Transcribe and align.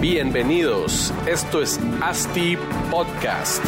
Bienvenidos, 0.00 1.12
esto 1.26 1.60
es 1.60 1.78
ASTI 2.00 2.56
Podcast. 2.90 3.62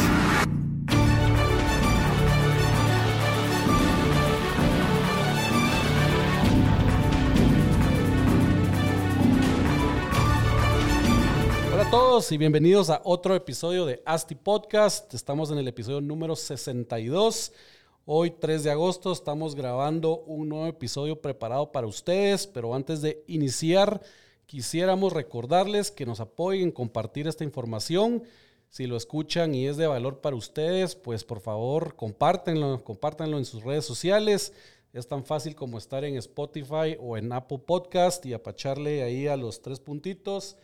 Hola 11.71 11.83
a 11.83 11.91
todos 11.91 12.31
y 12.31 12.37
bienvenidos 12.37 12.89
a 12.89 13.01
otro 13.03 13.35
episodio 13.35 13.85
de 13.85 14.01
ASTI 14.03 14.33
Podcast. 14.33 15.13
Estamos 15.13 15.51
en 15.51 15.59
el 15.59 15.67
episodio 15.67 16.01
número 16.01 16.35
62. 16.35 17.51
Hoy 18.05 18.31
3 18.31 18.65
de 18.65 18.71
agosto 18.71 19.13
estamos 19.13 19.55
grabando 19.55 20.23
un 20.25 20.49
nuevo 20.49 20.67
episodio 20.67 21.21
preparado 21.21 21.71
para 21.71 21.87
ustedes, 21.87 22.47
pero 22.47 22.75
antes 22.75 23.01
de 23.01 23.23
iniciar 23.27 24.01
quisiéramos 24.45 25.13
recordarles 25.13 25.89
que 25.89 26.05
nos 26.05 26.19
apoyen 26.19 26.63
en 26.63 26.71
compartir 26.71 27.29
esta 27.29 27.45
información. 27.45 28.23
Si 28.67 28.87
lo 28.87 28.97
escuchan 28.97 29.55
y 29.55 29.67
es 29.67 29.77
de 29.77 29.87
valor 29.87 30.19
para 30.19 30.35
ustedes, 30.35 30.95
pues 30.95 31.23
por 31.23 31.39
favor 31.39 31.95
compártenlo, 31.95 32.83
compártanlo 32.83 33.37
en 33.37 33.45
sus 33.45 33.63
redes 33.63 33.85
sociales. 33.85 34.51
Es 34.91 35.07
tan 35.07 35.23
fácil 35.23 35.55
como 35.55 35.77
estar 35.77 36.03
en 36.03 36.17
Spotify 36.17 36.97
o 36.99 37.15
en 37.15 37.31
Apple 37.31 37.59
Podcast 37.59 38.25
y 38.25 38.33
apacharle 38.33 39.03
ahí 39.03 39.27
a 39.27 39.37
los 39.37 39.61
tres 39.61 39.79
puntitos 39.79 40.57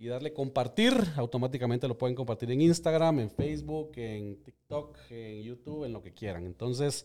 y 0.00 0.08
darle 0.08 0.32
compartir. 0.32 0.94
Automáticamente 1.16 1.86
lo 1.86 1.98
pueden 1.98 2.16
compartir 2.16 2.50
en 2.50 2.62
Instagram, 2.62 3.20
en 3.20 3.30
Facebook, 3.30 3.92
en 3.96 4.42
TikTok, 4.42 4.96
en 5.10 5.42
YouTube, 5.42 5.84
en 5.84 5.92
lo 5.92 6.00
que 6.02 6.14
quieran. 6.14 6.46
Entonces, 6.46 7.04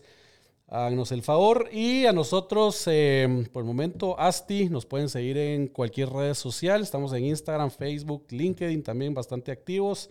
háganos 0.66 1.12
el 1.12 1.22
favor 1.22 1.68
y 1.70 2.06
a 2.06 2.14
nosotros, 2.14 2.84
eh, 2.86 3.46
por 3.52 3.62
el 3.62 3.66
momento, 3.66 4.18
ASTI, 4.18 4.70
nos 4.70 4.86
pueden 4.86 5.10
seguir 5.10 5.36
en 5.36 5.68
cualquier 5.68 6.08
red 6.08 6.32
social. 6.32 6.80
Estamos 6.80 7.12
en 7.12 7.26
Instagram, 7.26 7.70
Facebook, 7.70 8.28
LinkedIn, 8.30 8.82
también 8.82 9.12
bastante 9.12 9.52
activos. 9.52 10.08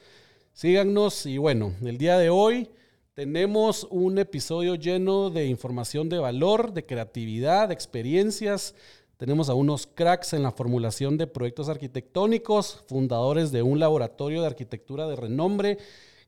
Síganos 0.53 1.25
y 1.25 1.39
bueno, 1.39 1.73
el 1.83 1.97
día 1.97 2.19
de 2.19 2.29
hoy 2.29 2.69
tenemos 3.15 3.87
un 3.89 4.19
episodio 4.19 4.75
lleno 4.75 5.31
de 5.31 5.47
información 5.47 6.07
de 6.07 6.19
valor, 6.19 6.71
de 6.71 6.85
creatividad, 6.85 7.69
de 7.69 7.73
experiencias. 7.73 8.75
Tenemos 9.17 9.47
a 9.47 9.53
unos 9.53 9.87
cracks 9.87 10.33
en 10.33 10.43
la 10.43 10.51
formulación 10.51 11.17
de 11.17 11.25
proyectos 11.25 11.69
arquitectónicos, 11.69 12.83
fundadores 12.87 13.53
de 13.53 13.61
un 13.61 13.79
laboratorio 13.79 14.41
de 14.41 14.47
arquitectura 14.47 15.07
de 15.07 15.15
renombre, 15.15 15.77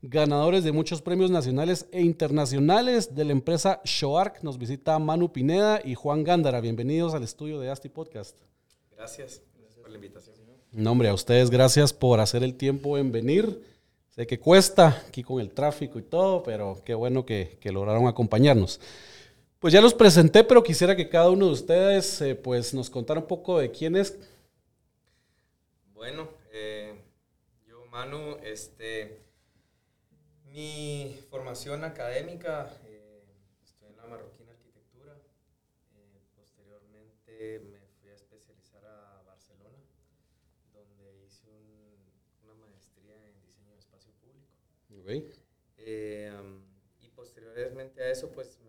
ganadores 0.02 0.64
de 0.64 0.72
muchos 0.72 1.02
premios 1.02 1.30
nacionales 1.30 1.88
e 1.92 2.02
internacionales 2.02 3.14
de 3.14 3.26
la 3.26 3.34
empresa 3.34 3.82
Shoark. 3.84 4.42
Nos 4.42 4.58
visita 4.58 4.98
Manu 5.00 5.34
Pineda 5.34 5.82
y 5.84 5.96
Juan 5.96 6.24
Gándara. 6.24 6.62
Bienvenidos 6.62 7.14
al 7.14 7.24
estudio 7.24 7.60
de 7.60 7.70
Asti 7.70 7.90
Podcast. 7.90 8.38
Gracias, 8.96 9.42
gracias 9.60 9.80
por 9.82 9.90
la 9.90 9.96
invitación. 9.96 10.38
No, 10.72 10.92
hombre, 10.94 11.10
a 11.10 11.14
ustedes 11.14 11.50
gracias 11.50 11.92
por 11.92 12.22
hacer 12.22 12.42
el 12.42 12.56
tiempo 12.56 12.98
en 12.98 13.12
venir. 13.12 13.64
Sé 14.16 14.26
que 14.26 14.40
cuesta 14.40 15.04
aquí 15.10 15.24
con 15.24 15.42
el 15.42 15.52
tráfico 15.52 16.00
y 16.00 16.04
todo, 16.04 16.42
pero 16.42 16.82
qué 16.86 16.94
bueno 16.94 17.26
que, 17.26 17.58
que 17.60 17.74
lograron 17.74 18.08
acompañarnos. 18.08 18.80
Pues 19.60 19.74
ya 19.74 19.82
los 19.82 19.94
presenté, 19.94 20.44
pero 20.44 20.64
quisiera 20.64 20.96
que 20.96 21.10
cada 21.10 21.30
uno 21.30 21.48
de 21.48 21.52
ustedes 21.54 22.22
eh, 22.22 22.36
pues 22.36 22.74
nos 22.74 22.90
contara 22.90 23.20
un 23.20 23.28
poco 23.28 23.60
de 23.60 23.72
quién 23.72 23.96
es. 23.96 24.18
Bueno, 25.94 26.30
eh, 26.52 26.94
yo 27.68 27.86
Manu, 27.88 28.38
este, 28.44 29.24
mi 30.46 31.20
formación 31.30 31.84
académica, 31.84 32.72
eh, 32.86 33.24
estoy 33.64 33.90
en 33.90 33.98
la 33.98 34.06
Marroquín 34.06 34.48
Arquitectura, 34.50 35.14
posteriormente 36.36 37.60
me 37.72 37.80
fui 38.00 38.10
a 38.10 38.14
especializar 38.16 38.84
a 38.86 39.24
Barcelona, 39.26 39.78
donde 40.74 41.26
hice 41.26 41.48
un- 41.50 42.12
una 42.44 42.54
maestría 42.66 43.16
en 43.16 43.42
diseño 43.42 43.74
de 43.74 43.80
espacio 43.80 44.12
público. 44.22 44.48
Ok. 45.02 45.36
Eh, 45.78 46.32
am, 46.38 46.64
y 47.02 47.10
posteriormente 47.10 48.02
a 48.04 48.12
eso, 48.12 48.32
pues 48.32 48.60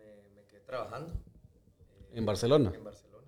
trabajando. 0.69 1.13
eh, 1.13 2.11
¿En 2.13 2.25
Barcelona? 2.25 2.71
En 2.75 2.83
Barcelona. 2.83 3.27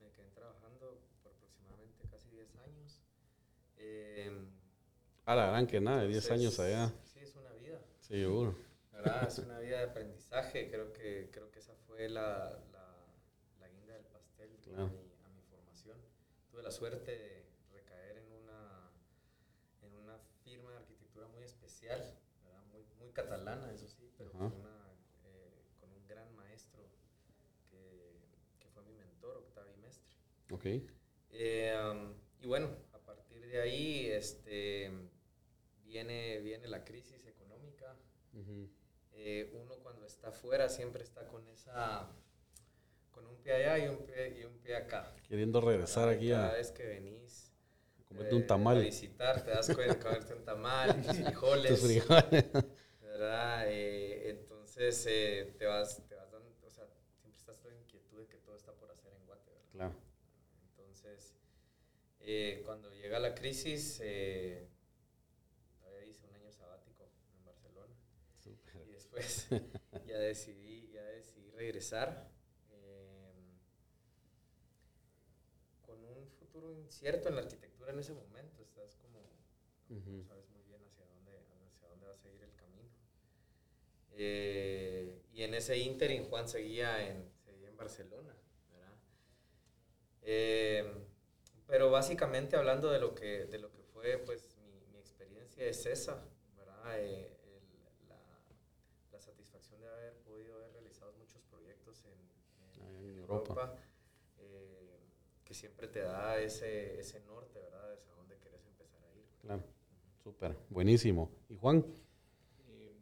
Me 0.00 0.10
quedé 0.12 0.28
trabajando 0.30 1.00
por 1.22 1.32
aproximadamente 1.32 2.06
casi 2.08 2.30
10 2.30 2.54
años. 2.56 3.00
Em, 3.76 4.48
A 5.26 5.34
la 5.34 5.46
gran 5.48 5.66
que 5.66 5.80
nada, 5.80 6.04
10 6.04 6.30
años 6.30 6.58
allá. 6.60 6.92
Sí, 7.04 7.20
es 7.20 7.34
una 7.36 7.50
vida. 7.52 7.80
Sí, 8.00 8.14
seguro. 8.20 8.54
¿verdad? 8.92 9.26
Es 9.26 9.38
una 9.38 9.58
vida 9.58 9.78
de 9.78 9.84
aprendizaje. 9.90 10.70
Creo 10.70 10.92
que, 10.92 11.30
creo 11.32 11.50
que 11.50 11.58
esa 11.58 11.74
fue 11.86 12.08
la, 12.08 12.60
la, 12.72 12.86
la 13.60 13.68
guinda 13.68 13.94
del 13.94 14.04
pastel 14.06 14.50
Claro. 14.62 14.84
a, 14.84 14.86
mi, 14.88 14.98
a 15.24 15.28
mi 15.30 15.42
formación. 15.50 15.98
Tuve 16.50 16.62
la 16.62 16.70
suerte 16.70 17.10
de 17.10 17.46
recaer 17.72 18.18
en 18.18 18.32
una, 18.32 18.90
en 19.82 19.94
una 19.94 20.18
firma 20.44 20.70
de 20.70 20.76
arquitectura 20.78 21.26
muy 21.28 21.42
especial, 21.42 21.98
¿verdad? 22.44 22.62
Muy, 22.72 22.82
muy 23.00 23.10
catalana, 23.10 23.72
eso 23.72 23.88
sí, 23.88 24.08
pero 24.16 24.30
Ajá. 24.30 24.38
con, 24.50 24.52
una, 24.60 24.76
eh, 25.24 25.62
con 25.80 25.90
un 25.92 26.06
gran 26.06 26.34
maestro 26.36 26.82
que, 27.70 28.20
que 28.60 28.68
fue 28.68 28.82
mi 28.84 28.92
mentor, 28.94 29.36
Octavio 29.38 29.76
Mestre. 29.78 30.12
Ok. 30.52 30.66
Eh, 31.30 32.14
y 32.40 32.46
bueno, 32.46 32.68
a 32.92 32.98
partir 32.98 33.46
de 33.46 33.60
ahí 33.60 34.06
este, 34.06 34.90
viene, 35.84 36.38
viene 36.40 36.68
la 36.68 36.84
crisis 36.84 37.26
económica. 37.26 37.96
Ujú. 38.34 38.68
Eh, 39.14 39.50
uno 39.54 39.74
cuando 39.82 40.06
está 40.06 40.28
afuera 40.28 40.68
siempre 40.68 41.02
está 41.02 41.26
con 41.28 41.46
esa 41.48 42.08
con 43.10 43.26
un 43.26 43.36
pie 43.42 43.52
allá 43.52 43.84
y 43.84 43.88
un 43.88 43.98
pie, 44.06 44.40
y 44.40 44.44
un 44.44 44.58
pie 44.58 44.76
acá. 44.76 45.14
Queriendo 45.28 45.60
regresar 45.60 46.06
¿verdad? 46.06 46.18
aquí 46.18 46.30
Cada 46.30 46.48
a 46.50 46.52
vez 46.54 46.70
que 46.72 46.86
venís 46.86 47.52
comerte 48.08 48.34
eh, 48.34 48.38
un 48.38 48.46
tamal. 48.46 48.76
a 48.78 48.80
visitar, 48.80 49.44
te 49.44 49.50
das 49.50 49.66
cuenta 49.74 49.94
de 49.94 49.98
comerte 50.02 50.34
un 50.34 50.44
tamal, 50.44 51.04
frijoles, 51.04 51.70
Tus 51.70 51.80
frijoles. 51.80 52.44
¿verdad? 53.00 53.64
Eh, 53.68 54.30
entonces 54.30 55.04
eh, 55.08 55.54
te 55.58 55.66
vas, 55.66 56.02
te 56.08 56.14
vas 56.14 56.30
dando, 56.32 56.48
o 56.66 56.70
sea, 56.70 56.86
siempre 57.20 57.38
estás 57.38 57.58
con 57.60 57.70
la 57.72 57.78
inquietud 57.78 58.18
de 58.20 58.26
que 58.28 58.38
todo 58.38 58.56
está 58.56 58.72
por 58.72 58.90
hacer 58.90 59.12
en 59.12 59.26
Guate, 59.26 59.50
¿verdad? 59.50 59.68
Claro. 59.72 59.94
Entonces, 60.70 61.34
eh, 62.24 62.62
cuando 62.64 62.90
llega 62.92 63.18
la 63.18 63.34
crisis, 63.34 64.00
eh, 64.02 64.68
todavía 65.80 66.06
hice 66.06 66.26
un 66.26 66.34
año 66.34 66.52
sabático 66.52 67.10
en 67.36 67.44
Barcelona 67.44 67.94
y 68.86 68.92
después 68.92 69.48
ya 70.06 70.18
decidí, 70.18 70.88
ya 70.92 71.02
decidí 71.02 71.50
regresar 71.50 72.30
eh, 72.70 73.32
con 75.84 76.02
un 76.04 76.28
futuro 76.38 76.72
incierto 76.72 77.28
en 77.28 77.36
la 77.36 77.42
arquitectura 77.42 77.92
en 77.92 77.98
ese 77.98 78.12
momento. 78.12 78.62
Estás 78.62 78.96
como, 78.96 79.20
no 79.88 80.22
sabes 80.22 80.48
muy 80.50 80.62
bien 80.62 80.80
hacia 80.84 81.04
dónde, 81.06 81.32
hacia 81.66 81.88
dónde 81.88 82.06
va 82.06 82.14
a 82.14 82.18
seguir 82.18 82.42
el 82.42 82.54
camino. 82.54 82.88
Eh, 84.12 85.22
y 85.32 85.42
en 85.42 85.54
ese 85.54 85.76
ínterin 85.78 86.24
Juan 86.28 86.48
seguía 86.48 87.08
en, 87.08 87.32
seguía 87.44 87.68
en 87.68 87.76
Barcelona, 87.76 88.34
¿verdad? 88.70 88.94
Pero 91.72 91.90
básicamente 91.90 92.56
hablando 92.56 92.90
de 92.90 93.00
lo 93.00 93.14
que, 93.14 93.46
de 93.46 93.58
lo 93.58 93.70
que 93.72 93.82
fue 93.82 94.18
pues 94.18 94.58
mi, 94.62 94.72
mi 94.92 94.98
experiencia 94.98 95.64
es 95.64 95.86
esa, 95.86 96.22
¿verdad? 96.58 97.00
Eh, 97.00 97.32
el- 97.44 98.08
la, 98.10 98.18
la 99.10 99.18
satisfacción 99.20 99.80
de 99.80 99.88
haber 99.88 100.14
podido 100.18 100.54
haber 100.56 100.70
realizado 100.72 101.14
muchos 101.14 101.40
proyectos 101.44 102.04
en, 102.04 102.12
en- 102.12 102.98
en 103.00 103.08
en 103.14 103.18
Europa. 103.20 103.52
Europa, 103.54 103.78
eh, 104.38 105.00
que 105.46 105.54
siempre 105.54 105.88
te 105.88 106.00
da 106.00 106.38
ese, 106.38 107.00
ese 107.00 107.20
norte, 107.20 107.58
¿verdad? 107.58 107.94
Es 107.94 108.06
a 108.06 108.12
dónde 108.16 108.36
quieres 108.36 108.66
empezar 108.66 109.02
a 109.04 109.14
ir. 109.14 109.24
Claro. 109.40 109.62
Súper. 110.22 110.54
Buenísimo. 110.68 111.30
¿Y 111.48 111.56
Juan? 111.56 111.86
Eh, 112.68 112.94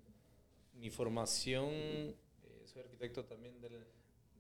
mi 0.74 0.90
formación, 0.90 1.68
eh, 1.70 2.16
soy 2.66 2.82
arquitecto 2.82 3.24
también 3.24 3.60
del, 3.60 3.84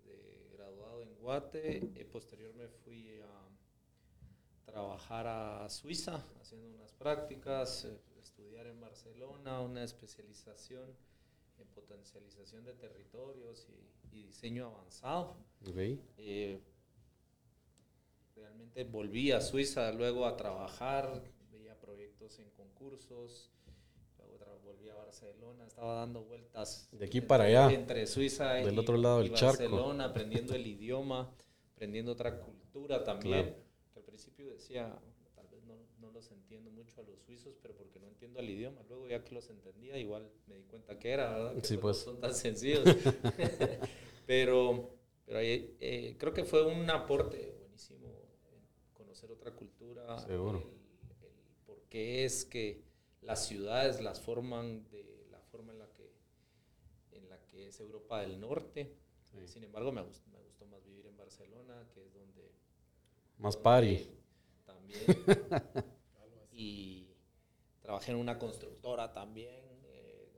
de 0.04 0.48
graduado 0.52 1.02
en 1.02 1.14
Guate. 1.16 1.78
Eh, 1.96 2.04
posterior 2.04 2.54
me 2.54 2.68
fui 2.68 3.20
a 3.20 3.39
trabajar 4.70 5.26
a 5.26 5.68
Suiza, 5.68 6.24
haciendo 6.40 6.68
unas 6.68 6.92
prácticas, 6.92 7.84
eh, 7.84 8.00
estudiar 8.22 8.66
en 8.66 8.80
Barcelona, 8.80 9.60
una 9.60 9.82
especialización 9.84 10.94
en 11.58 11.66
potencialización 11.68 12.64
de 12.64 12.72
territorios 12.74 13.66
y, 13.68 14.16
y 14.16 14.22
diseño 14.24 14.66
avanzado. 14.68 15.36
Eh, 16.16 16.60
realmente 18.36 18.84
volví 18.84 19.32
a 19.32 19.40
Suiza 19.40 19.92
luego 19.92 20.26
a 20.26 20.36
trabajar, 20.36 21.22
veía 21.52 21.78
proyectos 21.78 22.38
en 22.38 22.48
concursos, 22.50 23.50
luego 24.18 24.60
volví 24.64 24.88
a 24.88 24.94
Barcelona, 24.94 25.66
estaba 25.66 25.94
dando 25.96 26.22
vueltas 26.24 26.88
De 26.92 27.04
aquí 27.06 27.18
entre- 27.18 27.28
para 27.28 27.44
allá, 27.44 27.70
entre 27.72 28.06
Suiza 28.06 28.54
del 28.54 28.74
y, 28.74 28.78
otro 28.78 28.96
lado 28.96 29.20
y 29.24 29.28
del 29.28 29.34
charco. 29.38 29.62
Barcelona, 29.62 30.04
aprendiendo 30.06 30.54
el 30.54 30.66
idioma, 30.66 31.30
aprendiendo 31.74 32.12
otra 32.12 32.38
cultura 32.40 33.02
también. 33.04 33.42
Claro. 33.46 33.69
Al 34.20 34.24
principio 34.24 34.52
decía, 34.52 35.00
tal 35.34 35.48
vez 35.48 35.64
no, 35.64 35.76
no 35.98 36.12
los 36.12 36.30
entiendo 36.30 36.70
mucho 36.70 37.00
a 37.00 37.04
los 37.04 37.18
suizos, 37.20 37.56
pero 37.62 37.74
porque 37.74 37.98
no 37.98 38.06
entiendo 38.06 38.38
el 38.40 38.50
idioma. 38.50 38.82
Luego 38.86 39.08
ya 39.08 39.24
que 39.24 39.34
los 39.34 39.48
entendía, 39.48 39.96
igual 39.96 40.30
me 40.46 40.56
di 40.56 40.64
cuenta 40.64 40.98
que 40.98 41.10
era, 41.10 41.30
¿verdad? 41.32 41.54
Que 41.54 41.66
Sí, 41.66 41.78
pues. 41.78 41.96
son 41.96 42.20
tan 42.20 42.34
sencillos. 42.34 42.84
pero, 44.26 44.90
Pero 45.24 45.38
ahí, 45.38 45.74
eh, 45.80 46.16
creo 46.18 46.34
que 46.34 46.44
fue 46.44 46.66
un 46.66 46.90
aporte 46.90 47.54
buenísimo 47.60 48.08
conocer 48.92 49.30
otra 49.32 49.52
cultura. 49.56 50.18
Seguro. 50.18 50.58
El, 50.58 51.26
el 51.26 51.34
por 51.64 51.80
qué 51.88 52.26
es 52.26 52.44
que 52.44 52.84
las 53.22 53.46
ciudades 53.46 54.02
las 54.02 54.20
forman 54.20 54.86
de 54.90 55.26
la 55.30 55.40
forma 55.40 55.72
en 55.72 55.78
la 55.78 55.88
que, 55.94 56.12
en 57.12 57.26
la 57.30 57.40
que 57.46 57.68
es 57.68 57.80
Europa 57.80 58.20
del 58.20 58.38
Norte. 58.38 58.96
Sí. 59.22 59.48
Sin 59.48 59.64
embargo, 59.64 59.92
me 59.92 60.02
gustó, 60.02 60.28
me 60.30 60.40
gustó 60.40 60.66
más 60.66 60.84
vivir 60.84 61.06
en 61.06 61.16
Barcelona, 61.16 61.88
que 61.94 62.04
es 62.04 62.12
donde... 62.12 62.39
Más 63.40 63.56
party. 63.56 64.06
También. 64.66 65.00
y 66.52 67.08
trabajé 67.80 68.12
en 68.12 68.18
una 68.18 68.38
constructora 68.38 69.12
también. 69.12 69.64
eh, 69.84 70.28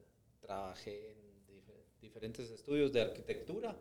trabajé 0.41 1.13
en 1.13 1.47
dife- 1.47 1.85
diferentes 2.01 2.51
estudios 2.51 2.93
de 2.93 3.01
arquitectura, 3.03 3.77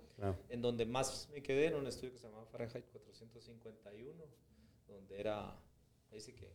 en 0.50 0.62
donde 0.62 0.86
más 0.86 1.28
me 1.32 1.42
quedé 1.42 1.68
en 1.68 1.76
un 1.76 1.88
estudio 1.88 2.12
que 2.14 2.20
se 2.20 2.28
llamaba 2.28 2.46
Fahrenheit 2.46 2.86
451, 2.92 4.24
donde 4.88 5.20
era, 5.20 5.58
sí 6.20 6.34
que, 6.34 6.50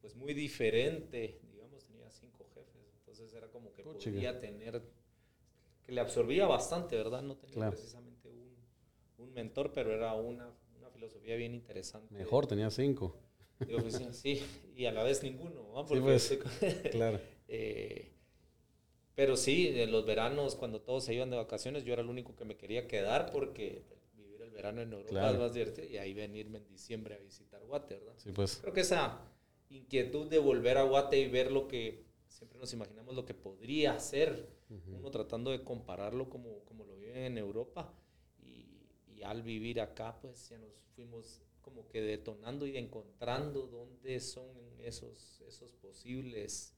pues 0.00 0.14
muy 0.16 0.34
diferente, 0.34 1.40
digamos, 1.52 1.84
tenía 1.84 2.10
cinco 2.10 2.46
jefes, 2.54 2.92
entonces 2.98 3.32
era 3.34 3.48
como 3.48 3.72
que 3.72 3.82
Puchica. 3.84 4.10
podía 4.12 4.38
tener, 4.40 4.82
que 5.84 5.92
le 5.92 6.00
absorbía 6.00 6.46
bastante, 6.46 6.96
¿verdad? 6.96 7.22
No 7.22 7.36
tenía 7.36 7.54
Claro. 7.54 7.72
precisamente 7.72 8.28
un, 8.28 8.56
un 9.18 9.32
mentor, 9.32 9.72
pero 9.72 9.92
era 9.92 10.14
una 10.14 10.50
filosofía 11.08 11.36
bien 11.36 11.54
interesante. 11.54 12.14
Mejor, 12.14 12.46
tenía 12.46 12.70
cinco. 12.70 13.16
de 13.60 13.74
oficina, 13.76 14.12
sí, 14.12 14.42
y 14.76 14.86
a 14.86 14.92
la 14.92 15.02
vez 15.02 15.22
ninguno, 15.22 15.62
¿no? 15.72 15.82
Sí, 15.82 15.88
Porque 15.88 16.00
pues. 16.02 16.30
estoy- 16.30 16.90
Claro. 16.92 17.20
eh, 17.48 18.10
pero 19.14 19.36
sí, 19.36 19.68
en 19.68 19.92
los 19.92 20.04
veranos, 20.06 20.56
cuando 20.56 20.80
todos 20.80 21.04
se 21.04 21.14
iban 21.14 21.30
de 21.30 21.36
vacaciones, 21.36 21.84
yo 21.84 21.92
era 21.92 22.02
el 22.02 22.08
único 22.08 22.34
que 22.34 22.44
me 22.44 22.56
quería 22.56 22.88
quedar 22.88 23.30
porque 23.30 23.84
vivir 24.14 24.42
el 24.42 24.50
verano 24.50 24.82
en 24.82 24.92
Europa 24.92 25.10
Claro. 25.10 25.34
es 25.34 25.38
más 25.40 25.54
divertido 25.54 25.86
y 25.88 25.98
ahí 25.98 26.14
venirme 26.14 26.58
en 26.58 26.66
diciembre 26.66 27.14
a 27.14 27.18
visitar 27.18 27.62
Guate, 27.64 27.94
¿verdad? 27.98 28.14
Sí, 28.16 28.32
pues. 28.32 28.56
Creo 28.60 28.72
que 28.72 28.80
esa 28.80 29.20
inquietud 29.70 30.26
de 30.26 30.38
volver 30.38 30.78
a 30.78 30.82
Guate 30.82 31.18
y 31.20 31.28
ver 31.28 31.52
lo 31.52 31.68
que 31.68 32.04
siempre 32.26 32.58
nos 32.58 32.72
imaginamos 32.72 33.14
lo 33.14 33.24
que 33.24 33.34
podría 33.34 33.98
ser, 34.00 34.48
uno 34.90 35.10
tratando 35.12 35.52
de 35.52 35.62
compararlo 35.62 36.28
como, 36.28 36.64
como 36.64 36.84
lo 36.84 36.96
viven 36.96 37.16
en 37.18 37.38
Europa 37.38 37.94
al 39.24 39.42
vivir 39.42 39.80
acá, 39.80 40.18
pues 40.20 40.48
ya 40.50 40.58
nos 40.58 40.72
fuimos 40.94 41.40
como 41.62 41.88
que 41.88 42.00
detonando 42.02 42.66
y 42.66 42.76
encontrando 42.76 43.66
dónde 43.66 44.20
son 44.20 44.46
esos, 44.80 45.40
esos 45.48 45.72
posibles 45.72 46.74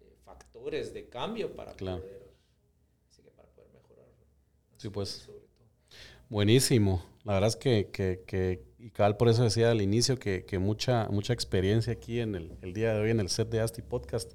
eh, 0.00 0.12
factores 0.24 0.92
de 0.92 1.08
cambio 1.08 1.54
para 1.54 1.72
Claro. 1.74 2.00
poder, 2.02 2.30
así 3.08 3.22
que 3.22 3.30
para 3.30 3.48
poder 3.50 3.70
mejorar. 3.72 4.06
Sí, 4.76 4.88
pues. 4.90 5.08
sobre 5.08 5.38
todo. 5.40 5.48
Buenísimo. 6.28 7.02
La 7.24 7.34
verdad 7.34 7.48
es 7.48 7.56
que, 7.56 7.90
que, 7.92 8.22
que- 8.26 8.66
y 8.78 8.90
cabal 8.90 9.16
por 9.16 9.28
eso 9.28 9.42
decía 9.42 9.70
al 9.70 9.80
inicio 9.82 10.18
que, 10.18 10.44
que 10.44 10.58
mucha, 10.58 11.08
mucha 11.10 11.32
experiencia 11.32 11.92
aquí 11.92 12.20
en 12.20 12.34
el, 12.36 12.56
el 12.62 12.72
día 12.74 12.94
de 12.94 13.00
hoy 13.00 13.10
en 13.10 13.18
el 13.20 13.28
set 13.28 13.48
de 13.48 13.60
Asti 13.60 13.82
Podcast. 13.82 14.32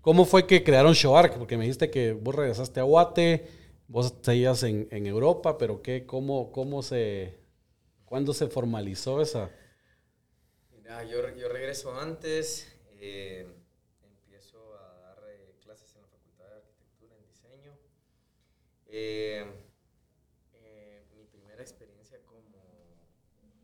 ¿Cómo 0.00 0.24
fue 0.24 0.46
que 0.46 0.64
crearon 0.64 0.94
Shoark? 0.94 1.38
Porque 1.38 1.56
me 1.56 1.64
dijiste 1.64 1.90
que 1.90 2.12
vos 2.12 2.34
regresaste 2.34 2.80
a 2.80 2.84
Guate, 2.84 3.46
vos 3.92 4.14
seguías 4.22 4.62
en, 4.64 4.88
en 4.90 5.06
Europa, 5.06 5.58
pero 5.58 5.82
¿qué, 5.82 6.06
cómo, 6.06 6.52
cómo 6.52 6.82
se, 6.82 7.38
cuándo 8.06 8.34
se 8.34 8.48
formalizó 8.48 9.22
esa? 9.22 9.50
Mira, 10.70 11.04
yo, 11.04 11.28
yo 11.36 11.48
regreso 11.48 11.94
antes, 11.98 12.66
eh, 13.00 13.46
empiezo 14.02 14.58
a 14.78 14.98
dar 15.00 15.24
eh, 15.28 15.54
clases 15.62 15.94
en 15.96 16.02
la 16.02 16.08
Facultad 16.08 16.48
de 16.48 16.56
Arquitectura 16.56 17.16
en 17.16 17.26
Diseño. 17.26 17.72
Eh, 18.86 19.44
eh, 20.54 21.04
mi 21.16 21.24
primera 21.24 21.62
experiencia 21.62 22.18
como, 22.24 22.96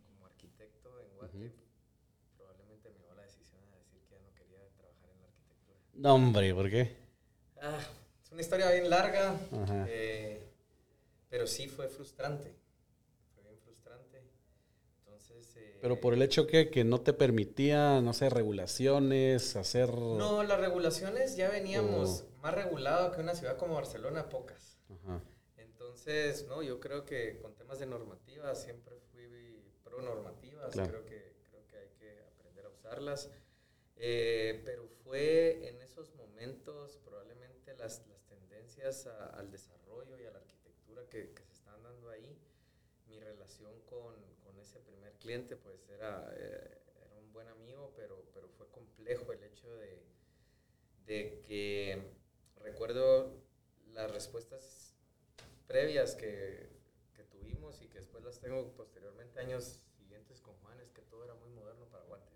como 0.07 0.27
arquitecto 0.27 1.01
en 1.01 1.15
Guate 1.15 1.35
Ujú. 1.37 1.51
probablemente 2.37 2.91
me 2.91 3.09
a 3.13 3.15
la 3.15 3.23
decisión 3.23 3.61
de 3.71 3.79
decir 3.79 4.01
que 4.09 4.15
ya 4.17 4.21
no 4.21 4.35
quería 4.35 4.69
trabajar 4.77 5.11
en 5.11 5.21
la 5.23 5.29
arquitectura. 5.29 5.79
No, 5.95 6.15
hombre, 6.15 6.55
¿por 6.55 6.71
qué? 6.71 6.97
Ah, 7.61 7.81
una 8.39 8.43
historia 8.45 8.71
bien 8.71 8.89
larga, 8.89 9.37
eh, 9.89 10.41
pero 11.29 11.49
sí 11.49 11.67
fue 11.67 11.89
frustrante. 11.89 12.55
Fue 13.35 13.43
bien 13.43 13.59
frustrante. 13.59 14.23
Entonces. 15.01 15.57
eh, 15.57 15.77
Pero 15.83 16.01
por 16.01 16.15
el 16.15 16.23
hecho 16.23 16.47
que, 16.47 16.71
que 16.71 16.85
no 16.85 17.01
te 17.01 17.13
permitía, 17.13 18.01
no 18.01 18.13
sé, 18.13 18.31
regulaciones, 18.31 19.57
hacer... 19.57 19.93
No, 19.93 20.45
las 20.45 20.61
regulaciones 20.61 21.35
ya 21.35 21.51
veníamos 21.51 22.27
más 22.41 22.55
regulado 22.55 23.11
que 23.11 23.23
una 23.23 23.35
ciudad 23.35 23.57
como 23.57 23.75
Barcelona, 23.75 24.29
pocas. 24.29 24.79
Ajá. 24.89 25.21
Entonces, 25.57 26.47
no, 26.47 26.63
yo 26.63 26.79
creo 26.79 27.05
que 27.05 27.39
con 27.43 27.57
temas 27.57 27.81
de 27.81 27.87
normativa 27.87 28.55
siempre 28.55 29.01
fui 29.11 29.65
pro 29.83 30.01
normativas. 30.01 30.71
Claro. 30.71 30.91
Creo, 30.91 31.05
que, 31.07 31.35
creo 31.51 31.67
que 31.67 31.77
hay 31.77 31.89
que 31.99 32.23
aprender 32.37 32.67
a 32.67 32.69
usarlas. 32.69 33.31
Eh, 33.97 34.63
pero 34.65 34.87
fue 35.03 35.67
en 35.69 35.83
esos 35.83 36.15
momentos 36.15 36.99
probablemente 37.05 37.75
las, 37.77 38.07
las 38.07 38.18
tendencias 38.79 39.07
a- 39.07 39.27
al 39.39 39.51
desarrollo 39.51 40.19
y 40.19 40.27
a 40.27 40.31
la 40.31 40.39
arquitectura 40.39 41.03
que, 41.11 41.33
que 41.35 41.43
se 41.45 41.53
están 41.53 41.83
dando 41.83 42.11
ahí. 42.11 42.39
Mi 43.07 43.19
relación 43.21 43.73
con, 43.87 44.15
con 44.45 44.59
ese 44.61 44.79
primer 44.81 45.13
cliente 45.15 45.57
pues 45.57 45.89
era, 45.89 46.31
eh, 46.37 46.79
era 47.07 47.17
un 47.17 47.33
buen 47.33 47.49
amigo, 47.49 47.93
pero, 47.97 48.23
pero 48.35 48.49
fue 48.49 48.69
complejo 48.71 49.33
el 49.33 49.43
hecho 49.43 49.75
de, 49.77 50.03
de 51.07 51.41
que 51.47 52.03
recuerdo 52.57 53.33
las 53.95 54.11
respuestas 54.11 54.95
previas 55.67 56.15
que, 56.15 56.69
que 57.15 57.25
tuvimos 57.25 57.81
y 57.83 57.89
que 57.89 57.99
después 57.99 58.23
las 58.25 58.39
tengo 58.41 58.73
posteriormente 58.75 59.41
años 59.41 59.81
siguientes 59.97 60.41
con 60.41 60.55
Juan, 60.59 60.79
es 60.81 60.91
que 60.93 61.03
todo 61.03 61.25
era 61.25 61.35
muy 61.35 61.49
moderno 61.51 61.87
para 61.87 62.05
Guate. 62.05 62.31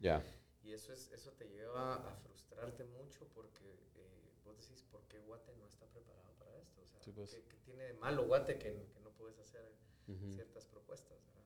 Ya. 0.00 0.22
Y 0.62 0.72
eso, 0.74 0.92
es, 0.92 1.10
eso 1.12 1.32
te 1.32 1.48
lleva 1.48 1.94
a 1.96 2.14
frustrarte 2.16 2.84
mucho 2.84 3.26
porque 3.34 3.78
eh, 4.52 4.56
decís, 4.60 4.82
¿por 4.90 5.02
qué 5.08 5.18
Guate 5.20 5.52
no 5.56 5.66
está 5.66 5.86
preparado 5.86 6.32
para 6.38 6.56
esto? 6.58 6.80
O 6.82 6.86
sea, 6.86 7.00
Sí, 7.02 7.12
pues. 7.12 7.30
¿qué, 7.30 7.42
qué 7.48 7.56
tiene 7.64 7.84
de 7.84 7.94
malo 7.94 8.26
Guate 8.26 8.58
que, 8.58 8.72
que 8.92 9.00
no 9.00 9.10
puedes 9.10 9.38
hacer 9.38 9.72
Ujú. 10.08 10.32
ciertas 10.34 10.66
propuestas? 10.66 11.18
¿verdad? 11.26 11.42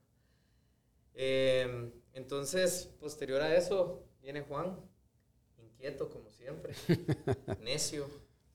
Eh, 1.13 1.91
entonces, 2.13 2.85
posterior 2.99 3.41
a 3.41 3.55
eso, 3.55 4.03
viene 4.21 4.41
Juan, 4.41 4.77
inquieto 5.57 6.09
como 6.09 6.31
siempre, 6.31 6.73
necio. 7.63 8.07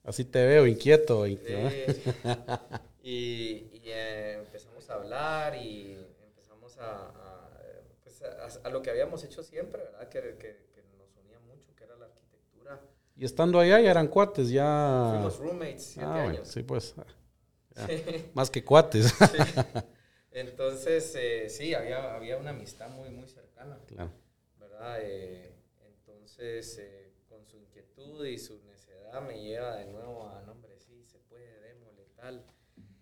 Así 0.04 0.24
te 0.24 0.44
veo, 0.46 0.66
inquieto. 0.66 1.26
inquieto. 1.26 1.68
Eh, 1.70 2.02
y 3.02 3.68
y, 3.72 3.82
eh, 3.90 4.34
empezamos 4.38 4.88
a 4.90 4.94
hablar 4.94 5.56
y 5.56 5.94
empezamos 6.24 6.78
a, 6.78 7.08
a, 7.08 7.60
eh, 7.64 7.82
pues, 8.02 8.22
a- 8.22 8.46
a 8.64 8.70
lo 8.70 8.82
que 8.82 8.90
habíamos 8.90 9.22
hecho 9.24 9.42
siempre, 9.42 9.82
¿verdad? 9.82 10.08
Que, 10.08 10.20
que- 10.38 10.66
que 10.72 10.82
nos 10.98 11.16
unía 11.16 11.38
mucho, 11.40 11.74
que 11.76 11.84
era 11.84 11.96
la 11.96 12.06
arquitectura. 12.06 12.80
Y 13.22 13.24
estando 13.24 13.60
allá 13.60 13.78
ya 13.80 13.88
eran 13.92 14.08
cuates, 14.08 14.50
ya... 14.50 15.06
Fuimos 15.12 15.38
roommates 15.38 15.84
siete 15.84 16.08
Ah, 16.08 16.14
bueno, 16.14 16.28
años. 16.30 16.48
sí, 16.48 16.62
pues. 16.64 16.92
Sí. 17.86 18.30
Más 18.34 18.50
que 18.50 18.64
cuates. 18.64 19.12
Sí. 19.12 19.38
Entonces, 20.32 21.14
eh, 21.14 21.48
sí, 21.48 21.72
había, 21.72 22.16
había 22.16 22.36
una 22.36 22.50
amistad 22.50 22.88
muy, 22.90 23.10
muy 23.10 23.28
cercana, 23.28 23.78
claro. 23.86 24.10
¿verdad? 24.58 24.98
Eh, 25.02 25.54
entonces, 25.86 26.78
eh, 26.78 27.12
con 27.28 27.46
su 27.46 27.58
inquietud 27.58 28.26
y 28.26 28.38
su 28.38 28.58
necedad 28.64 29.22
me 29.22 29.40
lleva 29.40 29.76
de 29.76 29.86
nuevo 29.86 30.26
a, 30.26 30.42
no, 30.42 30.50
hombre, 30.52 30.76
sí, 30.80 31.04
se 31.06 31.18
puede, 31.18 31.60
démosle 31.60 32.06
tal. 32.16 32.44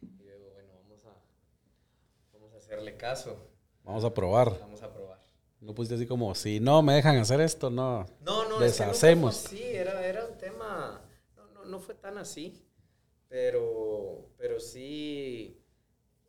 Y 0.03 0.23
luego, 0.23 0.51
bueno, 0.51 0.69
vamos 0.83 1.03
a, 1.07 1.15
vamos 2.35 2.53
a 2.53 2.59
hacerle 2.59 2.95
caso, 2.99 3.39
Vamos 3.85 4.05
a 4.05 4.13
probar. 4.13 4.51
vamos 4.61 4.83
a 4.83 4.93
probar. 4.93 5.20
No 5.61 5.75
pusiste 5.75 5.95
así 5.97 6.07
como, 6.07 6.35
si 6.35 6.59
no 6.61 6.83
me 6.83 6.95
dejan 6.95 7.17
hacer 7.19 7.41
esto, 7.41 7.69
no. 7.71 8.07
No, 8.25 8.49
no, 8.49 8.59
Deshacemos. 8.59 9.45
Es 9.45 9.51
que 9.51 9.57
nunca 9.57 9.61
fue 9.61 9.69
así, 9.71 9.77
era, 9.77 10.07
era 10.07 10.27
un 10.27 10.39
tema, 10.39 11.03
no, 11.37 11.47
no, 11.49 11.65
no 11.67 11.79
fue 11.81 11.95
tan 11.95 12.17
así, 12.17 12.65
pero, 13.29 14.31
pero 14.39 14.59
sí 14.59 15.61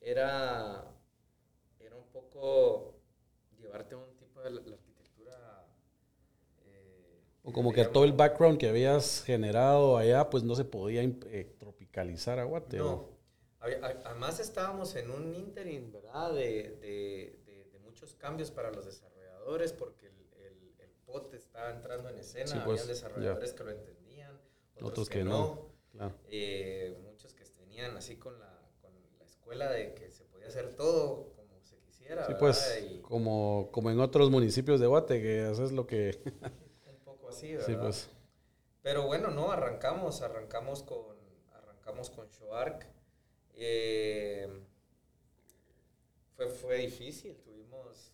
era, 0.02 0.86
era 1.80 1.96
un 1.96 2.08
poco 2.12 2.96
llevarte 3.58 3.96
a 3.96 4.00
un 4.00 4.18
tipo 4.18 4.42
de 4.42 4.50
la, 4.52 4.62
la 4.62 4.76
arquitectura. 4.76 5.66
eh, 6.66 7.22
O 7.44 7.54
como 7.54 7.72
que 7.72 7.86
todo 7.86 8.04
el 8.04 8.14
background 8.14 8.58
que 8.60 8.68
habías 8.68 9.24
generado 9.24 9.98
allá, 9.98 10.30
pues 10.30 10.44
no 10.44 10.56
se 10.56 10.66
podía 10.66 11.04
eh, 11.04 11.56
tropicalizar 11.58 12.38
a 12.40 12.44
Guate. 12.44 12.78
No. 12.80 13.10
Además 13.62 14.40
estábamos 14.40 14.96
en 14.96 15.12
un 15.12 15.36
interim, 15.36 15.92
¿verdad? 15.92 16.34
De, 16.34 16.78
de- 16.82 17.40
de- 17.46 17.70
de 17.72 17.80
muchos 17.80 18.16
cambios 18.16 18.50
para 18.50 18.72
los 18.72 18.86
desarrolladores 19.42 19.74
porque 19.74 20.08
el, 20.08 20.14
el, 20.38 20.74
el 20.80 20.92
POT 21.06 21.34
estaba 21.34 21.72
entrando 21.72 22.10
en 22.10 22.18
escena. 22.18 22.48
Sí, 22.48 22.60
pues, 22.64 22.82
Habían 22.82 22.88
desarrolladores 22.88 23.54
que 23.54 23.64
lo 23.64 23.72
entendían, 23.72 24.40
otros, 24.76 24.90
Otros 24.92 25.10
que, 25.10 25.20
que 25.20 25.26
no. 25.26 25.32
no. 25.32 25.72
Claro. 25.92 26.16
Eh, 26.30 26.98
muchos 27.04 27.34
que 27.34 27.44
tenían 27.46 27.98
así 27.98 28.16
con 28.18 28.40
la, 28.40 28.60
con 28.82 28.92
la 29.20 29.26
escuela 29.26 29.70
de 29.70 29.94
que 29.94 30.10
se 30.10 30.24
podía 30.26 30.48
hacer 30.48 30.76
todo 30.76 31.34
como 31.36 31.62
se 31.62 31.78
quisiera. 31.80 32.26
Sí, 32.26 32.34
¿verdad? 32.34 32.40
pues, 32.40 32.88
Y 32.90 33.00
como, 33.00 33.70
como 33.72 33.92
en 33.92 34.00
otros 34.00 34.30
municipios 34.30 34.80
de 34.80 34.88
Guate, 34.88 35.22
que 35.22 35.42
haces 35.42 35.72
lo 35.72 35.86
que... 35.88 36.22
un 36.88 37.00
poco 37.04 37.30
así, 37.30 37.54
¿verdad? 37.54 37.66
sí, 37.66 37.76
pues. 37.76 38.10
Pero 38.82 39.06
bueno, 39.06 39.30
no, 39.30 39.52
arrancamos, 39.52 40.22
arrancamos 40.22 40.82
con, 40.82 41.16
arrancamos 41.52 42.10
con 42.10 42.28
Shoark. 42.30 42.88
Eh, 43.54 44.50
fue 46.50 46.78
difícil. 46.78 47.36
Tuvimos, 47.38 47.62
tuvimos 47.72 48.11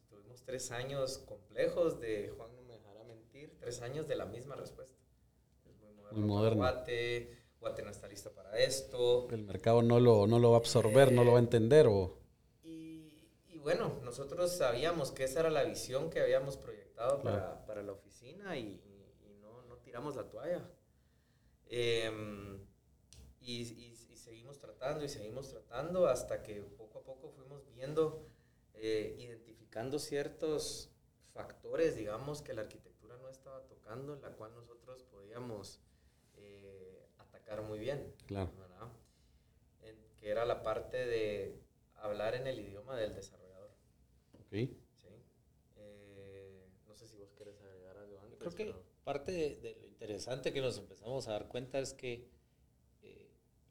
tres 0.47 0.71
años 0.71 1.17
complejos 1.19 1.99
de, 1.99 2.33
Juan 2.37 2.49
no 2.55 2.61
me 2.61 2.75
dejará 2.75 3.03
mentir, 3.03 3.53
tres 3.59 3.81
años 3.81 4.07
de 4.07 4.15
la 4.15 4.25
misma 4.25 4.55
respuesta. 4.55 4.97
Es 5.69 5.75
muy 5.77 5.91
moderno. 5.91 6.19
Muy 6.19 6.27
moderno. 6.29 6.57
Guate, 6.61 7.37
Guate 7.59 7.81
no 7.83 7.89
está 7.91 8.07
lista 8.07 8.29
para 8.33 8.57
esto. 8.57 9.27
El 9.29 9.43
mercado 9.43 9.81
no 9.83 9.99
lo, 9.99 10.25
no 10.25 10.39
lo 10.39 10.51
va 10.51 10.57
a 10.57 10.59
absorber, 10.61 11.11
no 11.11 11.25
lo 11.25 11.33
va 11.33 11.39
a 11.39 11.41
entender 11.41 11.87
o... 11.87 12.17
Y, 12.63 13.27
y 13.49 13.57
bueno, 13.59 13.99
nosotros 14.05 14.53
sabíamos 14.53 15.11
que 15.11 15.25
esa 15.25 15.41
era 15.41 15.49
la 15.49 15.63
visión 15.65 16.09
que 16.09 16.21
habíamos 16.21 16.55
proyectado 16.55 17.19
Claro. 17.19 17.39
para, 17.41 17.65
para 17.65 17.83
la 17.83 17.91
oficina 17.91 18.57
y, 18.57 18.61
y- 18.61 19.27
y 19.29 19.33
no, 19.41 19.63
no 19.63 19.75
tiramos 19.79 20.15
la 20.15 20.29
toalla. 20.29 20.61
Y, 21.69 23.61
y- 23.61 23.97
y 24.11 24.15
seguimos 24.15 24.59
tratando 24.59 25.03
y 25.03 25.09
seguimos 25.09 25.49
tratando 25.49 26.07
hasta 26.07 26.41
que 26.41 26.61
poco 26.61 26.99
a 26.99 27.03
poco 27.03 27.29
fuimos 27.29 27.65
viendo, 27.75 28.25
eh, 28.73 29.15
identificando 29.19 29.56
ciertos 29.99 30.89
factores, 31.33 31.95
digamos, 31.95 32.41
que 32.41 32.53
la 32.53 32.61
arquitectura 32.61 33.17
no 33.17 33.29
estaba 33.29 33.65
tocando, 33.67 34.15
la 34.17 34.31
cual 34.31 34.53
nosotros 34.55 35.03
podíamos 35.03 35.81
eh, 36.35 37.07
atacar 37.17 37.61
muy 37.61 37.79
bien. 37.79 38.13
Claro. 38.25 38.51
¿verdad? 38.57 38.87
En- 39.81 40.17
que 40.19 40.29
era 40.29 40.45
la 40.45 40.63
parte 40.63 41.05
de 41.05 41.61
hablar 41.95 42.35
en 42.35 42.47
el 42.47 42.59
idioma 42.59 42.95
del 42.95 43.13
desarrollador. 43.13 43.71
Ok. 44.39 44.51
¿sí? 44.51 44.69
Eh, 45.75 46.67
no 46.87 46.95
sé 46.95 47.07
si 47.07 47.17
vos 47.17 47.31
querés 47.33 47.59
agregar 47.61 47.97
algo 47.97 48.19
antes. 48.19 48.39
Creo 48.39 48.51
que 48.55 48.65
pero- 48.65 48.83
parte 49.03 49.31
de, 49.31 49.55
de 49.57 49.75
lo 49.79 49.87
interesante 49.87 50.51
que 50.53 50.61
nos 50.61 50.77
empezamos 50.77 51.27
a 51.27 51.33
dar 51.33 51.47
cuenta 51.47 51.79
es 51.79 51.93
que 51.93 52.13
eh, 52.13 52.27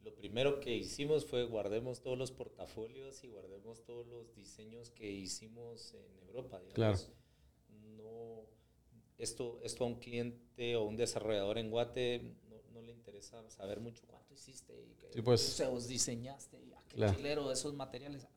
lo 0.07 0.15
primero 0.15 0.61
que 0.61 0.73
hicimos 0.73 1.27
fue 1.27 1.43
guardemos 1.45 2.01
todos 2.01 2.17
los 2.17 2.31
portafolios 2.31 3.25
y 3.25 3.27
guardemos 3.29 3.83
todos 3.85 4.07
los 4.07 4.33
diseños 4.37 4.91
que 4.91 5.11
hicimos 5.11 5.95
en 5.95 6.29
Europa. 6.29 6.63
Digamos. 6.63 7.11
No, 7.97 8.45
esto, 9.19 9.59
esto 9.65 9.83
a 9.83 9.89
un 9.89 9.99
cliente 9.99 10.77
o 10.77 10.85
un 10.85 10.97
desarrollador 10.97 11.59
en 11.59 11.71
Guate 11.71 12.37
no, 12.49 12.57
no 12.73 12.83
le 12.83 12.93
interesa 12.93 13.51
saber 13.51 13.81
mucho 13.81 14.05
cuánto 14.07 14.33
hiciste 14.33 14.73
y 14.81 14.95
qué 14.95 15.09
Sí, 15.13 15.23
pues. 15.23 15.43
museos 15.43 15.89
diseñaste 15.89 16.63
y 16.63 16.73
a 16.73 16.81
qué 16.89 16.95
Claro. 16.97 17.15
chilero 17.17 17.49
de 17.49 17.55
esos 17.55 17.75
materiales. 17.75 18.29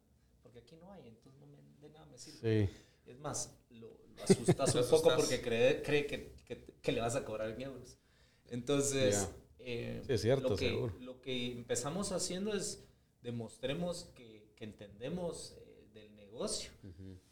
Porque 0.41 0.59
aquí 0.59 0.75
no 0.75 0.91
hay, 0.91 1.07
entonces 1.07 1.39
no 1.39 1.45
me, 1.45 1.59
de 1.81 1.89
nada 1.89 2.05
me 2.07 2.17
sirve. 2.17 2.67
Sí. 2.67 2.73
Es 3.05 3.19
más, 3.19 3.55
lo, 3.69 3.89
lo 4.15 4.23
asustas 4.23 4.73
un 4.75 4.89
poco 4.89 5.11
porque 5.15 5.39
cree, 5.39 5.83
cree 5.83 6.07
que, 6.07 6.33
que- 6.45 6.65
que 6.81 6.91
le 6.91 7.01
vas 7.01 7.15
a 7.15 7.23
cobrar 7.23 7.51
en 7.51 7.61
euros. 7.61 7.95
Entonces, 8.47 9.13
Ya. 9.15 9.35
Eh, 9.59 10.01
Sí, 10.05 10.13
es 10.13 10.21
cierto, 10.21 10.49
lo, 10.49 10.55
que, 10.55 10.69
seguro. 10.69 10.93
lo 10.99 11.21
que 11.21 11.51
empezamos 11.51 12.11
haciendo 12.11 12.53
es 12.53 12.83
demostremos 13.21 14.09
que, 14.15 14.47
que 14.55 14.63
entendemos 14.65 15.55
eh, 15.57 15.83
del 15.93 16.15
negocio 16.15 16.71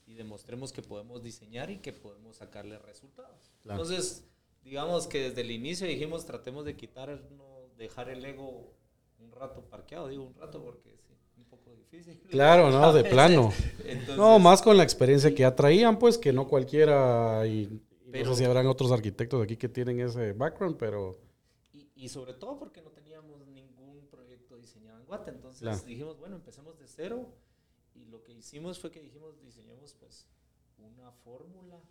y 0.06 0.14
demostremos 0.14 0.72
que 0.72 0.82
podemos 0.82 1.24
diseñar 1.24 1.70
y 1.70 1.78
que 1.78 1.94
podemos 1.94 2.38
sacarle 2.38 2.78
resultados. 2.80 3.52
Claro. 3.64 3.82
Entonces, 3.82 4.24
digamos 4.64 5.08
que 5.08 5.30
desde 5.30 5.42
el 5.42 5.52
inicio 5.52 5.88
dijimos 5.88 6.26
tratemos 6.26 6.66
de 6.66 6.76
quitar, 6.76 7.10
el- 7.10 7.22
no 7.38 7.46
dejar 7.78 8.10
el 8.10 8.24
ego 8.26 8.74
un 9.20 9.32
rato 9.32 9.62
parqueado, 9.70 10.08
digo 10.10 10.24
un 10.26 10.36
rato 10.36 10.62
porque 10.64 10.96
sí, 11.08 11.14
un 11.38 11.46
poco 11.46 11.74
difícil. 11.76 12.20
Claro, 12.30 12.70
¿no? 12.70 12.92
De 12.94 13.04
plano. 13.10 13.52
Entonces, 13.86 14.18
No, 14.18 14.40
más 14.40 14.62
con 14.62 14.78
la 14.78 14.84
experiencia 14.84 15.32
que 15.32 15.38
ya 15.42 15.56
traían, 15.56 15.98
pues 16.00 16.18
que 16.18 16.34
no 16.34 16.48
cualquiera, 16.48 17.46
y, 17.48 17.62
y 18.06 18.12
Pero- 18.12 18.26
no 18.30 18.32
sé 18.36 18.40
si 18.40 18.46
habrán 18.46 18.68
otros 18.68 18.92
arquitectos 18.92 19.42
aquí 19.44 19.58
que 19.58 19.70
tienen 19.70 20.00
ese 20.02 20.34
background, 20.34 20.78
pero 20.78 21.18
Y, 21.98 22.10
sobre 22.10 22.34
todo 22.34 22.58
porque 22.60 22.82
no 22.82 22.92
teníamos 22.92 23.46
ningún 23.48 24.08
proyecto 24.08 24.58
diseñado 24.58 25.00
en 25.00 25.06
Guate. 25.06 25.32
Entonces 25.32 25.62
Claro. 25.62 25.82
dijimos, 25.84 26.18
bueno, 26.20 26.36
empecemos 26.36 26.78
de 26.78 26.88
cero. 26.88 27.28
Y 27.96 28.06
lo 28.06 28.24
que 28.24 28.34
hicimos 28.34 28.80
fue 28.80 28.92
que 28.92 29.02
dijimos, 29.02 29.40
diseñemos 29.42 29.94
pues 29.96 30.28
una 30.78 31.12
fórmula 31.12 31.82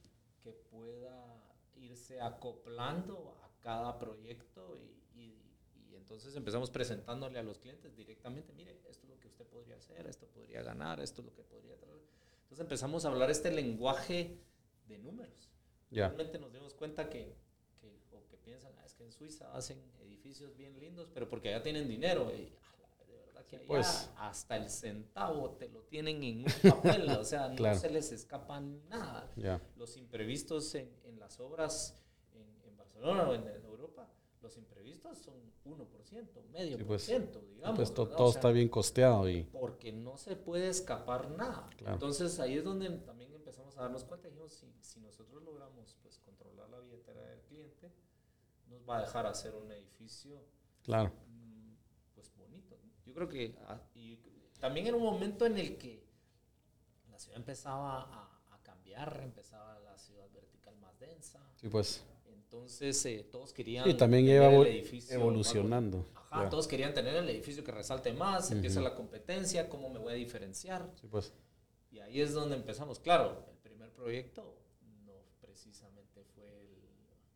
que 0.42 0.52
pueda 0.52 1.42
irse 1.75 2.20
acoplando 2.20 3.36
a 3.42 3.50
cada 3.60 3.98
proyecto 3.98 4.76
y, 4.76 5.18
y- 5.20 5.42
y 5.90 5.96
entonces 5.96 6.36
empezamos 6.36 6.70
presentándole 6.70 7.38
a 7.38 7.42
los 7.42 7.58
clientes 7.58 7.96
directamente, 7.96 8.52
mire, 8.52 8.72
esto 8.88 9.06
es 9.06 9.08
lo 9.10 9.18
que 9.18 9.26
usted 9.26 9.44
podría 9.46 9.76
hacer, 9.76 10.06
esto 10.06 10.26
podría 10.28 10.62
ganar, 10.62 11.00
esto 11.00 11.20
es 11.22 11.26
lo 11.26 11.34
que 11.34 11.42
podría 11.42 11.76
traer. 11.76 12.00
Entonces 12.42 12.60
empezamos 12.60 13.04
a 13.04 13.08
hablar 13.08 13.28
este 13.30 13.50
lenguaje 13.50 14.38
de 14.86 14.98
números. 14.98 15.50
ya. 15.90 16.06
Realmente 16.08 16.38
nos 16.38 16.52
dimos 16.52 16.75
cuenta 16.75 17.08
que, 17.10 17.34
que, 17.80 17.98
o 18.12 18.26
que 18.28 18.36
piensan, 18.36 18.72
"Ah, 18.78 18.84
es 18.86 18.86
que 18.97 19.05
en 19.05 19.12
Suiza 19.12 19.53
hacen 19.55 19.79
edificios 20.00 20.57
bien 20.57 20.79
lindos, 20.79 21.09
pero 21.12 21.29
porque 21.29 21.49
allá 21.55 21.62
tienen 21.62 21.87
dinero. 21.88 22.31
Y, 22.35 22.53
de 23.07 23.17
verdad 23.26 23.45
que 23.47 23.57
allá 23.57 23.67
Pues. 23.67 24.11
hasta 24.17 24.57
el 24.57 24.71
centavo 24.71 25.50
te 25.53 25.69
lo 25.69 25.83
tienen 25.83 26.23
en 26.23 26.38
un 26.45 26.71
papel, 26.71 27.09
o 27.11 27.25
sea, 27.25 27.49
no 27.50 27.57
Claro. 27.57 27.79
se 27.79 27.91
les 27.91 28.11
escapa 28.12 28.61
nada. 28.61 29.31
Ya. 29.37 29.61
Los 29.76 29.97
imprevistos 29.97 30.75
en, 30.75 30.91
en 31.05 31.19
las 31.19 31.38
obras 31.41 32.03
en, 32.35 32.47
en 32.69 32.76
Barcelona 32.76 33.29
o 33.29 33.35
en, 33.35 33.47
en 33.47 33.65
Europa, 33.65 34.09
los 34.41 34.57
imprevistos 34.57 35.19
son 35.19 35.35
1%, 35.65 36.45
medio 36.53 36.76
Sí, 36.76 36.85
por 36.85 36.87
pues. 36.87 37.03
ciento, 37.05 37.41
digamos. 37.41 37.76
Pues 37.76 37.93
to- 37.95 38.05
¿verdad? 38.05 38.17
todo 38.17 38.26
O 38.29 38.33
sea, 38.33 38.38
está 38.41 38.50
bien 38.53 38.69
costeado 38.69 39.29
y 39.29 39.43
porque 39.45 39.93
no 39.93 40.17
se 40.17 40.37
puede 40.37 40.69
escapar 40.69 41.31
nada. 41.33 41.69
Claro. 41.76 41.95
Entonces 41.95 42.38
ahí 42.38 42.57
es 42.59 42.65
donde 42.65 42.88
también 43.00 43.33
empezamos 43.35 43.76
a 43.76 43.83
darnos 43.83 44.05
cuenta, 44.05 44.29
dijimos, 44.29 44.53
si, 44.53 44.73
si 44.81 45.00
nosotros 45.00 45.43
logramos 45.43 45.97
pues 46.03 46.19
controlar 46.21 46.71
la 46.71 46.79
billetera 46.81 47.21
del 47.23 47.41
cliente, 47.43 47.91
nos 48.68 48.88
va 48.88 48.99
a 48.99 49.00
dejar 49.02 49.26
hacer 49.26 49.54
un 49.54 49.70
edificio 49.73 50.44
claro. 50.82 51.12
mm, 51.28 51.75
pues 52.14 52.32
bonito. 52.37 52.78
Yo 53.04 53.14
creo 53.14 53.28
que 53.28 53.54
ah, 53.66 53.80
y 53.94 54.18
también 54.61 54.87
era 54.87 54.96
un 54.96 55.02
momento 55.02 55.46
en 55.46 55.58
el 55.58 55.76
que 55.76 56.04
la 57.11 57.18
ciudad 57.18 57.38
empezaba 57.38 58.02
a, 58.02 58.54
a 58.54 58.62
cambiar, 58.62 59.20
empezaba 59.23 59.78
la 59.80 59.96
ciudad 59.99 60.28
vertical 60.32 60.76
más 60.78 60.99
densa. 60.99 61.40
Sí, 61.56 61.68
pues. 61.68 62.04
Entonces 62.56 63.04
eh, 63.06 63.28
todos 63.30 63.52
querían 63.52 63.85
Sí, 63.85 63.94
también 63.94 64.25
lleva 64.25 64.50
evolucionando. 65.11 66.06
Ajá, 66.14 66.49
todos 66.49 66.66
querían 66.66 66.94
tener 66.94 67.14
el 67.14 67.28
edificio 67.28 67.62
que 67.62 67.73
resalte 67.73 68.12
más, 68.12 68.50
empieza 68.50 68.80
la 68.80 68.94
competencia, 68.94 69.68
cómo 69.68 69.90
me 69.90 69.99
voy 69.99 70.12
a 70.12 70.16
diferenciar. 70.16 70.90
Sí, 71.00 71.06
pues. 71.06 71.32
Y 71.90 71.99
ahí 72.00 72.20
es 72.20 72.35
donde 72.35 72.56
empezamos. 72.56 72.99
Claro, 72.99 73.46
el 73.50 73.56
primer 73.58 73.92
proyecto 73.92 74.58
no 75.04 75.12
precisamente 75.40 76.25
fue 76.35 76.46
el. 76.46 76.76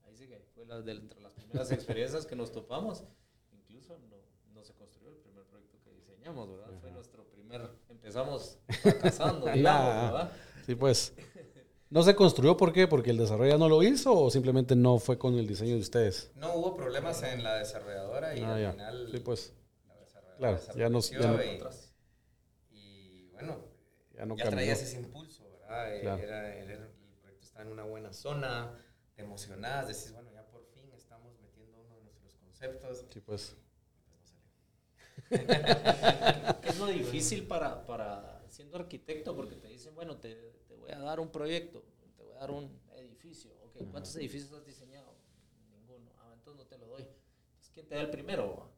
Ahí 0.05 0.17
sí 0.17 0.27
que 0.27 0.39
fue 0.61 0.67
la 0.67 0.81
de, 0.83 0.93
entre 0.93 1.21
las 1.21 1.33
primeras 1.33 1.71
experiencias 1.73 2.27
que 2.27 2.37
nos 2.37 2.53
topamos. 2.53 3.05
Incluso 3.53 3.99
no, 4.11 4.17
no 4.53 4.63
se 4.65 4.75
construyó 4.75 5.09
el 5.11 5.17
primer 5.17 5.45
proyecto 5.47 5.79
que 5.83 5.91
diseñamos, 5.93 6.51
¿verdad? 6.51 6.71
Fue 6.81 6.91
nuestro 6.91 7.25
primer. 7.31 7.69
Empezamos 7.89 8.59
fracasando, 8.83 9.47
digamos. 9.53 10.13
¿verdad? 10.13 10.33
Sí, 10.67 10.75
pues. 10.75 11.15
¿No 11.89 12.03
se 12.05 12.15
construyó 12.15 12.57
por 12.57 12.73
qué? 12.73 12.87
¿Porque 12.87 13.11
el 13.11 13.17
desarrollador 13.17 13.59
no 13.59 13.69
lo 13.69 13.83
hizo 13.83 14.13
o 14.17 14.31
simplemente 14.31 14.77
no 14.77 14.99
fue 14.99 15.19
con 15.19 15.35
el 15.35 15.47
diseño 15.49 15.75
de 15.75 15.81
ustedes? 15.81 16.31
No 16.37 16.55
hubo 16.55 16.77
problemas 16.77 17.21
en 17.25 17.43
la 17.43 17.57
desarrolladora 17.57 18.37
y 18.37 18.43
Ah, 18.43 18.55
al 18.55 18.63
ya. 18.63 18.71
final 18.73 19.09
Sí, 19.11 19.19
pues. 19.19 19.53
la 19.89 19.97
desarrolladora 19.97 20.59
Claro, 20.61 20.79
ya 20.79 20.89
nos- 20.89 21.11
ya 21.11 21.19
no- 21.19 21.43
y, 22.71 22.77
y 22.77 23.29
bueno, 23.33 23.59
Ya 24.15 24.25
no 24.27 24.37
ya 24.37 24.51
traías 24.51 24.81
ese 24.83 25.01
impulso, 25.01 25.43
¿verdad? 25.51 26.01
Claro. 26.01 26.23
Era, 26.23 26.55
era- 26.55 26.75
el 26.75 26.91
proyecto 27.21 27.45
está 27.45 27.63
en 27.63 27.69
una 27.69 27.83
buena 27.85 28.13
zona, 28.13 28.79
te 29.17 29.23
emocionás, 29.23 29.89
decís, 29.89 30.13
bueno, 30.13 30.31
ya 30.33 30.47
por 30.47 30.65
fin 30.67 30.93
estamos 30.93 31.37
metiendo 31.41 31.77
uno 31.81 31.97
de 31.97 32.03
nuestros 32.05 32.35
conceptos. 32.61 33.05
Sí, 33.13 33.21
pues. 33.21 33.57
Pues 35.29 35.47
no 35.47 35.59
salió. 35.59 36.61
¿Qué 36.61 36.69
es 36.69 36.79
lo 36.79 36.87
difícil 36.87 37.47
para, 37.47 37.87
para 37.87 38.43
siendo 38.49 38.77
arquitecto? 38.79 39.35
Porque 39.35 39.57
te 39.57 39.69
dicen, 39.69 39.95
bueno, 39.95 40.17
te, 40.17 40.35
te 40.69 40.75
voy 40.75 40.91
a 40.91 40.99
dar 40.99 41.21
un 41.21 41.31
proyecto, 41.31 41.83
te 42.17 42.23
voy 42.23 42.35
a 42.35 42.41
dar 42.41 42.51
un 42.51 42.71
edificio. 42.97 43.51
Ok, 43.65 43.77
¿cuántos 43.91 44.15
edificios 44.17 44.53
has 44.53 44.67
diseñado? 44.67 45.15
Ninguno. 45.71 46.11
Ah, 46.19 46.33
entonces 46.35 46.63
no 46.63 46.67
te 46.69 46.79
lo 46.79 46.87
doy. 46.89 47.03
Entonces, 47.03 47.71
¿quién 47.73 47.87
te 47.87 47.95
da 47.95 48.03
el 48.03 48.11
primero? 48.11 48.71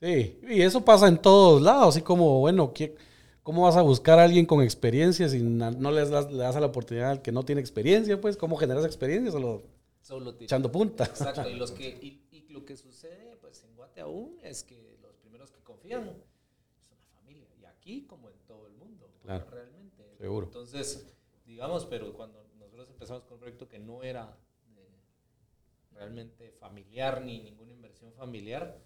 Sí, 0.00 0.38
y 0.48 0.62
eso 0.62 0.84
pasa 0.84 1.08
en 1.08 1.20
todos 1.20 1.60
lados, 1.60 1.88
así 1.96 2.02
como, 2.02 2.38
bueno, 2.38 2.72
¿qué- 2.72 2.94
¿cómo 3.42 3.62
vas 3.62 3.76
a 3.76 3.82
buscar 3.82 4.20
a 4.20 4.24
alguien 4.24 4.46
con 4.46 4.62
experiencia 4.62 5.28
si 5.28 5.42
na- 5.42 5.72
no 5.72 5.90
les 5.90 6.08
das, 6.10 6.30
le 6.30 6.38
das 6.38 6.54
a 6.54 6.60
la 6.60 6.66
oportunidad 6.66 7.10
al 7.10 7.22
que 7.22 7.32
no 7.32 7.44
tiene 7.44 7.60
experiencia? 7.60 8.20
Pues, 8.20 8.36
¿cómo 8.36 8.56
generas 8.56 8.84
experiencia? 8.84 9.32
Solo 9.32 9.62
Solo 10.00 10.36
echando 10.40 10.70
punta. 10.70 11.04
Exacto, 11.04 11.48
y, 11.50 11.54
los 11.54 11.72
que, 11.72 11.88
y 12.00 12.27
lo 12.60 12.64
que 12.66 12.76
sucede 12.76 13.36
pues 13.36 13.62
en 13.64 13.74
Guate 13.76 14.00
aún 14.00 14.38
es 14.42 14.62
que 14.64 14.96
los 15.00 15.16
primeros 15.16 15.50
que 15.50 15.60
confían 15.62 16.04
son 16.06 16.98
la 16.98 17.06
familia. 17.20 17.48
Y 17.60 17.64
aquí 17.64 18.06
como 18.06 18.28
en 18.30 18.38
todo 18.46 18.66
el 18.66 18.74
mundo, 18.74 19.10
Claro. 19.22 19.48
realmente. 19.50 20.04
Seguro. 20.18 20.46
Entonces, 20.46 21.06
digamos, 21.46 21.86
pero 21.86 22.12
cuando 22.14 22.44
nosotros 22.58 22.88
empezamos 22.90 23.24
con 23.24 23.34
un 23.34 23.40
proyecto 23.40 23.68
que 23.68 23.78
no 23.78 24.02
era 24.02 24.36
de- 24.74 25.96
realmente 25.96 26.50
familiar 26.52 27.22
ni 27.22 27.40
ninguna 27.42 27.72
inversión 27.72 28.12
familiar 28.14 28.80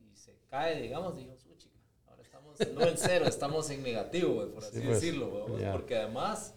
y 0.00 0.14
se 0.16 0.38
cae, 0.48 0.80
digamos, 0.82 1.16
dijimos, 1.16 1.44
uy, 1.46 1.56
chica, 1.56 1.78
ahora 2.06 2.22
estamos 2.22 2.58
no 2.74 2.82
en 2.82 2.96
cero, 2.98 3.26
estamos 3.26 3.70
en 3.70 3.82
negativo, 3.82 4.46
por 4.52 4.64
así 4.64 4.78
Sí, 4.80 4.86
pues, 4.86 5.00
decirlo, 5.00 5.46
porque 5.72 5.96
además 5.96 6.54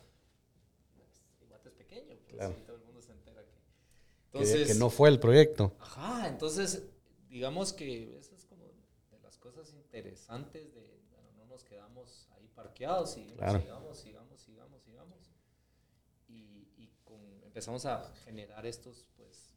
pues, 0.95 1.49
Guate 1.49 1.69
es 1.69 1.75
pequeño, 1.75 2.15
pues, 2.27 2.35
Claro. 2.35 2.55
y 2.57 2.61
todo 2.63 2.75
el 2.77 2.83
mundo 2.83 3.01
se 3.01 3.11
entera 3.11 3.43
que... 3.43 3.51
que, 4.31 4.65
que 4.65 4.73
no 4.75 4.89
fue 4.89 5.09
el 5.09 5.19
proyecto. 5.19 5.75
Ajá, 5.79 6.27
entonces, 6.27 6.83
digamos 7.29 7.73
que 7.73 8.17
eso 8.17 8.35
es 8.35 8.45
como 8.45 8.65
de 9.11 9.19
las 9.19 9.37
cosas 9.37 9.73
interesantes 9.73 10.73
de, 10.73 10.99
bueno, 11.11 11.31
no 11.37 11.45
nos 11.45 11.63
quedamos 11.63 12.27
ahí 12.35 12.47
parqueados 12.55 13.17
y 13.17 13.25
Claro. 13.35 13.59
sigamos, 13.59 13.97
sigamos, 13.97 14.39
sigamos, 14.41 14.81
sigamos. 14.83 15.31
Y, 16.27 16.67
y 16.77 16.93
con- 17.03 17.43
empezamos 17.43 17.85
a 17.85 18.13
generar 18.25 18.65
estos, 18.65 19.05
pues, 19.17 19.53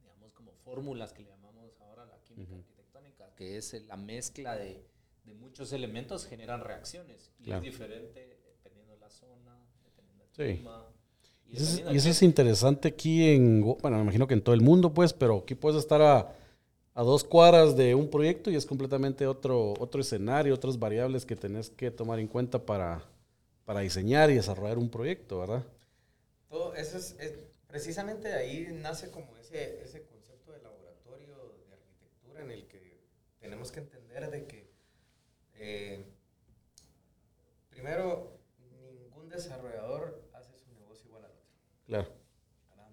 digamos, 0.00 0.32
como 0.32 0.52
fórmulas 0.52 1.12
que 1.12 1.22
le 1.22 1.30
llamamos 1.30 1.80
ahora 1.80 2.04
la 2.06 2.18
química 2.24 2.54
arquitectónica, 2.56 3.34
que 3.36 3.56
es 3.56 3.72
la 3.86 3.96
mezcla 3.96 4.56
de, 4.56 4.84
de 5.24 5.34
muchos 5.34 5.72
elementos 5.72 6.26
generan 6.26 6.60
reacciones. 6.60 7.32
Y 7.38 7.44
Claro. 7.44 7.64
es 7.64 7.72
diferente 7.72 8.40
dependiendo 8.46 8.92
de 8.94 8.98
la 8.98 9.10
zona, 9.10 9.58
dependiendo 9.84 10.24
del 10.24 10.56
Sí. 10.56 10.62
Y 11.52 11.56
eso, 11.58 11.64
es, 11.88 11.92
y 11.92 11.96
eso 11.98 12.08
es 12.08 12.22
interesante 12.22 12.88
aquí 12.88 13.28
en, 13.30 13.60
bueno, 13.62 13.96
me 13.98 14.02
imagino 14.02 14.26
que 14.26 14.34
en 14.34 14.42
todo 14.42 14.54
el 14.54 14.62
mundo, 14.62 14.94
pues, 14.94 15.12
pero 15.12 15.38
aquí 15.38 15.54
puedes 15.54 15.78
estar 15.78 16.00
a, 16.02 16.34
a 16.94 17.02
dos 17.02 17.24
cuadras 17.24 17.76
de 17.76 17.94
un 17.94 18.08
proyecto 18.10 18.50
y 18.50 18.56
es 18.56 18.66
completamente 18.66 19.26
otro, 19.26 19.74
otro 19.78 20.00
escenario, 20.00 20.54
otras 20.54 20.78
variables 20.78 21.26
que 21.26 21.36
tenés 21.36 21.70
que 21.70 21.90
tomar 21.90 22.18
en 22.20 22.28
cuenta 22.28 22.64
para, 22.64 23.04
para 23.66 23.80
diseñar 23.80 24.30
y 24.30 24.34
desarrollar 24.36 24.78
un 24.78 24.90
proyecto, 24.90 25.40
¿verdad? 25.40 25.64
Todo 26.48 26.74
eso 26.74 26.98
es, 26.98 27.16
es- 27.20 27.34
precisamente 27.68 28.28
de 28.28 28.34
ahí 28.34 28.68
nace 28.82 29.10
como 29.10 29.36
ese, 29.38 29.82
ese 29.82 30.04
concepto 30.04 30.52
de 30.52 30.62
laboratorio 30.62 31.36
de 31.68 31.74
arquitectura 31.74 32.42
en 32.42 32.50
el 32.52 32.66
que 32.68 33.00
tenemos 33.40 33.72
que 33.72 33.80
entender 33.80 34.30
de 34.30 34.46
que 34.46 34.70
eh, 35.56 36.04
primero 37.70 38.38
ningún 38.58 39.28
desarrollador 39.28 40.22
hace 40.34 40.56
su 40.58 40.72
negocio 40.74 41.06
igual 41.08 41.24
al 41.24 41.30
otro. 41.30 41.42
Claro. 41.92 42.08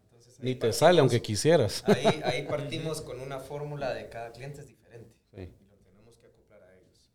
Entonces, 0.03 0.39
Ni 0.39 0.56
te 0.56 0.74
sale 0.74 1.00
aunque 1.00 1.22
quisieras. 1.22 1.84
Ahí, 1.88 2.22
ahí 2.25 2.46
partimos 2.48 3.01
con 3.01 3.20
una 3.22 3.39
fórmula 3.39 3.94
de 3.94 4.10
cada 4.10 4.32
cliente 4.34 4.60
es 4.62 4.68
diferente 4.68 5.15
Sí. 5.34 5.41
y 5.60 5.65
lo 5.70 5.77
tenemos 5.77 6.18
que 6.18 6.27
acoplar 6.27 6.62
a 6.63 6.74
ellos. 6.75 7.12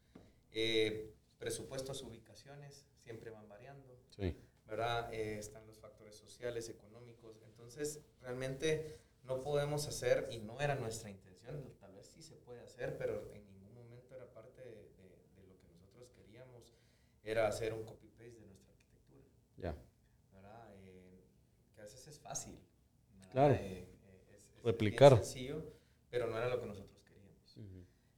Eh, 0.53 1.13
presupuestos, 1.39 2.03
ubicaciones 2.03 2.87
siempre 3.03 3.31
van 3.31 3.49
variando. 3.49 3.99
Sí. 4.17 4.37
¿verdad? 4.67 5.13
Eh, 5.13 5.39
están 5.39 5.67
los 5.67 5.79
factores 5.79 6.17
sociales, 6.17 6.69
económicos. 6.71 7.43
Entonces, 7.45 8.01
realmente 8.23 8.99
no 9.25 9.43
podemos 9.43 9.87
hacer, 9.87 10.27
y 10.31 10.39
no 10.39 10.61
era 10.61 10.75
nuestra 10.75 11.11
intención, 11.11 11.71
tal 11.81 11.93
vez 11.95 12.07
sí 12.07 12.23
se 12.23 12.35
puede 12.37 12.61
hacer, 12.63 12.97
pero 12.97 13.31
en 13.35 13.45
ningún 13.47 13.75
momento 13.75 14.15
era 14.17 14.33
parte 14.33 14.63
de, 14.63 14.71
de- 14.71 15.19
de 15.37 15.47
lo 15.47 15.59
que 15.61 15.69
nosotros 15.79 16.11
queríamos, 16.17 16.73
era 17.23 17.47
hacer 17.47 17.73
un 17.75 17.85
copy-paste 17.85 18.31
de 18.41 18.47
nuestra 18.47 18.73
arquitectura, 18.73 19.27
Ya. 19.59 19.75
¿verdad? 20.33 20.69
Eh, 20.79 21.25
que 21.75 21.81
a 21.81 21.85
veces 21.85 22.07
es 22.07 22.19
fácil. 22.19 22.59
¿verdad? 23.19 23.24
Claro. 23.35 23.55
Eh, 23.55 23.61
eh, 23.61 23.87
es- 24.33 24.57
es 24.59 24.63
Replicar. 24.65 25.17
sencillo, 25.17 25.63
pero 26.11 26.29
no 26.29 26.39
era 26.39 26.49
lo 26.49 26.61
que 26.61 26.67
nosotros 26.67 27.03
queríamos. 27.05 27.57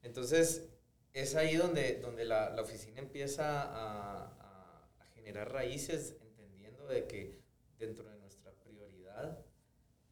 Entonces, 0.02 0.68
es 1.14 1.35
ahí 1.35 1.56
donde, 1.56 2.00
donde 2.00 2.25
la, 2.26 2.50
la 2.50 2.62
oficina 2.62 3.00
empieza 3.00 3.62
a, 3.62 4.26
a- 4.28 4.88
a 5.00 5.04
generar 5.14 5.50
raíces, 5.50 6.16
entendiendo 6.20 6.87
de 6.87 7.06
que 7.06 7.40
dentro 7.78 8.08
de 8.11 8.18
nuestra 8.18 8.52
prioridad, 8.52 9.38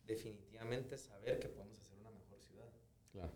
definitivamente 0.07 0.97
saber 0.97 1.39
que 1.39 1.49
podemos 1.49 1.79
hacer 1.79 1.99
una 1.99 2.11
mejor 2.11 2.41
ciudad. 2.41 2.71
Claro. 3.13 3.33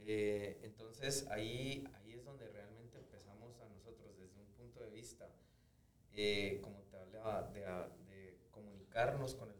Eh, 0.00 0.58
entonces, 0.62 1.26
ahí, 1.28 1.84
ahí 1.96 2.12
es 2.14 2.24
donde 2.24 2.48
realmente 2.48 2.96
empezamos 2.98 3.60
a 3.60 3.66
nosotros, 3.68 4.16
desde 4.18 4.40
un 4.40 4.50
punto 4.56 4.80
de 4.80 4.88
vista, 4.90 5.28
eh, 6.12 6.60
como 6.62 6.80
te 6.84 6.96
hablaba, 6.96 7.42
de, 7.52 7.60
de 7.60 8.38
comunicarnos 8.50 9.34
con 9.34 9.50
el 9.50 9.57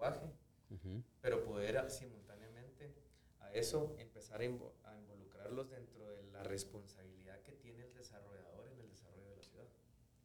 lenguaje, 0.00 0.26
Ujú. 0.70 1.02
pero 1.20 1.44
poder 1.44 1.90
simultáneamente 1.90 2.94
a 3.40 3.52
eso 3.52 3.94
empezar 3.98 4.40
a, 4.40 4.44
invo- 4.44 4.72
a 4.84 4.96
involucrarlos 4.96 5.70
dentro 5.70 6.06
de 6.08 6.22
la 6.32 6.42
responsabilidad 6.42 7.40
que 7.42 7.52
tiene 7.52 7.84
el 7.84 7.94
desarrollador 7.94 8.66
en 8.72 8.80
el 8.80 8.90
desarrollo 8.90 9.28
de 9.28 9.36
la 9.36 9.42
ciudad. 9.42 9.64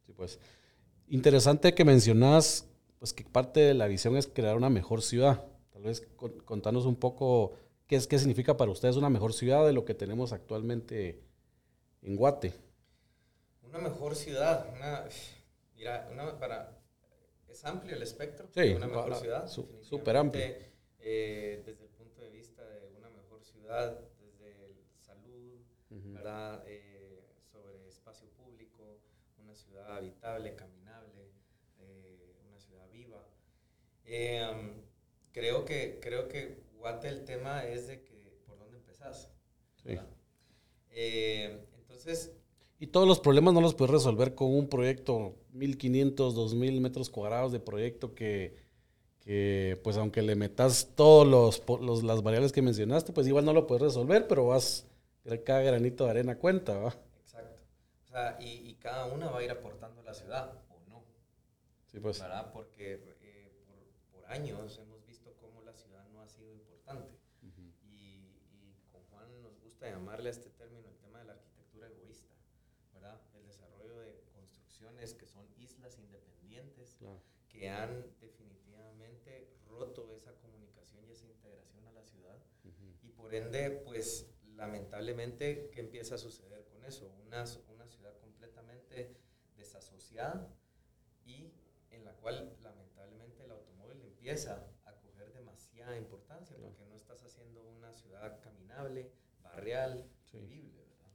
Sí, 0.05 0.13
pues. 0.13 0.39
Interesante 1.07 1.73
que 1.75 1.85
mencionas 1.85 2.67
pues 2.99 3.13
que 3.13 3.23
parte 3.25 3.59
de 3.59 3.73
la 3.73 3.87
visión 3.87 4.15
es 4.17 4.27
crear 4.27 4.55
una 4.55 4.69
mejor 4.69 5.01
ciudad. 5.01 5.45
Tal 5.71 5.83
vez 5.83 6.01
con- 6.15 6.39
contanos 6.39 6.85
un 6.85 6.95
poco 6.95 7.53
qué 7.87 7.95
es 7.97 8.07
qué 8.07 8.17
significa 8.17 8.57
para 8.57 8.71
ustedes 8.71 8.95
una 8.95 9.09
mejor 9.09 9.33
ciudad 9.33 9.65
de 9.65 9.73
lo 9.73 9.85
que 9.85 9.93
tenemos 9.93 10.31
actualmente 10.33 11.21
en 12.01 12.15
Guate. 12.15 12.53
Una 13.61 13.79
mejor 13.79 14.15
ciudad, 14.15 14.67
una, 14.73 15.03
mira, 15.75 16.07
una 16.11 16.39
para, 16.39 16.79
es 17.55 17.65
amplio 17.65 17.95
el 17.95 18.01
espectro 18.03 18.47
Sí, 18.53 18.61
de 18.61 18.75
una 18.75 18.87
mejor 18.87 19.15
ciudad. 19.15 19.47
su- 19.47 19.79
súper 19.81 20.17
amplio. 20.17 20.43
eh, 20.99 21.61
desde 21.65 21.83
el 21.85 21.89
punto 21.91 22.21
de 22.21 22.29
vista 22.29 22.67
de 22.67 22.87
una 22.97 23.09
mejor 23.09 23.43
ciudad, 23.43 23.99
desde 24.19 24.65
el 24.65 24.75
salud, 24.99 25.61
¿verdad? 25.89 26.63
Eh, 26.67 27.23
sobre 27.51 27.87
espacio 27.87 28.27
público, 28.31 28.99
una 29.37 29.55
ciudad 29.55 29.95
habitable, 29.97 30.55
caminable, 30.55 31.29
eh, 31.79 32.35
una 32.47 32.59
ciudad 32.59 32.89
viva. 32.89 33.23
Um, 34.07 34.81
creo, 35.31 35.63
que, 35.65 35.99
creo 36.01 36.27
que 36.27 36.63
Guate 36.77 37.07
el 37.07 37.23
tema 37.23 37.65
es 37.65 37.87
de 37.87 38.03
que 38.03 38.37
por 38.45 38.57
dónde 38.59 38.77
empezás. 38.77 39.29
Sí. 39.75 39.97
entonces, 40.91 42.31
Y 42.85 42.87
todos 42.87 43.07
los 43.07 43.19
problemas 43.19 43.55
no 43.55 43.61
los 43.61 43.73
puedes 43.73 43.91
resolver 43.91 44.35
con 44.35 44.53
un 44.53 44.67
proyecto 44.69 45.33
1500, 45.53 46.35
2000 46.35 46.79
metros 46.81 47.09
cuadrados 47.09 47.51
de 47.51 47.59
proyecto 47.59 48.13
que, 48.13 48.55
que, 49.21 49.79
pues 49.83 49.97
aunque 49.97 50.21
le 50.21 50.35
metas 50.35 50.91
todos 50.95 51.25
los, 51.27 51.59
po- 51.59 51.79
los- 51.79 52.03
las 52.03 52.21
variables 52.21 52.51
que 52.51 52.61
mencionaste, 52.61 53.11
pues 53.11 53.25
igual 53.25 53.43
no 53.43 53.53
lo 53.53 53.65
puedes 53.65 53.81
resolver, 53.81 54.27
pero 54.27 54.45
vas, 54.45 54.85
cada 55.43 55.61
granito 55.63 56.03
de 56.03 56.11
arena 56.11 56.37
cuenta, 56.37 56.77
¿va? 56.77 56.95
exacto. 57.21 57.57
O 58.03 58.07
sea, 58.07 58.37
y, 58.39 58.69
y 58.69 58.75
cada 58.75 59.07
una 59.07 59.31
va 59.31 59.39
a 59.39 59.43
ir 59.43 59.49
aportando 59.49 60.01
a 60.01 60.03
la 60.03 60.13
ciudad 60.13 60.53
o 60.69 60.77
no. 60.87 61.03
Sí, 61.91 61.99
pues. 61.99 62.19
¿verdad? 62.19 62.51
Porque 62.53 63.01
eh, 63.23 63.51
por, 63.65 64.21
por 64.21 64.31
años 64.31 64.77
hemos 64.77 65.03
visto 65.07 65.33
cómo 65.41 65.63
la 65.63 65.73
ciudad 65.73 66.05
no 66.13 66.21
ha 66.21 66.27
sido 66.27 66.53
importante. 66.53 67.17
y, 67.41 67.87
y 67.89 68.75
con 68.91 69.01
Juan 69.09 69.41
nos 69.41 69.59
gusta 69.63 69.89
llamarle 69.89 70.29
a 70.29 70.33
este 70.33 70.51
término 70.51 70.87
el 70.87 70.97
tema 70.97 71.17
de 71.17 71.25
la 71.25 71.31
arquitectura 71.33 71.87
egoísta, 71.87 72.33
¿verdad? 72.93 73.19
El 73.37 73.45
desarrollo 73.47 73.99
de 73.99 74.23
construcciones 74.33 75.13
que 75.13 75.25
son 75.25 75.45
islas 75.57 75.97
independientes, 75.99 76.95
Claro. 76.99 77.19
Que 77.57 77.69
han 77.69 78.05
definitivamente 78.19 79.49
roto 79.69 80.11
esa 80.13 80.33
comunicación 80.35 81.05
y 81.07 81.11
esa 81.11 81.25
integración 81.25 81.85
a 81.87 81.91
la 81.91 82.03
ciudad. 82.03 82.37
Y 83.03 83.09
por 83.09 83.33
ende, 83.33 83.69
pues 83.85 84.27
lamentablemente, 84.55 85.69
¿qué 85.73 85.79
empieza 85.81 86.15
a 86.15 86.17
suceder 86.17 86.65
con 86.65 86.83
eso? 86.85 87.11
Una, 87.25 87.43
una 87.73 87.87
ciudad 87.87 88.17
completamente 88.19 89.15
desasociada 89.57 90.49
y 91.25 91.51
en 91.91 92.05
la 92.05 92.13
cual 92.13 92.55
lamentablemente 92.61 93.43
el 93.43 93.51
automóvil 93.51 94.01
empieza 94.01 94.67
a 94.85 94.93
coger 94.97 95.31
demasiada 95.33 95.97
importancia 95.97 96.55
Claro. 96.55 96.69
porque 96.71 96.85
no 96.89 96.95
estás 96.95 97.23
haciendo 97.23 97.63
una 97.63 97.91
ciudad 97.93 98.39
caminable, 98.41 99.11
barrial, 99.41 100.05
Sí. 100.31 100.37
vivible, 100.39 100.83
¿verdad? 100.83 101.11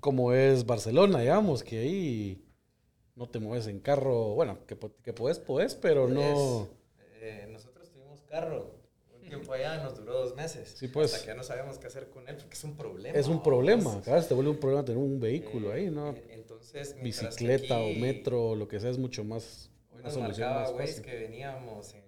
Como 0.00 0.32
es 0.32 0.64
Barcelona, 0.64 1.20
digamos, 1.20 1.62
que 1.64 1.78
ahí 1.78 2.45
no 3.16 3.28
te 3.28 3.38
mueves 3.38 3.66
en 3.66 3.80
carro, 3.80 4.34
bueno, 4.34 4.58
que, 4.66 4.76
que 5.02 5.12
puedes, 5.12 5.38
puedes, 5.38 5.74
pero 5.74 6.06
no... 6.08 6.68
Eh, 7.20 7.48
nosotros 7.50 7.90
tuvimos 7.90 8.20
carro 8.22 8.74
un 9.14 9.20
tiempo 9.26 9.52
allá, 9.52 9.82
nos 9.82 9.96
duró 9.96 10.12
dos 10.14 10.36
meses. 10.36 10.74
Sí, 10.76 10.86
pues. 10.88 11.12
Hasta 11.12 11.24
que 11.24 11.32
ya 11.32 11.34
no 11.34 11.42
sabíamos 11.42 11.78
qué 11.78 11.86
hacer 11.88 12.10
con 12.10 12.28
él 12.28 12.36
porque 12.36 12.54
es 12.54 12.64
un 12.64 12.76
problema. 12.76 13.18
Es 13.18 13.26
un 13.28 13.42
problema, 13.42 14.00
vez 14.00 14.28
te 14.28 14.34
vuelve 14.34 14.50
un 14.50 14.60
problema 14.60 14.84
tener 14.84 15.02
un 15.02 15.18
vehículo 15.18 15.70
Eh, 15.72 15.74
ahí, 15.74 15.90
¿no? 15.90 16.10
eh, 16.10 16.26
Entonces, 16.30 16.96
Bicicleta 17.02 17.76
aquí- 17.78 17.90
o 17.90 17.94
metro, 17.94 18.54
lo 18.54 18.68
que 18.68 18.78
sea, 18.78 18.90
es 18.90 18.98
mucho 18.98 19.24
más... 19.24 19.70
Hoy 19.92 20.02
nos 20.02 20.18
marcaba 20.18 20.66
que 21.02 21.16
veníamos 21.16 21.94
en 21.94 22.04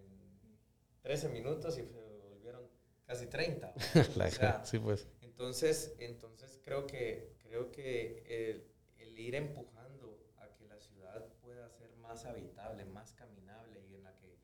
13 1.02 1.28
minutos 1.28 1.78
y 1.78 1.82
volvieron 1.82 2.62
casi 3.06 3.26
30. 3.26 3.72
La 4.16 4.26
o 4.26 4.30
sea, 4.30 4.64
sí, 4.64 4.78
pues. 4.78 5.06
entonces, 5.22 5.94
entonces 5.98 6.60
creo 6.64 6.86
que, 6.86 7.32
creo 7.42 7.70
que 7.70 8.22
el, 8.28 8.64
el 8.98 9.18
ir 9.18 9.34
empujando 9.34 10.18
a 10.38 10.54
que 10.54 10.66
la 10.66 10.78
ciudad 10.78 11.24
pueda 11.42 11.68
ser 11.70 11.90
más 12.08 12.24
habitable, 12.24 12.84
más 12.86 13.12
caminable 13.12 13.84
y 13.86 13.94
en 13.94 14.02
la 14.04 14.16
que 14.16 14.38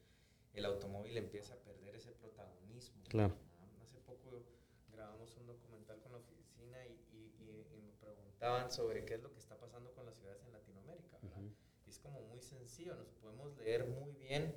el 0.52 0.64
automóvil 0.66 1.16
empieza 1.16 1.54
a 1.54 1.56
perder 1.58 1.96
ese 1.96 2.12
protagonismo. 2.12 3.02
Claro. 3.08 3.34
Ah, 3.58 3.82
Hace 3.82 3.98
poco 4.00 4.44
grabamos 4.92 5.34
un 5.38 5.46
documental 5.46 5.98
con 6.02 6.12
la 6.12 6.18
oficina 6.18 6.84
y, 6.86 6.92
y- 7.10 7.34
y- 7.40 7.74
y 7.74 7.80
me 7.82 7.92
preguntaban 7.94 8.70
sobre 8.70 9.04
qué 9.06 9.14
es 9.14 9.22
lo 9.22 9.32
que 9.32 9.38
está 9.38 9.58
pasando 9.58 9.92
con 9.94 10.04
las 10.04 10.14
ciudades 10.16 10.44
en 10.44 10.52
Latinoamérica. 10.52 11.18
¿verdad? 11.22 11.40
Y 11.86 11.90
es 11.90 11.98
como 11.98 12.20
muy 12.22 12.42
sencillo, 12.42 12.94
nos 12.96 13.08
podemos 13.14 13.56
leer 13.56 13.86
muy 13.86 14.12
bien 14.12 14.54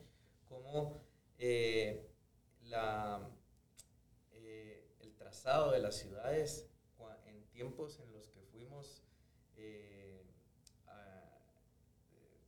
cómo 0.49 1.01
eh, 1.37 2.11
la, 2.63 3.29
eh, 4.31 4.95
el 4.99 5.15
trazado 5.15 5.71
de 5.71 5.79
las 5.79 5.95
ciudades 5.95 6.69
en 7.25 7.45
tiempos 7.49 7.99
en 7.99 8.11
los 8.11 8.27
que 8.29 8.41
fuimos 8.43 9.03
eh, 9.55 10.23
a- 10.87 11.39
eh, 12.11 12.39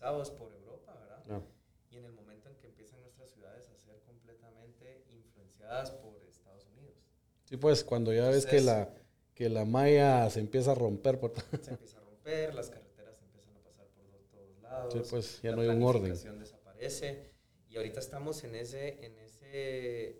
colonizados 0.00 0.30
por 0.30 0.52
Europa, 0.52 0.94
¿verdad? 1.00 1.22
Claro. 1.24 1.44
Y 1.90 1.96
en 1.98 2.04
el 2.04 2.12
momento 2.12 2.48
en 2.48 2.56
que 2.56 2.66
empiezan 2.66 3.00
nuestras 3.02 3.30
ciudades 3.30 3.68
a 3.70 3.76
ser 3.76 4.00
completamente 4.02 5.04
influenciadas 5.10 5.90
por 5.92 6.22
Estados 6.28 6.66
Unidos. 6.66 6.96
Sí, 7.44 7.56
pues, 7.56 7.84
cuando 7.84 8.12
ya 8.12 8.28
ves 8.28 8.46
que 8.46 8.58
Entonces- 8.58 8.64
la, 8.66 8.94
que 9.34 9.48
la 9.48 9.64
malla 9.64 10.28
se 10.30 10.40
empieza 10.40 10.72
a 10.72 10.74
romper 10.74 11.18
por... 11.20 11.32
Se 11.62 11.70
empieza 11.70 11.98
a 11.98 12.00
romper. 12.00 12.54
las 12.54 12.70
carreteras 12.70 13.20
empiezan 13.22 13.56
a 13.56 13.60
pasar 13.60 13.86
por 13.88 14.04
do- 14.10 14.18
todos 14.30 14.58
lados. 14.60 14.92
Sí, 14.92 15.00
pues, 15.10 15.42
ya 15.42 15.50
la 15.50 15.56
no 15.56 15.62
hay 15.62 15.68
un 15.68 15.82
orden. 15.82 16.02
planificación 16.02 16.38
desaparece. 16.40 17.30
Y 17.68 17.76
ahorita 17.76 18.00
estamos 18.00 18.42
en 18.44 18.54
ese, 18.54 19.04
en 19.04 19.18
ese, 19.18 20.10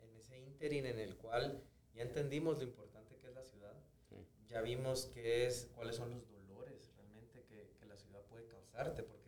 en 0.00 0.16
ese 0.16 0.38
interín 0.38 0.86
en 0.86 0.98
el 0.98 1.16
cual 1.16 1.60
ya 1.94 2.02
entendimos 2.02 2.58
lo 2.58 2.64
importante 2.64 3.16
que 3.16 3.28
es 3.28 3.34
la 3.34 3.42
ciudad. 3.44 3.74
Ya 4.48 4.60
vimos 4.62 5.06
qué 5.14 5.46
es, 5.46 5.68
cuáles 5.76 5.94
son 5.96 6.10
los 6.32 6.46
dolores 6.48 6.90
realmente 6.96 7.42
que, 7.44 7.70
que 7.78 7.86
la 7.86 7.96
ciudad 7.96 8.20
puede 8.28 8.46
causarte. 8.46 9.02
Porque 9.04 9.19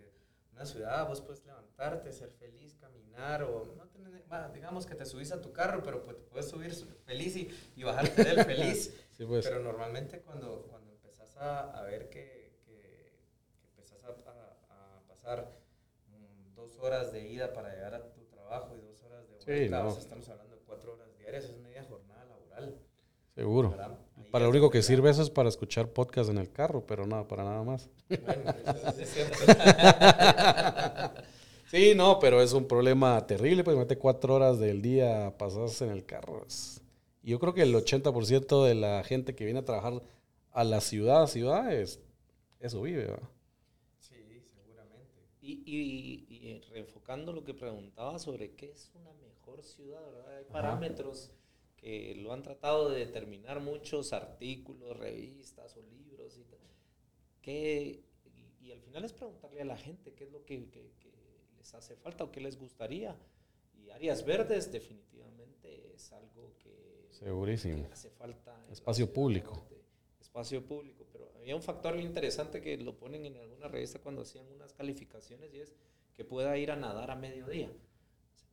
una 0.63 0.71
ciudad 0.71 1.09
vos 1.09 1.21
puedes 1.21 1.45
levantarte, 1.45 2.13
ser 2.13 2.31
feliz, 2.31 2.75
caminar 2.77 3.43
o 3.43 3.75
no 3.77 3.89
tener, 3.89 4.23
bueno, 4.29 4.49
digamos 4.51 4.87
que 4.87 4.95
te 4.95 5.05
subís 5.05 5.33
a 5.33 5.41
tu 5.41 5.53
carro, 5.53 5.83
pero 5.83 6.03
pues 6.05 6.17
te 6.19 6.23
puedes 6.25 6.49
subir 6.49 6.73
su- 6.73 6.87
feliz 7.05 7.35
y, 7.37 7.51
y 7.77 7.83
bajarte 7.83 8.23
del 8.25 8.45
feliz. 8.45 8.95
Sí, 9.13 9.27
pues. 9.27 9.47
Pero 9.47 9.61
normalmente 9.61 10.21
cuando, 10.23 10.63
cuando 10.71 10.91
empezás 10.93 11.37
a, 11.37 11.71
a 11.79 11.83
ver 11.83 12.09
que, 12.09 12.59
que, 12.65 13.19
que 13.61 13.67
empezás 13.67 14.03
a, 14.05 14.09
a- 14.09 14.97
a 14.99 15.03
pasar 15.09 15.53
mm, 16.09 16.55
dos 16.55 16.79
horas 16.79 17.13
de 17.13 17.27
ida 17.29 17.53
para 17.53 17.75
llegar 17.75 17.95
a 17.95 18.13
tu 18.13 18.25
trabajo 18.27 18.75
y 18.77 18.81
dos 18.81 19.03
horas 19.03 19.29
de 19.29 19.39
Sí, 19.41 19.47
vuelta, 19.69 19.83
no. 19.83 19.89
o 19.89 19.93
sea, 19.93 20.01
estamos 20.01 20.29
hablando 20.31 20.55
de 20.57 20.63
cuatro 20.63 20.95
horas 20.95 21.15
diarias, 21.19 21.45
es 21.45 21.59
media 21.59 21.85
jornada 21.85 22.25
laboral. 22.25 22.79
Seguro. 23.35 23.71
¿verdad? 23.71 23.99
Para 24.33 24.45
lo 24.47 24.51
único 24.51 24.71
que 24.71 24.83
sirve 24.83 25.11
eso 25.11 25.23
es 25.23 25.31
para 25.31 25.49
escuchar 25.49 25.89
podcast 25.93 26.29
en 26.31 26.39
el 26.39 26.51
carro, 26.51 26.85
pero 26.87 27.07
nada, 27.07 27.29
para 27.29 27.45
nada 27.45 27.63
más. 27.63 27.89
Bueno, 28.09 28.51
eso 28.67 29.01
es 29.01 29.11
cierto. 29.13 29.37
Sí, 31.71 31.95
no, 31.95 32.19
pero 32.19 32.43
es 32.43 32.53
un 32.53 32.67
problema 32.67 33.27
terrible, 33.27 33.65
pues 33.65 33.77
mete 33.77 33.97
cuatro 33.97 34.35
horas 34.35 34.59
del 34.59 34.83
día 34.83 35.35
pasadas 35.39 35.81
en 35.83 35.91
el 35.91 36.05
carro. 36.05 36.45
yo 37.23 37.39
creo 37.39 37.55
que 37.55 37.63
el 37.63 37.75
80% 37.75 38.65
de 38.67 38.75
la 38.75 39.03
gente 39.05 39.35
que 39.35 39.45
viene 39.45 39.61
a 39.61 39.65
trabajar 39.65 40.03
a 40.51 40.65
la 40.65 40.81
ciudad, 40.83 41.27
ciudad, 41.29 41.73
es, 41.73 41.99
eso 42.61 42.83
vive, 42.83 43.07
¿va? 43.07 43.21
Sí, 44.01 44.17
seguramente. 44.55 45.23
Y, 45.41 45.63
y- 45.65 46.27
y, 46.29 46.49
eh, 46.51 46.61
reenfocando 46.71 47.33
lo 47.33 47.43
que 47.45 47.55
preguntaba 47.55 48.19
sobre 48.19 48.51
qué 48.53 48.71
es 48.71 48.91
una 48.95 49.13
mejor 49.15 49.63
ciudad, 49.63 50.01
¿verdad? 50.13 50.37
Hay 50.37 50.45
parámetros 50.53 51.31
que 51.83 52.15
lo 52.15 52.33
han 52.33 52.43
tratado 52.45 52.91
de 52.91 53.01
determinar 53.01 53.61
muchos 53.61 54.13
artículos, 54.13 54.97
revistas 54.97 55.77
o 55.77 55.83
libros 55.83 56.39
y 56.39 56.45
tal. 56.45 56.61
¿Qué- 57.43 58.05
y, 58.61 58.67
y 58.67 58.71
al 58.73 58.81
final 58.81 59.05
es 59.05 59.13
preguntarle 59.13 59.63
a 59.63 59.65
la 59.65 59.77
gente 59.77 60.15
qué 60.15 60.23
es 60.25 60.31
lo 60.31 60.45
que, 60.45 60.71
que- 60.71 60.93
que 61.01 61.11
les 61.57 61.75
hace 61.75 61.97
falta 61.97 62.23
o 62.23 62.31
qué 62.31 62.41
les 62.41 62.57
gustaría. 62.57 63.17
Y 63.77 63.91
áreas 63.91 64.25
verdes 64.25 64.71
definitivamente 64.71 65.93
es 65.93 66.13
algo 66.13 66.55
que, 66.63 67.09
Segurísimo. 67.11 67.85
que 67.89 67.93
hace 67.93 68.11
falta. 68.11 68.65
Espacio 68.71 69.13
público. 69.13 69.67
Espacio 70.21 70.65
público, 70.65 71.05
pero 71.13 71.33
había 71.37 71.57
un 71.57 71.63
factor 71.63 71.99
interesante 71.99 72.61
que 72.63 72.77
lo 72.77 72.97
ponen 72.97 73.27
en 73.27 73.37
alguna 73.39 73.67
revista 73.67 73.99
cuando 73.99 74.23
hacían 74.23 74.47
unas 74.53 74.73
calificaciones 74.73 75.53
y 75.53 75.59
es 75.59 75.75
que 76.15 76.25
pueda 76.25 76.57
ir 76.57 76.71
a 76.71 76.77
nadar 76.77 77.11
a 77.11 77.17
mediodía. 77.17 77.73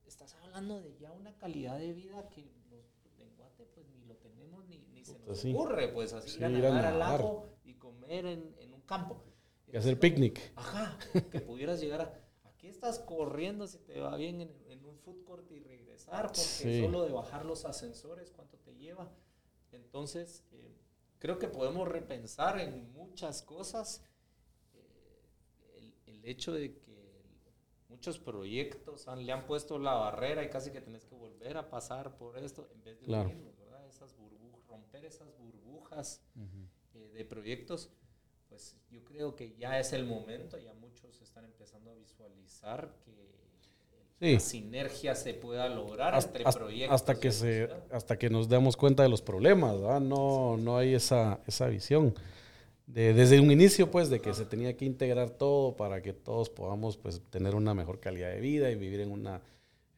Estás 0.07 0.33
hablando 0.41 0.81
de 0.81 0.97
ya 0.97 1.11
una 1.11 1.37
calidad 1.37 1.77
de 1.77 1.93
vida 1.93 2.27
que 2.29 2.41
pues 3.65 3.87
ni 3.89 4.03
lo 4.05 4.15
tenemos 4.17 4.65
ni, 4.67 4.79
ni 4.93 5.03
se 5.05 5.17
nos 5.19 5.37
sí. 5.39 5.53
ocurre, 5.53 5.87
pues 5.89 6.13
así 6.13 6.29
Sí, 6.29 6.37
ir 6.37 6.45
a 6.45 6.49
nadar 6.49 6.85
al 6.85 6.99
lago 6.99 7.49
y 7.63 7.75
comer 7.75 8.25
en, 8.25 8.55
en 8.59 8.73
un 8.73 8.81
campo. 8.81 9.23
Y 9.71 9.77
hacer 9.77 9.99
picnic. 9.99 10.51
Ajá, 10.55 10.97
que 11.31 11.41
pudieras 11.41 11.79
llegar 11.79 12.01
a... 12.01 12.49
Aquí 12.49 12.67
estás 12.67 12.99
corriendo 12.99 13.67
si 13.67 13.77
te 13.79 13.99
va 13.99 14.15
bien 14.17 14.41
en, 14.41 14.51
en 14.67 14.85
un 14.85 14.97
food 14.99 15.23
court 15.23 15.49
y 15.51 15.59
regresar, 15.59 16.25
porque 16.27 16.39
Sí. 16.41 16.81
solo 16.81 17.03
de 17.03 17.11
bajar 17.11 17.45
los 17.45 17.65
ascensores, 17.65 18.31
¿cuánto 18.31 18.57
te 18.57 18.75
lleva? 18.75 19.09
Entonces, 19.71 20.43
eh, 20.51 20.75
creo 21.19 21.37
que 21.39 21.47
podemos 21.47 21.87
repensar 21.87 22.59
en 22.59 22.91
muchas 22.91 23.41
cosas 23.43 24.03
eh, 24.73 25.21
el, 25.77 25.93
el 26.07 26.25
hecho 26.25 26.51
de 26.51 26.79
que 26.79 26.88
muchos 27.89 28.19
proyectos 28.19 29.07
han- 29.07 29.25
le 29.25 29.31
han 29.33 29.45
puesto 29.45 29.77
la 29.79 29.93
barrera 29.95 30.43
y 30.43 30.49
casi 30.49 30.71
que 30.71 30.79
tenés 30.81 31.05
que 31.05 31.15
volver 31.15 31.57
a 31.57 31.69
pasar 31.69 32.15
por 32.17 32.37
esto 32.37 32.69
en 32.73 32.83
vez 32.83 32.99
de 32.99 33.05
Claro. 33.07 33.31
¿verdad? 33.59 33.85
Esas 33.87 34.15
burbujas, 34.15 34.67
romper 34.67 35.05
esas 35.05 35.27
burbujas 35.37 36.21
eh, 36.95 37.09
de 37.13 37.25
proyectos, 37.25 37.89
pues 38.47 38.75
yo 38.89 39.03
creo 39.03 39.35
que 39.35 39.55
ya 39.57 39.79
es 39.79 39.93
el 39.93 40.05
momento, 40.05 40.57
ya 40.57 40.73
muchos 40.73 41.21
están 41.21 41.45
empezando 41.45 41.91
a 41.91 41.95
visualizar 41.95 42.93
que 43.05 43.29
Sí. 44.19 44.33
la 44.33 44.39
sinergia 44.41 45.15
se 45.15 45.33
pueda 45.33 45.69
lograr 45.69 46.13
Hasta, 46.13 46.37
entre 46.39 46.51
proyectos. 46.51 46.93
hasta 46.93 47.19
que 47.19 47.31
se, 47.31 47.69
hasta 47.91 48.17
que 48.19 48.29
nos 48.29 48.49
demos 48.49 48.75
cuenta 48.75 49.01
de 49.03 49.07
los 49.09 49.21
problemas, 49.21 49.79
¿verdad? 49.79 50.01
No, 50.01 50.57
no 50.57 50.77
hay 50.77 50.93
esa, 50.93 51.39
esa 51.47 51.67
visión. 51.67 52.13
De- 52.93 53.13
desde 53.13 53.39
un 53.39 53.51
inicio, 53.51 53.91
pues, 53.91 54.09
de 54.09 54.19
que 54.19 54.33
se 54.33 54.45
tenía 54.45 54.75
que 54.75 54.83
integrar 54.85 55.29
todo 55.29 55.75
para 55.75 56.01
que 56.01 56.11
todos 56.13 56.49
podamos, 56.49 56.97
pues, 56.97 57.21
tener 57.29 57.53
una 57.55 57.73
mejor 57.75 57.99
calidad 57.99 58.31
de 58.31 58.39
vida 58.41 58.71
y 58.71 58.75
vivir 58.75 58.99
en 59.01 59.11
una, 59.11 59.41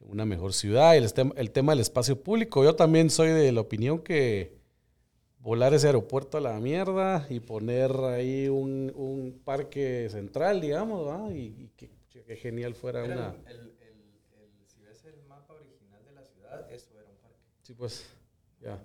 una 0.00 0.26
mejor 0.26 0.52
ciudad. 0.52 0.94
El, 0.96 1.08
el 1.36 1.50
tema 1.52 1.72
del 1.72 1.80
espacio 1.80 2.20
público, 2.22 2.62
yo 2.64 2.76
también 2.76 3.08
soy 3.08 3.28
de 3.30 3.50
la 3.50 3.62
opinión 3.62 3.98
que 4.00 4.52
volar 5.38 5.72
ese 5.74 5.86
aeropuerto 5.86 6.36
a 6.36 6.40
la 6.42 6.60
mierda 6.60 7.26
y 7.30 7.40
poner 7.40 7.90
ahí 8.04 8.48
un, 8.48 8.92
un 8.94 9.40
parque 9.42 10.08
central, 10.10 10.60
digamos, 10.60 11.06
¿verdad? 11.06 11.30
Y, 11.30 11.40
y 11.46 11.70
que, 11.76 11.90
que 12.10 12.36
genial 12.36 12.74
fuera 12.74 13.04
Era 13.06 13.14
una... 13.14 13.26
el- 13.50 13.56
el- 13.56 13.72
si 14.66 14.80
ves 14.82 15.02
el 15.06 15.24
mapa 15.28 15.54
original 15.54 16.04
de 16.04 16.12
la 16.12 16.24
ciudad, 16.24 16.70
eso 16.70 16.90
era 16.94 17.08
un 17.08 17.16
parque. 17.16 17.38
Sí, 17.62 17.72
pues, 17.74 18.04
ya. 18.60 18.78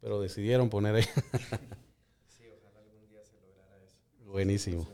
Pero 0.00 0.20
decidieron 0.20 0.68
poner 0.68 0.96
ahí. 0.96 1.04
Sí, 2.28 2.44
ojalá 2.50 2.80
algún 2.80 3.08
día 3.08 3.24
se 3.24 3.40
lograra 3.40 3.78
eso. 3.82 3.96
Buenísimo. 4.40 4.86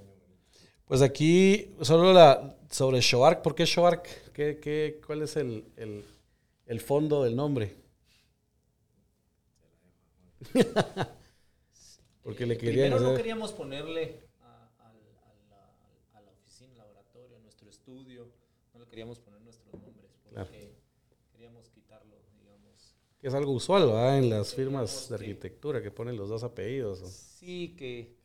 Pues 0.84 1.02
aquí, 1.02 1.74
solo 1.80 2.12
la, 2.12 2.56
sobre 2.70 3.00
Shoark. 3.00 3.42
¿Por 3.42 3.56
qué 3.56 3.64
Shoark? 3.64 4.04
¿Qué, 4.32 4.60
qué, 4.62 5.00
¿Cuál 5.04 5.22
es 5.22 5.34
el, 5.34 5.64
el, 5.76 6.04
el 6.66 6.80
fondo 6.80 7.24
del 7.24 7.34
nombre? 7.34 7.74
Porque 12.22 12.46
le 12.46 12.56
querían 12.56 12.90
Primero 12.92 13.10
no 13.10 13.16
queríamos 13.16 13.50
ponerle 13.52 14.22
a, 14.42 14.70
al- 14.78 15.18
a 15.24 15.34
la, 15.50 16.18
a 16.18 16.20
la 16.22 16.30
oficina, 16.30 16.76
laboratorio, 16.76 17.36
a 17.36 17.40
nuestro 17.40 17.68
estudio, 17.68 18.30
no 18.72 18.78
le 18.78 18.86
queríamos 18.86 19.18
poner 19.18 19.40
nuestros 19.40 19.72
nombres, 19.74 20.06
porque 20.22 20.34
Claro. 20.36 20.50
queríamos 21.32 21.68
quitarlo, 21.70 22.14
digamos. 22.38 22.94
Que 23.20 23.26
es 23.26 23.34
algo 23.34 23.50
usual, 23.50 23.86
¿verdad? 23.86 24.18
En 24.18 24.30
las 24.30 24.54
firmas 24.54 25.08
de 25.08 25.16
que- 25.16 25.24
arquitectura 25.24 25.82
que 25.82 25.90
ponen 25.90 26.16
los 26.16 26.28
dos 26.28 26.44
apellidos. 26.44 27.02
¿o? 27.02 27.08
Sí, 27.08 27.74
que, 27.76 28.21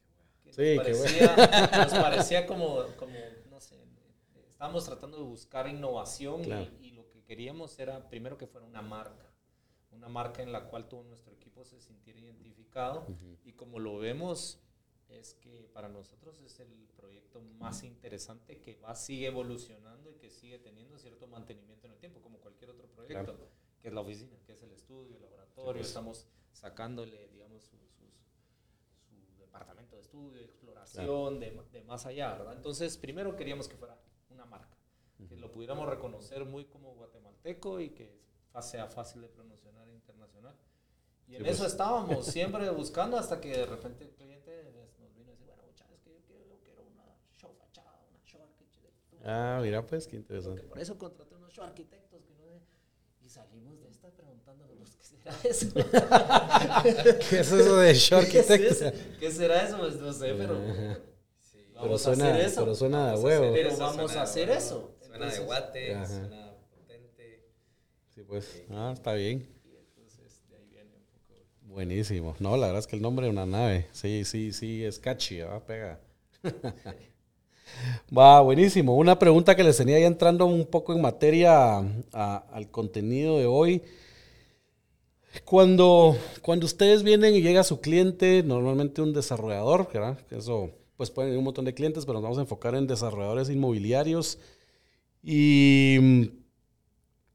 que 0.47 0.53
Sí, 0.53 0.75
nos, 0.75 0.85
qué 0.87 0.93
parecía, 0.93 1.77
nos 1.77 1.93
parecía 1.93 2.45
como, 2.47 2.83
como, 2.97 3.15
no 3.49 3.59
sé, 3.59 3.75
estábamos 4.49 4.85
tratando 4.85 5.17
de 5.17 5.23
buscar 5.23 5.67
innovación 5.67 6.41
y- 6.41 6.45
Claro. 6.45 6.71
y, 6.81 6.91
lo 6.91 7.07
que 7.09 7.23
queríamos 7.23 7.77
era 7.79 8.09
primero 8.09 8.37
que 8.37 8.47
fuera 8.47 8.65
una 8.65 8.81
marca, 8.81 9.31
una 9.91 10.09
marca 10.09 10.41
en 10.41 10.51
la 10.51 10.65
cual 10.69 10.87
todo 10.87 11.03
nuestro 11.03 11.33
equipo 11.33 11.63
se 11.65 11.79
sintiera 11.79 12.19
identificado 12.19 13.05
y 13.45 13.53
como 13.53 13.79
lo 13.79 13.97
vemos 13.97 14.59
es 15.09 15.35
que 15.35 15.69
para 15.73 15.87
nosotros 15.87 16.39
es 16.41 16.59
el 16.59 16.89
proyecto 16.97 17.39
más 17.41 17.83
interesante 17.83 18.59
que 18.61 18.75
va, 18.75 18.93
sigue 18.95 19.27
evolucionando 19.27 20.11
y 20.11 20.15
que 20.15 20.29
sigue 20.29 20.59
teniendo 20.59 20.97
cierto 20.97 21.27
mantenimiento 21.27 21.87
en 21.87 21.93
el 21.93 21.99
tiempo, 21.99 22.21
como 22.21 22.39
cualquier 22.39 22.71
otro 22.71 22.87
proyecto, 22.89 23.37
que 23.81 23.87
es 23.87 23.93
la 23.93 24.01
oficina, 24.01 24.37
que 24.45 24.51
es 24.53 24.61
el 24.63 24.71
estudio, 24.73 25.15
el 25.15 25.21
laboratorio, 25.21 25.73
pues. 25.79 25.87
estamos 25.87 26.27
sacándole, 26.51 27.29
digamos, 27.29 27.63
su 27.63 27.77
departamento 29.59 29.95
de 29.95 30.01
estudio, 30.01 30.39
de 30.39 30.45
exploración, 30.45 31.39
de, 31.39 31.51
de 31.71 31.83
más 31.83 32.05
allá, 32.05 32.35
¿verdad? 32.35 32.53
Entonces, 32.55 32.97
primero 32.97 33.35
queríamos 33.35 33.67
que 33.67 33.75
fuera 33.75 33.97
una 34.29 34.45
marca, 34.45 34.77
que 35.27 35.35
lo 35.35 35.51
pudiéramos 35.51 35.87
reconocer 35.89 36.45
muy 36.45 36.65
como 36.65 36.93
guatemalteco 36.95 37.79
y 37.79 37.89
que 37.91 38.17
sea 38.61 38.87
fácil 38.87 39.21
de 39.21 39.27
pronunciar 39.29 39.73
internacional. 39.89 40.55
Y 41.27 41.35
en 41.35 41.43
Sí, 41.43 41.49
eso 41.49 41.63
pues. 41.63 41.71
estábamos 41.73 42.25
siempre 42.33 42.69
buscando 42.71 43.17
hasta 43.17 43.39
que 43.41 43.49
de 43.49 43.65
repente 43.65 44.03
el 44.05 44.11
cliente 44.11 44.63
nos 44.99 45.13
vino 45.15 45.27
a 45.29 45.31
decir, 45.31 45.45
bueno, 45.47 45.63
muchachos, 45.65 45.93
es 45.97 46.01
que 46.01 46.11
yo 46.13 46.21
quiero, 46.25 46.45
yo 46.47 46.57
quiero 46.63 46.81
una 46.83 47.03
show 47.37 47.53
fachada, 47.59 47.99
una 48.09 48.23
show 48.23 48.41
arquitectura. 48.43 49.23
Ah, 49.57 49.59
mira, 49.61 49.85
pues, 49.85 50.07
qué 50.07 50.17
Porque 50.19 50.33
interesante. 50.35 50.63
por 50.63 50.79
eso 50.79 50.97
contraté 50.97 51.35
unos 51.35 51.53
show 51.53 51.65
arquitectos. 51.65 52.06
Y 53.27 53.29
salimos 53.29 53.77
de 53.81 53.89
esta 53.89 54.09
preguntándonos, 54.09 54.95
¿qué 54.95 55.03
será 55.03 55.35
eso? 55.43 55.73
¿Qué 57.29 57.39
es 57.39 57.51
eso 57.51 57.75
de 57.75 57.93
show 57.93 58.21
¿Qué 58.21 58.39
es 58.39 58.49
arquitecto? 58.49 58.85
eso? 58.87 58.97
¿Qué 59.19 59.31
será 59.31 59.63
eso? 59.67 59.77
Pues 59.79 59.95
no 59.97 60.13
sé, 60.13 60.33
pero 60.33 60.55
Sí. 61.41 61.59
Pero 61.73 61.81
vamos 61.81 62.07
a 62.07 62.11
hacer 62.13 62.35
eso. 62.37 62.61
pero 62.61 62.75
suena 62.75 62.97
de 63.07 63.11
Vamos 63.11 63.19
a 63.19 63.25
huevo. 63.25 63.43
hacer 63.45 63.53
Pero 63.53 63.77
vamos 63.77 63.95
suena 64.11 64.19
a 64.21 64.23
hacer 64.23 64.49
eso. 64.49 64.95
Suena 65.05 65.29
de 65.31 65.39
guate, 65.39 65.93
Ajá. 65.95 66.05
suena 66.07 66.53
potente. 66.71 67.43
Sí, 68.15 68.21
pues. 68.25 68.63
Ah, 68.71 68.91
está 68.93 69.13
bien. 69.13 69.45
Y 69.65 69.75
entonces 69.75 70.41
de 70.49 70.55
ahí 70.55 70.65
viene 70.71 70.91
un 70.95 71.03
poco. 71.03 71.35
Buenísimo. 71.63 72.35
No, 72.39 72.55
la 72.55 72.67
verdad 72.67 72.79
es 72.79 72.87
que 72.87 72.95
el 72.95 73.01
nombre 73.01 73.25
de 73.25 73.31
una 73.31 73.45
nave. 73.45 73.87
Sí, 73.91 74.23
sí, 74.23 74.53
sí, 74.53 74.85
es 74.85 74.99
catchy, 74.99 75.41
va, 75.41 75.59
pega. 75.65 75.99
Va, 78.15 78.41
buenísimo. 78.41 78.95
Una 78.95 79.19
pregunta 79.19 79.55
que 79.55 79.63
les 79.63 79.77
tenía 79.77 79.99
ya 79.99 80.07
entrando 80.07 80.45
un 80.45 80.65
poco 80.65 80.93
en 80.93 81.01
materia 81.01 81.77
al 82.11 82.71
contenido 82.71 83.37
de 83.37 83.45
hoy. 83.45 83.83
Cuando, 85.45 86.17
cuando 86.41 86.65
ustedes 86.65 87.03
vienen 87.03 87.35
y 87.35 87.41
llega 87.41 87.63
su 87.63 87.79
cliente, 87.79 88.43
normalmente 88.43 89.01
un 89.01 89.13
desarrollador, 89.13 89.89
Eso 90.31 90.71
pues 90.95 91.11
pueden 91.11 91.37
un 91.37 91.43
montón 91.43 91.65
de 91.65 91.75
clientes, 91.75 92.05
pero 92.05 92.15
nos 92.15 92.23
vamos 92.23 92.37
a 92.39 92.41
enfocar 92.41 92.73
en 92.75 92.87
desarrolladores 92.87 93.49
inmobiliarios. 93.49 94.39
Y, 95.21 96.31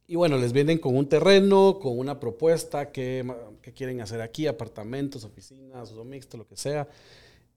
y 0.09 0.17
bueno, 0.17 0.37
les 0.37 0.53
vienen 0.53 0.79
con 0.79 0.97
un 0.97 1.09
terreno, 1.09 1.79
con 1.81 1.97
una 1.99 2.19
propuesta 2.19 2.91
que 2.91 3.25
quieren 3.77 4.01
hacer 4.01 4.21
aquí, 4.21 4.47
apartamentos, 4.49 5.25
oficinas, 5.25 5.93
uso 5.93 6.05
mixto, 6.05 6.37
lo 6.37 6.47
que 6.47 6.57
sea. 6.57 6.89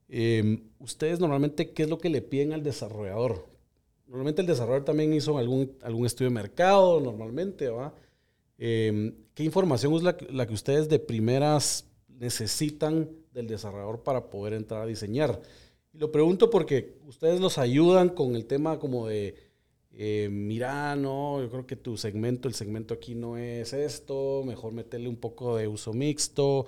Em, 0.07 0.61
ustedes 0.79 1.19
normalmente, 1.19 1.71
¿qué 1.71 1.83
es 1.83 1.89
lo 1.89 1.97
que 1.97 2.09
le 2.09 2.21
piden 2.21 2.53
al 2.53 2.63
desarrollador? 2.63 3.47
Normalmente 4.07 4.41
el 4.41 4.47
desarrollador 4.47 4.85
también 4.85 5.13
hizo 5.13 5.37
algún, 5.37 5.71
algún 5.81 6.05
estudio 6.05 6.29
de 6.29 6.35
mercado, 6.35 6.99
normalmente, 6.99 7.69
¿va? 7.69 7.93
Em, 8.57 9.13
¿Qué 9.33 9.43
información 9.43 9.93
es 9.93 10.03
la, 10.03 10.15
que 10.47 10.53
ustedes 10.53 10.87
de 10.87 10.99
primeras 10.99 11.89
necesitan 12.07 13.09
del 13.33 13.47
desarrollador 13.47 14.03
para 14.03 14.29
poder 14.29 14.53
entrar 14.53 14.83
a 14.83 14.85
diseñar? 14.85 15.41
Y 15.93 15.97
lo 15.97 16.11
pregunto 16.11 16.49
porque 16.49 16.95
ustedes 17.05 17.41
los 17.41 17.57
ayudan 17.57 18.09
con 18.09 18.35
el 18.35 18.45
tema 18.45 18.79
como 18.79 19.07
de, 19.07 19.35
eh, 19.91 20.29
mira, 20.31 20.95
no, 20.95 21.41
yo 21.41 21.49
creo 21.49 21.67
que 21.67 21.75
tu 21.75 21.97
segmento, 21.97 22.47
el 22.47 22.53
segmento 22.53 22.93
aquí 22.93 23.15
no 23.15 23.37
es 23.37 23.73
esto, 23.73 24.43
mejor 24.45 24.71
meterle 24.71 25.09
un 25.09 25.17
poco 25.17 25.57
de 25.57 25.67
uso 25.67 25.93
mixto, 25.93 26.65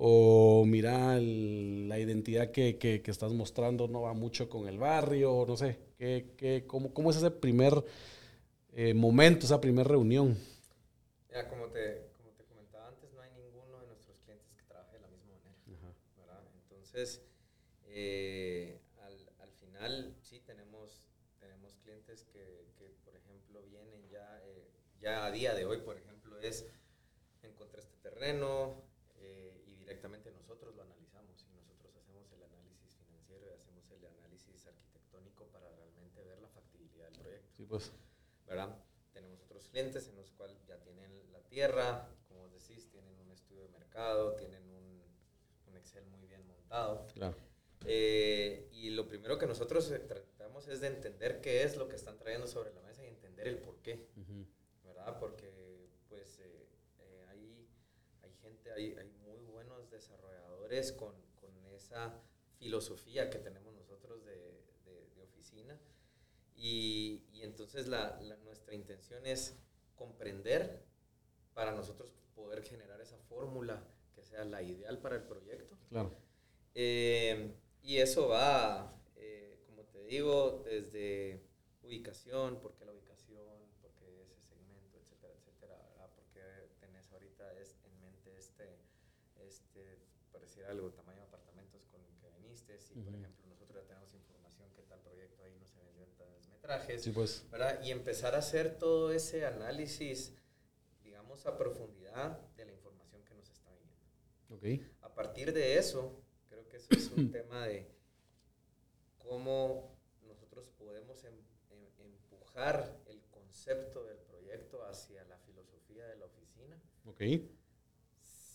o 0.00 0.64
mira, 0.64 1.18
la 1.18 1.98
identidad 1.98 2.52
que, 2.52 2.78
que, 2.78 3.02
que, 3.02 3.10
estás 3.10 3.32
mostrando 3.32 3.88
no 3.88 4.02
va 4.02 4.12
mucho 4.12 4.48
con 4.48 4.68
el 4.68 4.78
barrio, 4.78 5.44
no 5.46 5.56
sé, 5.56 5.76
¿qué, 5.98 6.34
qué, 6.36 6.64
cómo, 6.68 6.94
cómo, 6.94 7.10
es 7.10 7.16
ese 7.16 7.32
primer 7.32 7.84
eh, 8.74 8.94
momento, 8.94 9.44
esa 9.44 9.60
primera 9.60 9.88
reunión? 9.88 10.38
Ya, 11.32 11.48
como 11.48 11.66
te, 11.66 12.12
como 12.16 12.30
te 12.30 12.44
comentaba 12.44 12.86
antes, 12.86 13.12
no 13.12 13.20
hay 13.20 13.30
ninguno 13.32 13.80
de 13.80 13.88
nuestros 13.88 14.16
clientes 14.20 14.52
que 14.54 14.62
trabaje 14.62 14.98
de 14.98 15.00
la 15.00 15.08
misma 15.08 15.34
manera, 15.42 15.92
¿verdad? 16.16 16.44
Entonces, 16.54 17.20
eh, 17.88 18.78
al, 19.02 19.30
al, 19.40 19.50
final 19.50 20.14
sí 20.22 20.38
tenemos, 20.46 21.02
tenemos 21.40 21.74
clientes 21.82 22.22
que, 22.32 22.68
que 22.78 22.94
por 23.04 23.16
ejemplo, 23.16 23.62
vienen 23.62 24.08
ya, 24.08 24.40
eh, 24.44 24.70
ya 25.00 25.26
a 25.26 25.32
día 25.32 25.54
de 25.54 25.64
hoy, 25.64 25.78
por 25.78 25.96
ejemplo, 25.96 26.38
es, 26.38 26.68
encontré 27.42 27.80
este 27.80 27.96
terreno, 27.96 28.86
directamente 29.88 30.30
nosotros 30.32 30.76
lo 30.76 30.82
analizamos 30.82 31.42
y 31.48 31.56
nosotros 31.56 31.96
hacemos 31.96 32.30
el 32.32 32.42
análisis 32.44 32.94
financiero 32.94 33.46
y 33.48 33.52
hacemos 33.56 33.90
el 33.90 34.04
análisis 34.04 34.66
arquitectónico 34.66 35.46
para 35.46 35.74
realmente 35.76 36.22
ver 36.24 36.38
la 36.40 36.48
factibilidad 36.48 37.08
del 37.08 37.18
proyecto. 37.18 37.56
Sí, 37.56 37.57
pues. 37.68 37.92
¿Verdad? 38.46 38.76
Tenemos 39.12 39.40
otros 39.42 39.68
clientes 39.68 40.08
en 40.08 40.16
los 40.16 40.30
cuales 40.32 40.64
ya 40.66 40.80
tienen 40.80 41.10
la 41.32 41.40
tierra, 41.42 42.08
como 42.28 42.48
decís, 42.48 42.88
tienen 42.90 43.18
un 43.18 43.30
estudio 43.30 43.62
de 43.62 43.68
mercado, 43.68 44.34
tienen 44.36 44.62
un, 44.70 45.02
un 45.66 45.76
Excel 45.76 46.06
muy 46.06 46.26
bien 46.26 46.46
montado. 46.46 47.06
Claro. 47.14 47.36
Eh, 47.84 48.68
y 48.72 48.90
lo 48.90 49.06
primero 49.06 49.38
que 49.38 49.46
nosotros 49.46 49.92
tratamos 50.06 50.66
es 50.68 50.80
de 50.80 50.88
entender 50.88 51.40
qué 51.40 51.62
es 51.62 51.76
lo 51.76 51.88
que 51.88 51.96
están 51.96 52.18
trayendo 52.18 52.46
sobre 52.46 52.72
la 52.72 52.80
mesa 52.82 53.04
y 53.04 53.08
entender 53.08 53.46
el 53.48 53.58
por 53.58 53.76
qué. 53.82 54.08
Uh 54.16 54.20
-huh. 54.20 54.46
¿Verdad? 54.84 55.18
Porque 55.20 55.90
pues 56.08 56.38
eh, 56.40 56.66
eh, 57.00 57.26
hay, 57.28 57.68
hay 58.22 58.32
gente, 58.42 58.72
hay, 58.72 58.94
hay 58.96 59.18
desarrolladores 59.98 60.92
con, 60.92 61.14
con, 61.34 61.48
esa 61.74 62.12
filosofía 62.58 63.30
que 63.30 63.38
tenemos 63.38 63.72
nosotros 63.74 64.24
de, 64.24 64.64
de, 64.84 65.08
de 65.14 65.22
oficina. 65.22 65.78
Y, 66.60 67.22
y 67.32 67.42
entonces 67.42 67.86
la, 67.86 68.20
la, 68.20 68.36
nuestra 68.38 68.74
intención 68.74 69.24
es 69.26 69.56
comprender 69.94 70.82
para 71.54 71.72
nosotros 71.72 72.12
poder 72.34 72.62
generar 72.64 73.00
esa 73.00 73.16
fórmula 73.28 73.80
que 74.14 74.24
sea 74.24 74.44
la 74.44 74.60
ideal 74.62 74.98
para 74.98 75.16
el 75.16 75.22
proyecto. 75.22 75.78
Claro. 75.88 76.10
Eh, 76.74 77.54
y 77.82 77.98
eso 77.98 78.28
va, 78.28 78.92
eh, 79.14 79.62
como 79.66 79.84
te 79.84 80.04
digo, 80.04 80.62
desde 80.64 81.44
ubicación, 81.82 82.58
porque 82.60 82.84
la 82.84 82.92
ubicación, 82.92 83.62
porque 83.80 84.22
ese 84.22 84.40
segmento, 84.40 84.98
etcétera, 84.98 85.34
etcétera, 85.34 85.76
¿verdad? 85.90 86.10
porque 86.16 86.40
tenés 86.80 87.10
ahorita 87.12 87.52
es, 87.54 87.76
en 87.84 88.00
mente 88.00 88.36
este, 88.36 88.78
este, 89.46 89.98
por 90.32 90.40
decir 90.40 90.64
algo, 90.64 90.90
tamaño 90.90 91.20
de 91.20 91.26
apartamentos 91.28 91.86
con 91.86 92.00
el 92.04 92.18
que 92.18 92.30
viniste. 92.30 92.78
Si, 92.80 92.94
uh 92.94 92.96
-huh. 92.96 93.04
por 93.04 93.14
ejemplo, 93.14 93.46
nosotros 93.46 93.82
ya 93.82 93.86
tenemos 93.86 94.12
proyecto 95.00 95.42
ahí 95.42 95.54
no 95.58 95.66
se 95.66 95.80
vendió 95.80 96.04
en 96.04 96.16
tales 96.16 96.48
metrajes. 96.48 97.02
Sí, 97.02 97.10
pues. 97.10 97.46
¿verdad? 97.50 97.82
Y 97.82 97.90
empezar 97.90 98.34
a 98.34 98.38
hacer 98.38 98.78
todo 98.78 99.12
ese 99.12 99.46
análisis, 99.46 100.34
digamos, 101.02 101.46
a 101.46 101.56
profundidad 101.56 102.38
de 102.56 102.66
la 102.66 102.72
información 102.72 103.24
que 103.24 103.34
nos 103.34 103.48
está 103.50 103.70
viniendo. 103.72 104.56
Okay. 104.56 104.90
A 105.02 105.14
partir 105.14 105.52
de 105.52 105.78
eso, 105.78 106.22
creo 106.48 106.68
que 106.68 106.76
eso 106.76 106.88
es 106.90 107.10
un 107.10 107.30
tema 107.32 107.66
de 107.66 107.90
cómo 109.18 109.96
nosotros 110.22 110.68
podemos 110.78 111.24
em, 111.24 111.34
em, 111.70 111.86
empujar 111.98 113.00
el 113.06 113.22
concepto 113.30 114.04
del 114.04 114.18
proyecto 114.18 114.84
hacia 114.84 115.24
la 115.24 115.38
filosofía 115.38 116.06
de 116.06 116.16
la 116.16 116.26
oficina. 116.26 116.80
Okay 117.04 117.58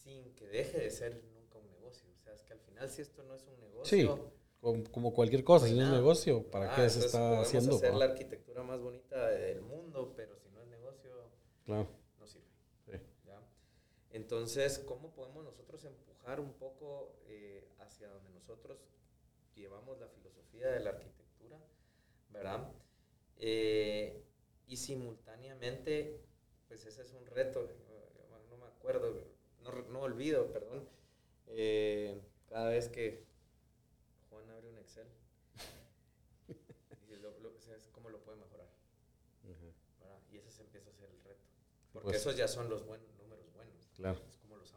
sin 0.04 0.34
que 0.36 0.48
deje 0.48 0.80
de 0.80 0.92
ser 0.92 1.24
nunca 1.34 1.58
un 1.58 1.70
negocio. 1.70 2.10
O 2.14 2.24
sea, 2.24 2.34
es 2.34 2.44
que 2.44 2.54
al 2.54 2.60
final 2.60 2.90
si 2.90 3.02
esto 3.02 3.24
no 3.24 3.36
es 3.36 3.44
un 3.48 3.60
negocio... 3.60 4.18
Sí, 4.18 4.22
como 4.91 5.13
cualquier 5.13 5.43
cosa, 5.43 5.67
si 5.67 5.73
no 5.73 5.84
es 5.84 5.91
negocio, 5.91 6.43
¿para 6.49 6.71
ah, 6.71 6.76
qué 6.76 6.89
se 6.89 7.06
está 7.06 7.41
haciendo? 7.41 7.76
hacer 7.76 7.91
¿no? 7.91 7.99
la 7.99 8.06
arquitectura 8.06 8.63
más 8.63 8.80
bonita 8.80 9.28
del 9.28 9.62
mundo, 9.62 10.13
pero 10.15 10.38
si 10.38 10.49
no 10.49 10.62
es 10.62 10.67
negocio, 10.67 11.12
claro. 11.65 11.88
no 12.19 12.26
sirve. 12.26 12.47
Sí. 12.86 12.91
¿ya? 13.26 13.39
Entonces, 14.12 14.80
¿cómo 14.80 15.13
podemos 15.13 15.43
nosotros 15.43 15.84
empujar 15.84 16.39
un 16.39 16.54
poco 16.54 17.15
eh, 17.28 17.67
hacia 17.80 18.08
donde 18.08 18.30
nosotros 18.32 18.80
llevamos 19.56 19.99
la 19.99 20.08
filosofía 20.08 20.69
de 20.69 20.80
la 20.80 20.91
arquitectura, 20.91 21.60
¿verdad? 22.30 22.71
Eh, 23.38 24.23
y 24.67 24.78
simultáneamente, 24.78 26.21
pues 26.67 26.86
ese 26.86 27.02
es 27.02 27.13
un 27.13 27.26
reto, 27.28 27.67
no 28.49 28.58
me 28.58 28.65
acuerdo, 28.65 29.13
no, 29.62 29.71
no 29.89 30.02
olvido, 30.02 30.52
perdón, 30.52 30.88
eh, 31.47 32.21
cada 32.47 32.69
vez 32.69 32.88
que 32.89 33.26
Juan 34.30 34.49
abre 34.49 34.69
un 34.69 34.78
Excel, 34.78 35.08
y 37.10 37.15
lo, 37.17 37.38
lo, 37.39 37.56
o 37.56 37.60
sea, 37.60 37.76
¿cómo 37.91 38.10
lo 38.10 38.19
puede 38.23 38.38
mejorar? 38.38 38.67
Uh 39.43 39.49
-huh. 39.49 40.34
Y 40.34 40.38
ese 40.38 40.52
se 40.52 40.62
empieza 40.63 40.89
a 40.89 40.93
ser 40.93 41.10
el 41.10 41.21
reto. 41.23 41.45
Porque 41.94 42.08
pues, 42.10 42.18
esos 42.18 42.36
ya 42.36 42.48
son 42.48 42.70
los 42.70 42.86
buen, 42.86 43.02
números 43.20 43.46
buenos. 43.54 43.88
Claro. 43.96 44.20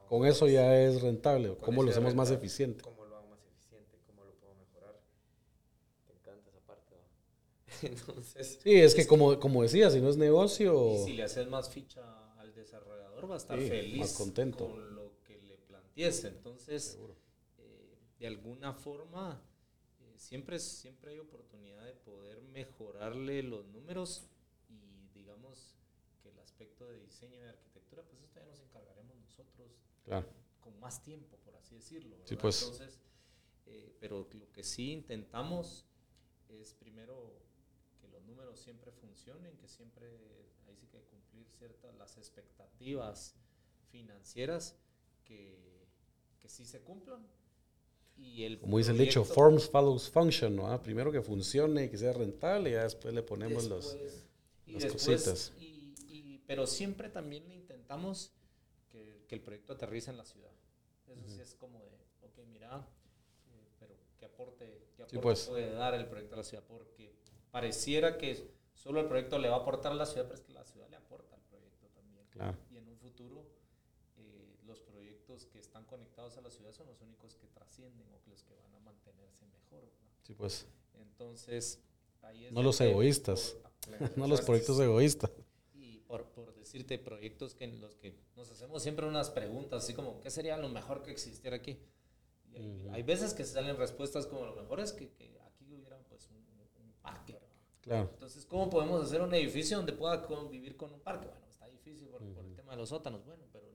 Con 0.09 0.25
eso 0.27 0.47
ya 0.47 0.81
es 0.81 1.03
rentable. 1.03 1.57
¿Cómo 1.61 1.83
lo 1.83 1.91
hacemos 1.91 2.15
más 2.15 2.31
eficiente? 2.31 2.83
¿Cómo 2.85 3.05
lo 3.07 3.17
hago 3.17 3.27
más 3.29 3.41
eficiente? 3.45 3.99
¿Cómo 4.07 4.23
lo 4.25 4.33
puedo 4.35 4.55
mejorar? 4.55 5.01
Te 6.07 6.13
encanta 6.13 6.49
esa 6.51 6.61
parte. 6.61 6.95
¿no? 6.95 7.83
Entonces, 7.83 8.61
sí, 8.63 8.75
es 8.77 8.95
que 8.95 9.07
como, 9.07 9.41
como 9.41 9.63
decía, 9.63 9.91
si 9.91 10.01
no 10.01 10.09
es 10.09 10.17
negocio... 10.17 10.93
Y 10.95 11.05
si 11.05 11.13
le 11.15 11.25
haces 11.25 11.49
más 11.49 11.71
ficha 11.71 12.33
al 12.39 12.55
desarrollador, 12.55 13.29
va 13.29 13.35
a 13.35 13.39
estar 13.39 13.59
Sí, 13.59 13.69
feliz 13.69 13.99
más 13.99 14.13
contento. 14.15 14.69
con 14.69 14.95
lo 14.95 15.13
que 15.25 15.41
le 15.43 15.57
plantees. 15.59 16.25
Entonces, 16.25 16.99
eh, 17.59 17.99
de 18.21 18.27
alguna 18.29 18.73
forma, 18.75 19.43
eh, 20.01 20.15
siempre, 20.19 20.61
siempre 20.61 21.13
hay 21.13 21.19
oportunidad 21.19 21.85
de 21.85 21.95
poder 21.95 22.43
mejorarle 22.43 23.43
los 23.43 23.67
números 23.67 24.29
y 24.69 25.09
digamos 25.15 25.75
que 26.23 26.29
el 26.29 26.39
aspecto 26.57 26.87
de 26.89 26.99
diseño 27.01 27.39
y 27.45 27.47
arquitectura, 27.49 28.03
pues 28.09 28.23
esto 28.23 28.41
ya 28.41 28.47
nos 28.47 28.61
encargaremos 28.61 29.15
nosotros 29.19 29.73
Claro. 30.05 30.27
con 30.61 30.79
más 30.81 31.03
tiempo, 31.03 31.37
por 31.45 31.55
así 31.57 31.75
decirlo. 31.75 32.17
Sí, 32.25 32.37
pues. 32.37 32.63
Entonces, 32.63 32.99
eh, 33.67 33.95
pero 34.01 34.27
lo 34.33 34.51
que 34.53 34.63
sí 34.63 34.93
intentamos 34.93 35.85
es 36.49 36.73
primero 36.73 37.43
que 38.01 38.09
los 38.09 38.23
números 38.25 38.59
siempre 38.59 38.91
funcionen, 38.91 39.55
que 39.59 39.69
siempre, 39.69 40.09
ahí 40.67 40.77
sí 40.77 40.87
que 40.87 41.03
cumplir 41.03 41.47
ciertas 41.59 41.95
las 41.97 42.17
expectativas 42.17 43.35
financieras 43.91 44.77
que, 45.25 45.87
que 46.41 46.49
sí 46.49 46.65
se 46.65 46.81
cumplan. 46.81 47.27
Y 48.17 48.45
el 48.45 48.59
Como 48.59 48.79
dice 48.79 48.93
el 48.93 48.99
dicho, 48.99 49.25
forms 49.27 49.69
follows 49.69 50.09
function, 50.09 50.57
¿no? 50.57 50.69
Ah, 50.69 50.83
Primero 50.83 51.13
que 51.13 51.21
funcione 51.21 51.85
y 51.85 51.91
que 51.91 51.99
sea 51.99 52.15
rentable 52.15 52.71
y 52.71 52.73
ya 52.73 52.85
después 52.85 53.13
le 53.13 53.23
ponemos 53.23 53.65
los... 53.67 53.93
Después- 53.93 54.23
y 54.65 54.73
las 54.73 54.83
después- 54.85 55.23
cositas. 55.23 55.53
y- 55.61 55.76
pero 56.47 56.67
siempre 56.67 57.09
también 57.09 57.51
intentamos 57.51 58.33
que, 58.91 59.25
que 59.29 59.35
el 59.35 59.41
proyecto 59.43 59.73
aterrice 59.75 60.11
en 60.11 60.17
la 60.17 60.25
ciudad. 60.25 60.53
Eso 61.07 61.29
sí 61.29 61.41
es 61.41 61.55
como 61.55 61.83
de, 61.85 61.91
ok, 62.23 62.39
mira, 62.49 62.89
eh, 63.53 63.69
pero 63.79 63.95
¿qué 64.19 64.25
aporte, 64.27 64.65
qué 64.97 65.05
Sí, 65.09 65.17
aporte 65.17 65.19
pues. 65.21 65.45
puede 65.47 65.71
dar 65.73 65.95
el 65.95 66.07
proyecto 66.07 66.35
a 66.35 66.39
la 66.39 66.45
ciudad? 66.45 66.65
Porque 66.67 67.15
pareciera 67.51 68.19
que 68.19 68.51
solo 68.75 69.01
el 69.01 69.07
proyecto 69.07 69.39
le 69.39 69.49
va 69.49 69.57
a 69.57 69.61
aportar 69.61 69.93
a 69.93 69.95
la 69.95 70.07
ciudad, 70.07 70.25
pero 70.25 70.35
es 70.35 70.41
que 70.43 70.53
la 70.53 70.65
ciudad 70.65 70.89
le 70.89 70.97
aporta 70.97 71.35
al 71.37 71.43
proyecto 71.43 71.87
también. 71.95 72.27
Claro. 72.31 72.57
Y 72.71 72.77
en 72.79 72.89
un 72.89 72.97
futuro, 72.99 73.47
eh, 74.19 74.57
los 74.65 74.81
proyectos 74.81 75.47
que 75.47 75.59
están 75.59 75.85
conectados 75.85 76.37
a 76.39 76.41
la 76.41 76.51
ciudad 76.51 76.73
son 76.73 76.87
los 76.89 77.01
únicos 77.01 77.37
que 77.37 77.47
trascienden 77.49 78.13
o 78.13 78.21
que 78.23 78.31
los 78.31 78.43
que 78.43 78.55
van 78.57 78.75
a 78.75 78.81
mantenerse 78.81 79.47
mejor. 79.47 79.89
Sí, 80.23 80.35
pues. 80.35 80.67
Entonces, 80.95 81.81
ahí 82.23 82.47
es 82.47 82.53
No 82.53 82.63
los 82.63 82.81
egoístas. 82.81 83.57
por- 83.61 83.67
No 84.19 84.27
los 84.27 84.41
proyectos 84.41 84.81
egoístas. 84.81 85.31
Por, 86.07 86.25
por 86.31 86.55
decirte, 86.55 86.99
proyectos 86.99 87.55
que 87.55 87.65
en 87.65 87.81
los 87.81 87.97
que 87.97 88.15
nos 88.37 88.51
hacemos 88.51 88.83
siempre 88.83 89.07
unas 89.07 89.31
preguntas, 89.31 89.85
así 89.85 89.95
como, 89.95 90.21
¿qué 90.21 90.31
sería 90.31 90.57
lo 90.57 90.69
mejor 90.69 91.03
que 91.03 91.11
existiera 91.11 91.57
aquí? 91.57 91.79
Y 92.53 92.89
hay, 92.89 93.03
veces 93.03 93.35
que 93.35 93.45
salen 93.45 93.77
respuestas 93.77 94.27
como 94.27 94.47
lo 94.47 94.55
mejor 94.55 94.81
es 94.81 94.93
que, 94.93 95.11
que 95.13 95.37
pues 96.09 96.29
un, 96.31 96.37
un 96.83 96.93
parque. 97.03 97.35
¿verdad? 97.35 97.49
Claro. 97.83 98.11
Entonces, 98.15 98.47
¿cómo 98.47 98.71
podemos 98.71 99.03
hacer 99.03 99.21
un 99.21 99.35
edificio 99.35 99.77
donde 99.77 99.93
pueda 99.93 100.25
convivir 100.27 100.77
con 100.77 100.93
un 100.93 101.01
parque? 101.01 101.27
Bueno, 101.29 101.47
está 101.49 101.67
difícil 101.69 102.09
por, 102.09 102.23
por 102.33 102.45
el 102.45 102.55
tema 102.55 102.73
de 102.73 102.79
los 102.79 102.89
sótanos, 102.89 103.25
bueno, 103.25 103.45
pero 103.53 103.67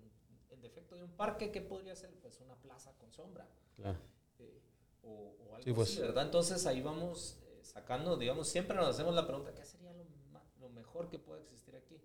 en, 0.50 0.62
defecto 0.62 0.96
de 0.96 1.04
un 1.04 1.12
parque, 1.12 1.52
¿qué 1.52 1.60
podría 1.62 1.96
ser? 1.96 2.12
Pues 2.22 2.40
una 2.40 2.56
plaza 2.56 2.94
con 3.00 3.12
sombra 3.12 3.48
Claro. 3.76 3.98
eh, 4.38 4.62
o, 5.02 5.36
o 5.40 5.56
algo 5.56 5.64
Sí, 5.64 5.74
pues. 5.74 5.90
así, 5.90 6.02
¿verdad? 6.02 6.26
Entonces 6.26 6.66
ahí 6.68 6.82
vamos 6.82 7.40
eh, 7.44 7.60
sacando, 7.64 8.16
digamos, 8.16 8.48
siempre 8.48 8.76
nos 8.78 8.88
hacemos 8.88 9.16
la 9.16 9.26
pregunta, 9.26 9.54
¿qué 9.56 9.66
sería 9.66 9.92
lo, 9.94 10.06
lo 10.60 10.70
mejor 10.70 11.10
que 11.10 11.18
puede 11.18 11.42
existir 11.42 11.76
aquí? 11.76 12.00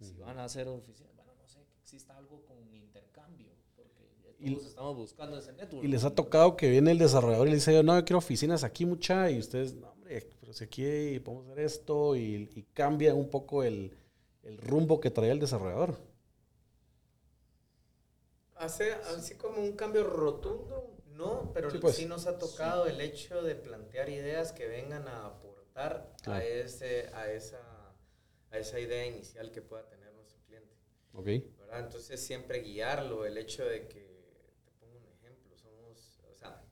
Si 0.00 0.12
van 0.18 0.38
a 0.38 0.44
hacer 0.44 0.68
oficinas, 0.68 1.14
bueno, 1.16 1.32
no 1.40 1.48
sé, 1.48 1.60
que 1.66 1.76
exista 1.80 2.16
algo 2.16 2.44
con 2.44 2.56
intercambio, 2.74 3.48
porque 3.74 4.36
Y- 4.38 4.54
todos 4.54 4.66
estamos 4.66 4.96
buscando 4.96 5.38
ese 5.38 5.52
network. 5.52 5.84
Y 5.84 5.88
les 5.88 6.04
ha 6.04 6.14
tocado 6.14 6.56
que 6.56 6.68
viene 6.70 6.90
el 6.92 6.98
desarrollador 6.98 7.46
y 7.46 7.50
le 7.50 7.56
dice, 7.56 7.82
no, 7.82 7.98
yo 7.98 8.04
quiero 8.04 8.18
oficinas 8.18 8.62
aquí 8.64 8.84
mucha, 8.84 9.30
y 9.30 9.38
ustedes, 9.38 9.74
no, 9.74 9.88
hombre, 9.90 10.28
pero 10.40 10.52
si 10.52 10.64
aquí 10.64 11.18
podemos 11.20 11.46
hacer 11.46 11.60
esto, 11.60 12.14
y, 12.16 12.50
y 12.54 12.62
cambia 12.74 13.14
un 13.14 13.30
poco 13.30 13.62
el, 13.62 13.96
el 14.42 14.58
rumbo 14.58 15.00
que 15.00 15.10
traía 15.10 15.32
el 15.32 15.40
desarrollador. 15.40 15.96
Hace 18.56 18.92
así 19.16 19.34
como 19.36 19.60
un 19.62 19.72
cambio 19.76 20.04
rotundo, 20.04 20.94
no, 21.08 21.50
pero 21.52 21.70
Sí, 21.70 21.76
sí, 21.76 21.80
pues. 21.82 22.06
nos 22.06 22.26
ha 22.26 22.38
tocado 22.38 22.86
el 22.86 23.00
hecho 23.00 23.42
de 23.42 23.54
plantear 23.54 24.08
ideas 24.08 24.52
que 24.52 24.66
vengan 24.66 25.06
a 25.08 25.26
aportar 25.26 26.14
Claro. 26.22 26.40
a, 26.40 26.44
ese, 26.44 27.08
a, 27.14 27.30
esa, 27.30 27.58
a 28.50 28.58
esa 28.58 28.78
idea 28.80 29.06
inicial 29.06 29.50
que 29.52 29.62
pueda 29.62 29.86
tener 29.88 30.12
nuestro 30.14 30.38
cliente. 30.46 30.74
¿Ok? 31.12 31.26
¿verdad? 31.58 31.80
Entonces 31.80 32.20
siempre 32.20 32.60
guiarlo, 32.60 33.24
el 33.26 33.36
hecho 33.38 33.64
de 33.64 33.88
que, 33.88 34.04
te 34.64 34.70
pongo 34.78 34.96
un 34.98 35.08
ejemplo, 35.08 35.56
somos, 35.56 36.20
o 36.30 36.34
sea, 36.34 36.62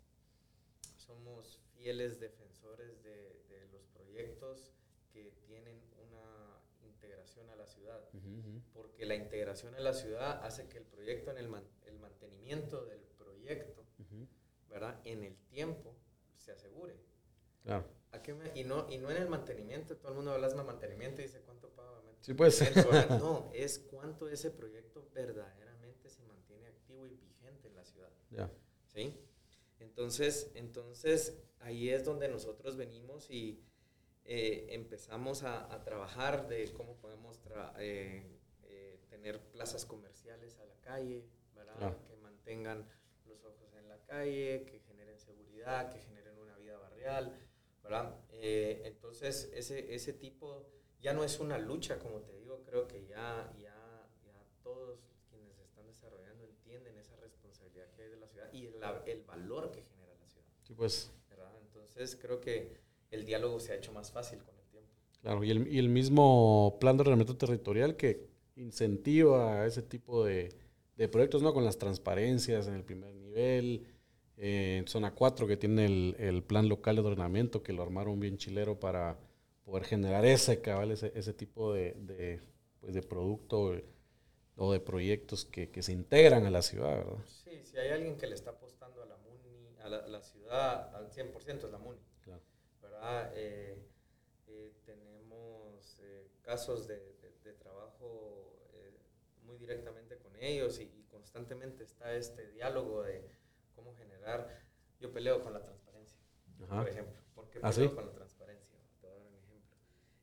somos 0.97 1.61
fieles 1.75 2.21
defensores 2.21 3.03
de, 3.03 3.43
de 3.49 3.67
los 3.73 3.85
proyectos 3.89 4.73
que 5.13 5.33
tienen 5.47 5.81
una 6.09 6.61
integración 6.83 7.49
a 7.51 7.57
la 7.57 7.67
ciudad, 7.67 8.01
porque 8.73 9.07
la 9.07 9.15
integración 9.15 9.75
a 9.75 9.81
la 9.81 9.93
ciudad 9.93 10.45
hace 10.45 10.69
que 10.69 10.79
el 10.79 10.85
proyecto, 10.85 11.31
en 11.31 11.39
el, 11.39 11.49
man- 11.49 11.69
el 11.87 11.99
mantenimiento 11.99 12.85
del 12.85 13.01
proyecto, 13.19 13.85
¿verdad? 14.69 15.01
En 15.05 15.23
el 15.25 15.37
tiempo 15.49 15.95
se 16.37 16.53
asegure. 16.53 16.97
Claro. 17.63 17.87
¿A 18.15 18.23
qué 18.23 18.33
me- 18.35 18.51
y, 18.59 18.65
no, 18.65 18.87
y 18.91 18.99
no 18.99 19.11
en 19.11 19.17
el 19.19 19.29
mantenimiento, 19.29 19.97
todo 19.97 20.11
el 20.11 20.15
mundo 20.17 20.33
habla 20.33 20.49
de 20.49 20.55
mantenimiento 20.63 21.21
y 21.21 21.25
dice 21.25 21.41
cuánto 21.41 21.69
paga. 21.71 22.01
Sí, 22.21 22.33
pues. 22.35 22.61
No, 23.21 23.51
es 23.53 23.79
cuánto 23.79 24.29
ese 24.29 24.51
proyecto 24.51 25.09
verdaderamente 25.13 26.09
se 26.09 26.23
mantiene 26.23 26.69
activo 26.69 27.07
y 27.07 27.17
vigente 27.17 27.69
en 27.69 27.75
la 27.77 27.85
ciudad. 27.85 28.11
Ya. 28.31 28.51
¿Sí? 28.87 29.15
Entonces, 29.81 30.51
entonces 30.55 31.37
ahí 31.61 31.91
es 31.91 32.05
donde 32.05 32.29
nosotros 32.29 32.77
venimos 32.77 33.29
y 33.31 33.63
eh, 34.25 34.69
empezamos 34.71 35.43
a, 35.43 35.73
a 35.75 35.83
trabajar 35.85 36.49
de 36.49 36.73
cómo 36.73 36.97
podemos 36.97 37.43
tra- 37.45 37.75
eh, 37.79 38.39
eh, 38.63 38.99
tener 39.11 39.41
plazas 39.51 39.85
comerciales 39.85 40.57
a 40.59 40.65
la 40.65 40.81
calle, 40.81 41.27
¿verdad? 41.55 41.97
Que 42.07 42.17
mantengan 42.17 42.89
los 43.27 43.45
ojos 43.45 43.75
en 43.75 43.89
la 43.89 43.99
calle, 44.07 44.65
que 44.67 44.81
generen 44.81 45.19
seguridad, 45.19 45.91
que 45.93 45.99
generen 46.01 46.39
una 46.39 46.57
vida 46.57 46.79
barrial, 46.79 47.37
¿verdad? 47.85 48.17
Eh, 48.33 48.83
entonces, 48.87 49.51
ese, 49.55 49.95
ese 49.95 50.13
tipo 50.15 50.67
ya 51.01 51.13
no 51.13 51.23
es 51.23 51.39
una 51.39 51.59
lucha, 51.59 51.99
como 51.99 52.21
te 52.23 52.33
digo, 52.39 52.63
creo 52.65 52.89
que 52.89 53.05
ya, 53.07 53.53
ya, 53.61 54.09
ya 54.25 54.33
todos 54.63 54.99
quienes 55.31 55.59
están 55.61 55.87
desarrollando 55.87 56.45
entienden 56.45 56.97
esa 56.99 57.15
responsabilidad 57.17 57.91
que 57.95 58.03
hay 58.03 58.09
de 58.09 58.17
la 58.17 58.27
ciudad 58.27 58.51
y 58.53 58.67
el, 58.67 58.75
el 59.07 59.23
valor 59.23 59.71
que 59.71 59.83
genera 59.83 60.15
la 60.19 60.27
ciudad, 60.27 60.47
Sí, 60.63 60.75
pues. 60.75 61.13
¿verdad? 61.29 61.53
Entonces, 61.61 62.17
creo 62.21 62.41
que 62.41 62.79
el 63.11 63.25
diálogo 63.27 63.61
se 63.61 63.73
ha 63.73 63.77
hecho 63.77 63.93
más 63.93 64.11
fácil 64.11 64.39
con 64.43 64.55
el 64.59 64.65
tiempo. 64.67 64.91
Claro, 65.21 65.45
y 65.45 65.51
el, 65.51 65.69
y 65.73 65.79
el 65.79 65.89
mismo 65.89 66.79
plan 66.81 66.97
de 66.97 67.03
ordenamiento 67.03 67.37
territorial 67.37 67.97
que 67.97 68.27
incentiva 68.57 69.67
ese 69.67 69.83
tipo 69.83 70.25
de, 70.25 70.55
de 70.97 71.09
proyectos, 71.09 71.43
¿no? 71.43 71.53
Con 71.53 71.65
las 71.65 71.79
transparencias 71.79 72.67
en 72.67 72.75
el 72.75 72.85
primer 72.85 73.15
nivel, 73.15 73.85
eh, 74.37 74.79
en 74.79 74.89
zona 74.89 75.15
4 75.15 75.47
que 75.47 75.57
tiene 75.57 75.87
el, 75.87 76.17
el 76.19 76.43
plan 76.43 76.69
local 76.69 76.97
de 76.97 77.03
ordenamiento 77.03 77.63
que 77.63 77.73
lo 77.73 77.83
armaron 77.83 78.21
bien 78.21 78.37
chilero 78.39 78.79
para 78.81 79.19
poder 79.65 79.85
generar 79.85 80.25
ese 80.27 80.61
cabal, 80.61 80.91
ese, 80.91 81.13
ese 81.15 81.33
tipo 81.33 81.73
de, 81.73 81.95
de, 81.95 82.41
pues 82.81 82.95
de 82.95 83.03
producto 83.03 83.75
eh, 83.75 83.85
o 84.57 84.73
de 84.73 84.81
proyectos 84.81 85.45
que, 85.45 85.71
que 85.71 85.83
se 85.83 85.93
integran 85.93 86.45
a 86.47 86.51
la 86.51 86.63
ciudad, 86.63 86.97
¿verdad? 86.97 87.25
Sí, 87.27 87.65
si 87.65 87.77
hay 87.79 87.91
alguien 87.91 88.17
que 88.17 88.27
le 88.27 88.35
está 88.35 88.51
apostando 88.51 89.03
a 89.03 89.07
la 89.07 89.17
MUNI, 89.17 89.77
a 89.83 89.89
la, 89.89 90.07
la 90.09 90.23
ciudad 90.23 90.95
al 90.95 91.11
100% 91.11 91.67
es 91.67 91.73
la 91.73 91.79
MUNI. 91.79 92.01
Claro. 92.23 92.41
¿verdad? 92.83 93.33
Eh, 93.35 93.77
eh, 94.49 94.73
tenemos 94.85 96.01
casos 96.43 96.87
de, 96.87 96.97
de- 96.99 97.35
de 97.43 97.53
trabajo 97.55 98.59
muy 99.45 99.57
directamente 99.59 100.17
con 100.19 100.35
ellos 100.37 100.79
y, 100.81 100.85
y 100.85 101.05
constantemente 101.11 101.85
está 101.85 102.15
este 102.15 102.51
diálogo 102.53 103.03
de 103.03 103.29
cómo 103.85 103.97
generar. 103.97 104.63
Yo 105.01 105.13
peleo 105.13 105.43
con 105.43 105.53
la 105.53 105.63
transparencia, 105.63 106.19
Ajá. 106.65 106.81
por 106.81 106.89
ejemplo. 106.89 107.15
¿Por 107.35 107.51
qué 107.51 107.59
¿Ah, 107.63 107.71
peleo 107.71 107.91
sí? 107.91 107.95
con 107.95 108.07
la 108.07 108.13
transparencia? 108.13 108.79
Te 109.01 109.07
voy 109.07 109.17
a 109.17 109.19
dar 109.21 109.27
un 109.29 109.37
ejemplo. 109.37 109.77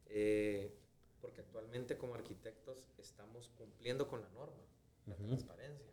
Eh, 0.07 0.77
porque 1.21 1.41
actualmente 1.41 1.97
como 1.97 2.15
arquitectos 2.15 2.87
estamos 2.97 3.49
cumpliendo 3.57 4.07
con 4.07 4.21
la 4.21 4.29
norma, 4.29 4.63
la 5.05 5.13
Ujú. 5.15 5.27
transparencia. 5.27 5.91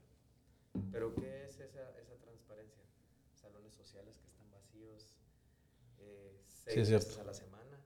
Pero 0.93 1.15
¿qué 1.15 1.45
es 1.45 1.61
esa, 1.61 1.99
esa 1.99 2.15
transparencia? 2.17 2.83
Salones 3.35 3.75
sociales 3.75 4.17
que 4.19 4.27
están 4.27 4.51
vacíos, 4.51 5.19
eh, 5.99 6.41
Sí, 6.47 6.63
seis 6.65 6.79
es 6.79 6.91
veces 6.91 7.19
a 7.19 7.25
la 7.25 7.35
semana, 7.35 7.79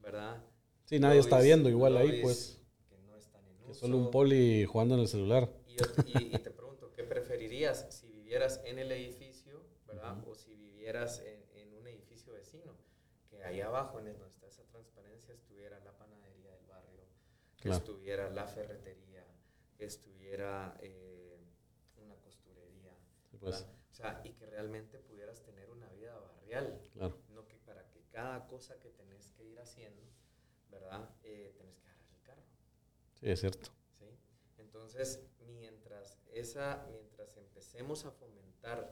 ¿verdad? 0.00 0.42
Sí, 0.84 0.98
nadie 0.98 1.20
está 1.20 1.38
Lobbies- 1.38 1.44
viendo 1.44 1.68
igual 1.70 1.96
ahí, 1.96 2.20
pues, 2.22 2.60
Que 2.90 2.98
no 2.98 3.16
están 3.16 3.46
en 3.46 3.56
que 3.56 3.70
uso. 3.70 3.80
solo 3.80 3.96
un 3.96 4.10
poli 4.10 4.66
jugando 4.66 4.94
en 4.94 5.00
el 5.00 5.08
celular. 5.08 5.50
Y, 5.66 5.72
y- 6.06 6.34
y 6.34 6.38
te 6.38 6.50
pregunto, 6.50 6.92
¿qué 6.92 7.04
preferirías 7.04 7.86
si 7.94 8.03
vivieras 8.34 8.60
en 8.64 8.80
el 8.80 8.90
edificio, 8.90 9.62
¿verdad? 9.86 10.18
Ujú. 10.18 10.30
O 10.32 10.34
si 10.34 10.56
vivieras 10.56 11.20
en, 11.20 11.44
en 11.54 11.72
un 11.72 11.86
edificio 11.86 12.32
vecino, 12.32 12.74
que 13.30 13.44
ahí 13.44 13.60
abajo, 13.60 14.00
en 14.00 14.06
donde 14.06 14.26
está 14.26 14.48
esa 14.48 14.64
transparencia, 14.64 15.32
estuviera 15.34 15.78
la 15.80 15.96
panadería 15.96 16.50
del 16.50 16.66
barrio, 16.66 17.04
que 17.56 17.68
Claro. 17.68 17.78
estuviera 17.78 18.30
la 18.30 18.48
ferretería, 18.48 19.24
que 19.76 19.84
estuviera 19.84 20.76
eh, 20.80 21.38
una 21.96 22.16
costurería, 22.16 22.92
pues. 23.38 23.68
O 23.92 23.94
sea, 23.94 24.20
y 24.24 24.32
que 24.32 24.46
realmente 24.46 24.98
pudieras 24.98 25.40
tener 25.44 25.70
una 25.70 25.88
vida 25.90 26.18
barrial, 26.18 26.82
claro. 26.92 27.16
no 27.28 27.46
que 27.46 27.58
para 27.58 27.88
que 27.90 28.02
cada 28.10 28.48
cosa 28.48 28.80
que 28.80 28.90
tenés 28.90 29.30
que 29.30 29.44
ir 29.44 29.60
haciendo, 29.60 30.02
¿verdad? 30.72 31.08
Eh, 31.22 31.54
tenés 31.56 31.78
que 31.78 31.88
agarrar 31.88 32.10
el 32.16 32.22
carro. 32.22 32.42
Sí, 33.12 33.30
es 33.30 33.38
cierto. 33.38 33.70
¿sí? 34.00 34.06
Entonces, 34.58 35.20
mientras, 35.46 36.18
esa, 36.32 36.84
mientras 36.90 37.13
empecemos 37.74 38.04
a 38.04 38.10
fomentar 38.12 38.88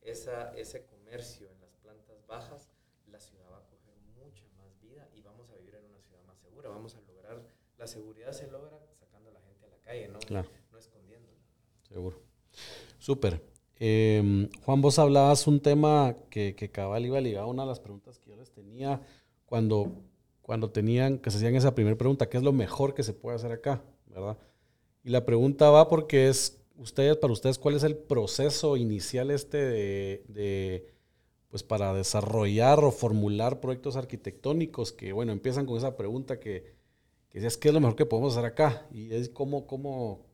esa, 0.00 0.56
ese 0.56 0.86
comercio 0.86 1.48
en 1.50 1.60
las 1.60 1.74
plantas 1.82 2.26
bajas, 2.26 2.70
la 3.10 3.20
ciudad 3.20 3.44
va 3.52 3.58
a 3.58 3.64
coger 3.66 3.94
mucha 4.16 4.44
más 4.56 4.80
vida 4.80 5.06
y 5.14 5.20
vamos 5.20 5.50
a 5.50 5.56
vivir 5.56 5.74
en 5.74 5.84
una 5.84 6.00
ciudad 6.00 6.22
más 6.26 6.38
segura. 6.38 6.70
Vamos 6.70 6.96
a 6.96 7.00
lograr, 7.02 7.42
la 7.76 7.86
seguridad 7.86 8.32
se 8.32 8.50
logra 8.50 8.80
sacando 8.94 9.28
a 9.28 9.34
la 9.34 9.40
gente 9.42 9.66
a 9.66 9.68
la 9.68 9.76
calle, 9.80 10.08
no, 10.08 10.18
Claro. 10.20 10.48
no 10.72 10.78
escondiéndola. 10.78 11.36
Seguro. 11.86 12.16
Súper. 12.98 13.42
Eh, 13.78 14.48
Juan, 14.64 14.80
vos 14.80 14.98
hablabas 14.98 15.46
un 15.46 15.60
tema 15.60 16.16
que, 16.30 16.54
que 16.54 16.70
cabal 16.70 17.04
iba 17.04 17.20
ligado 17.20 17.46
a 17.46 17.50
una 17.50 17.64
de 17.64 17.68
las 17.68 17.80
preguntas 17.80 18.18
que 18.18 18.30
yo 18.30 18.36
les 18.36 18.50
tenía 18.50 19.02
cuando, 19.44 19.92
cuando 20.40 20.70
tenían, 20.70 21.18
que 21.18 21.30
se 21.30 21.36
hacían 21.36 21.54
esa 21.54 21.74
primera 21.74 21.98
pregunta, 21.98 22.30
¿qué 22.30 22.38
es 22.38 22.42
lo 22.42 22.52
mejor 22.52 22.94
que 22.94 23.02
se 23.02 23.12
puede 23.12 23.36
hacer 23.36 23.52
acá? 23.52 23.82
¿Verdad? 24.06 24.38
Y 25.04 25.10
la 25.10 25.26
pregunta 25.26 25.68
va 25.70 25.88
porque 25.88 26.28
es, 26.28 26.61
ustedes, 26.82 27.16
para 27.16 27.32
ustedes, 27.32 27.58
¿cuál 27.58 27.76
es 27.76 27.82
el 27.84 27.96
proceso 27.96 28.76
inicial 28.76 29.30
este 29.30 29.58
de, 29.58 30.24
de, 30.28 30.86
pues 31.48 31.62
para 31.62 31.94
desarrollar 31.94 32.80
o 32.84 32.92
formular 32.92 33.60
proyectos 33.60 33.96
arquitectónicos 33.96 34.92
que, 34.92 35.12
bueno, 35.12 35.32
empiezan 35.32 35.66
con 35.66 35.76
esa 35.78 35.96
pregunta 35.96 36.40
que, 36.40 36.74
que 37.30 37.46
es, 37.46 37.56
¿qué 37.58 37.68
es 37.68 37.74
lo 37.74 37.80
mejor 37.80 37.96
que 37.96 38.06
podemos 38.06 38.34
hacer 38.36 38.46
acá? 38.46 38.86
Y 38.92 39.12
es 39.14 39.28
cómo, 39.28 39.66
cómo, 39.66 40.26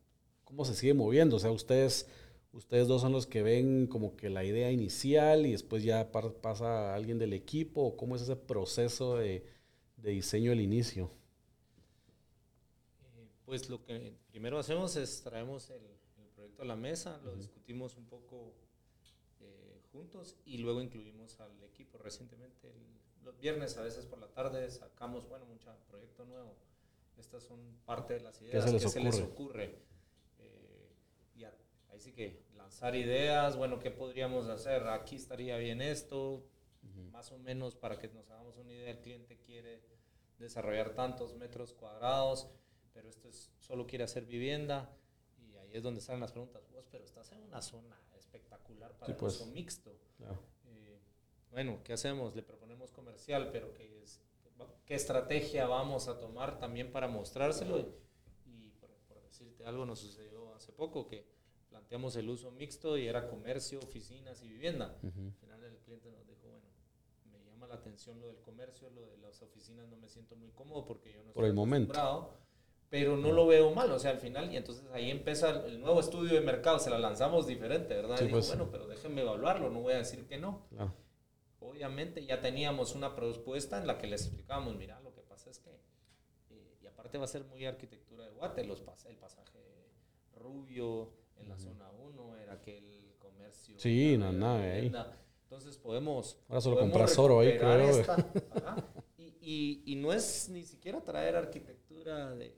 cómo 0.43 0.65
se 0.65 0.75
sigue 0.75 0.93
moviendo. 0.93 1.37
O 1.37 1.39
sea, 1.39 1.51
ustedes, 1.51 2.07
ustedes 2.53 2.87
dos 2.87 3.01
son 3.01 3.11
los 3.13 3.27
que 3.27 3.43
ven 3.43 3.87
como 3.87 4.15
que 4.15 4.29
la 4.29 4.43
idea 4.45 4.71
inicial 4.71 5.45
y 5.45 5.51
después 5.53 5.83
ya 5.83 6.11
pasa 6.11 6.95
alguien 6.95 7.19
del 7.19 7.33
equipo. 7.33 7.81
¿O 7.83 7.97
¿Cómo 7.97 8.15
es 8.15 8.23
ese 8.23 8.35
proceso 8.35 9.17
de, 9.17 9.45
de 9.97 10.11
diseño 10.11 10.51
al 10.51 10.61
inicio? 10.61 11.11
Eh, 13.17 13.27
Pues 13.45 13.69
lo 13.69 13.83
que 13.83 14.13
primero 14.31 14.59
hacemos 14.59 14.95
es 14.95 15.21
traemos 15.21 15.69
el 15.69 15.98
proyecto 16.59 16.63
a 16.63 16.65
la 16.65 16.75
mesa, 16.75 17.19
lo 17.23 17.35
discutimos 17.35 17.95
un 17.97 18.05
poco 18.05 18.53
eh, 19.41 19.81
juntos 19.91 20.35
y 20.45 20.57
luego 20.57 20.81
incluimos 20.81 21.39
al 21.39 21.63
equipo. 21.63 21.97
Recientemente, 21.97 22.67
el- 22.69 22.99
los 23.23 23.39
viernes 23.39 23.77
a 23.77 23.83
veces 23.83 24.05
por 24.05 24.19
la 24.19 24.27
tarde 24.27 24.69
sacamos, 24.71 25.27
bueno, 25.27 25.45
mucho 25.45 25.69
proyecto 25.87 26.25
nuevo. 26.25 26.55
Estas 27.17 27.43
son 27.43 27.59
parte 27.85 28.13
de 28.15 28.21
las 28.21 28.41
ideas 28.41 28.65
se 28.65 28.77
que 28.79 28.87
se 28.89 28.99
les 28.99 29.19
ocurre? 29.21 29.75
Eh, 30.39 30.89
y 31.35 31.43
a- 31.43 31.53
ahí 31.89 31.99
sí 31.99 32.11
que 32.13 32.43
lanzar 32.55 32.95
ideas, 32.95 33.55
bueno, 33.57 33.79
¿qué 33.79 33.91
podríamos 33.91 34.47
hacer? 34.47 34.87
Aquí 34.87 35.15
estaría 35.15 35.57
bien 35.57 35.81
esto, 35.81 36.45
Más 37.11 37.31
o 37.31 37.37
menos 37.39 37.75
para 37.75 37.97
que 37.99 38.07
nos 38.09 38.29
hagamos 38.29 38.55
una 38.57 38.71
idea, 38.71 38.91
el 38.91 38.99
cliente 38.99 39.37
quiere 39.41 39.81
desarrollar 40.37 40.93
tantos 40.95 41.35
metros 41.35 41.73
cuadrados, 41.73 42.47
pero 42.93 43.09
esto 43.09 43.27
es, 43.27 43.51
solo 43.59 43.85
quiere 43.87 44.03
hacer 44.05 44.25
vivienda. 44.25 44.95
Y 45.69 45.73
ahí 45.73 45.77
es 45.77 45.83
donde 45.83 46.01
salen 46.01 46.21
las 46.21 46.31
preguntas. 46.31 46.63
Vos, 46.71 46.85
pero 46.91 47.03
estás 47.05 47.31
en 47.31 47.41
una 47.43 47.61
zona 47.61 47.95
espectacular 48.17 48.91
para 48.93 49.05
Sí, 49.13 49.13
pues. 49.19 49.35
el 49.35 49.41
uso 49.43 49.51
mixto. 49.53 49.91
Claro. 50.17 50.39
Eh, 50.65 50.99
bueno, 51.51 51.79
¿qué 51.83 51.93
hacemos? 51.93 52.35
Le 52.35 52.41
proponemos 52.41 52.91
comercial, 52.91 53.49
pero 53.51 53.73
¿qué, 53.73 54.01
es, 54.03 54.19
qué 54.85 54.95
estrategia 54.95 55.67
vamos 55.67 56.07
a 56.07 56.17
tomar 56.19 56.57
también 56.59 56.91
para 56.91 57.07
mostrárselo? 57.07 57.79
Y 58.45 58.71
por, 58.79 58.89
por 59.07 59.21
decirte 59.21 59.63
algo, 59.65 59.85
nos 59.85 59.99
sucedió 59.99 60.53
hace 60.55 60.71
poco 60.73 61.05
que 61.07 61.27
planteamos 61.69 62.15
el 62.15 62.27
uso 62.29 62.49
mixto 62.51 62.97
y 62.97 63.07
era 63.07 63.27
comercio, 63.29 63.79
oficinas 63.79 64.41
y 64.41 64.47
vivienda. 64.49 64.97
Ujú. 65.03 65.27
Al 65.27 65.33
final 65.33 65.63
el 65.65 65.77
cliente 65.77 66.09
nos 66.11 66.25
dijo, 66.25 66.47
bueno, 66.49 66.65
me 67.31 67.43
llama 67.45 67.67
la 67.67 67.75
atención 67.75 68.19
lo 68.19 68.27
del 68.27 68.41
comercio, 68.41 68.89
lo 68.89 69.05
de 69.05 69.17
las 69.17 69.39
oficinas 69.43 69.87
no 69.87 69.97
me 69.97 70.09
siento 70.09 70.35
muy 70.35 70.49
cómodo 70.51 70.83
porque 70.85 71.13
yo 71.13 71.23
no 71.23 71.31
Por 71.31 71.45
el 71.45 71.53
momento. 71.53 71.93
acostumbrado, 71.93 72.39
pero 72.89 73.15
no 73.17 73.31
lo 73.31 73.45
veo 73.45 73.71
mal, 73.71 73.91
o 73.91 73.99
sea, 73.99 74.11
al 74.11 74.19
final, 74.19 74.51
y 74.51 74.57
entonces 74.57 74.83
ahí 74.91 75.11
empieza 75.11 75.51
el, 75.65 75.79
nuevo 75.79 75.99
estudio 75.99 76.33
de 76.33 76.41
mercado, 76.41 76.79
se 76.79 76.89
la 76.89 76.97
lanzamos 76.97 77.45
diferente, 77.45 77.93
¿verdad? 77.95 78.17
Sí, 78.17 78.23
Y 78.23 78.27
dijo, 78.27 78.37
pues. 78.39 78.47
bueno, 78.47 78.69
pero 78.71 78.87
déjenme 78.87 79.21
evaluarlo, 79.21 79.69
no 79.69 79.81
voy 79.81 79.93
a 79.93 79.97
decir 79.97 80.25
que 80.25 80.37
no. 80.37 80.65
Claro. 80.69 80.93
Obviamente 81.59 82.25
ya 82.25 82.39
teníamos 82.41 82.95
una 82.95 83.15
propuesta 83.15 83.77
en 83.77 83.85
la 83.85 83.97
que 83.97 84.07
les 84.07 84.25
explicábamos, 84.25 84.75
mira, 84.75 84.99
lo 85.01 85.13
que 85.13 85.21
pasa 85.21 85.49
es 85.49 85.59
que, 85.59 85.69
eh, 86.49 86.77
y 86.81 86.87
aparte 86.87 87.17
va 87.17 87.25
a 87.25 87.27
ser 87.27 87.43
muy 87.45 87.65
arquitectura 87.65 88.25
de 88.25 88.31
Guate, 88.31 88.63
los 88.63 88.83
pas- 88.83 89.05
el 89.07 89.17
pasaje 89.17 89.59
rubio 90.35 91.11
en 91.37 91.49
la 91.49 91.57
zona 91.57 91.89
1, 91.91 92.37
era 92.37 92.53
aquel 92.53 93.13
comercio. 93.19 93.77
Sí, 93.79 94.17
no, 94.17 94.31
nada, 94.31 94.61
ahí. 94.63 94.91
Entonces 95.43 95.77
podemos... 95.77 96.39
Ahora 96.47 96.61
solo 96.61 96.75
podemos 96.77 96.93
compras 96.93 97.19
oro 97.19 97.39
ahí, 97.39 97.57
creo. 97.57 97.79
esta, 97.89 98.25
y, 99.17 99.23
y, 99.41 99.83
y 99.85 99.95
no 99.95 100.13
es 100.13 100.49
ni 100.49 100.63
siquiera 100.63 101.01
traer 101.01 101.35
arquitectura 101.35 102.35
de 102.35 102.55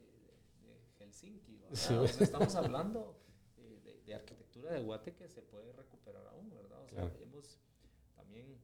Helsinki, 1.21 1.57
¿verdad? 1.57 1.75
Sí. 1.75 1.93
O 1.93 2.07
sea, 2.07 2.23
estamos 2.23 2.55
hablando 2.55 3.15
eh, 3.57 3.79
de, 3.83 4.01
de 4.01 4.13
arquitectura 4.15 4.71
de 4.71 4.81
Guate 4.81 5.13
que 5.13 5.27
se 5.29 5.41
puede 5.41 5.71
recuperar 5.73 6.25
aún, 6.27 6.49
¿verdad? 6.53 6.79
O 6.81 6.87
sea, 6.89 7.01
Claro. 7.09 7.17
hemos 7.21 7.59
también 8.15 8.57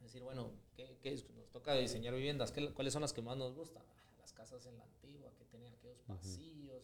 decir, 0.00 0.22
bueno, 0.22 0.50
¿qué, 0.74 0.96
qué 1.02 1.22
nos 1.34 1.50
toca 1.50 1.74
diseñar 1.74 2.14
viviendas? 2.14 2.52
¿Qué- 2.52 2.72
¿Cuáles 2.72 2.92
son 2.92 3.02
las 3.02 3.12
que 3.12 3.22
más 3.22 3.36
nos 3.36 3.54
gustan? 3.54 3.82
Ah, 3.86 4.14
Las 4.18 4.32
casas 4.32 4.66
en 4.66 4.76
la 4.78 4.84
antigua, 4.84 5.32
que 5.38 5.44
tenían 5.44 5.72
aquellos 5.74 6.00
pasillos 6.00 6.82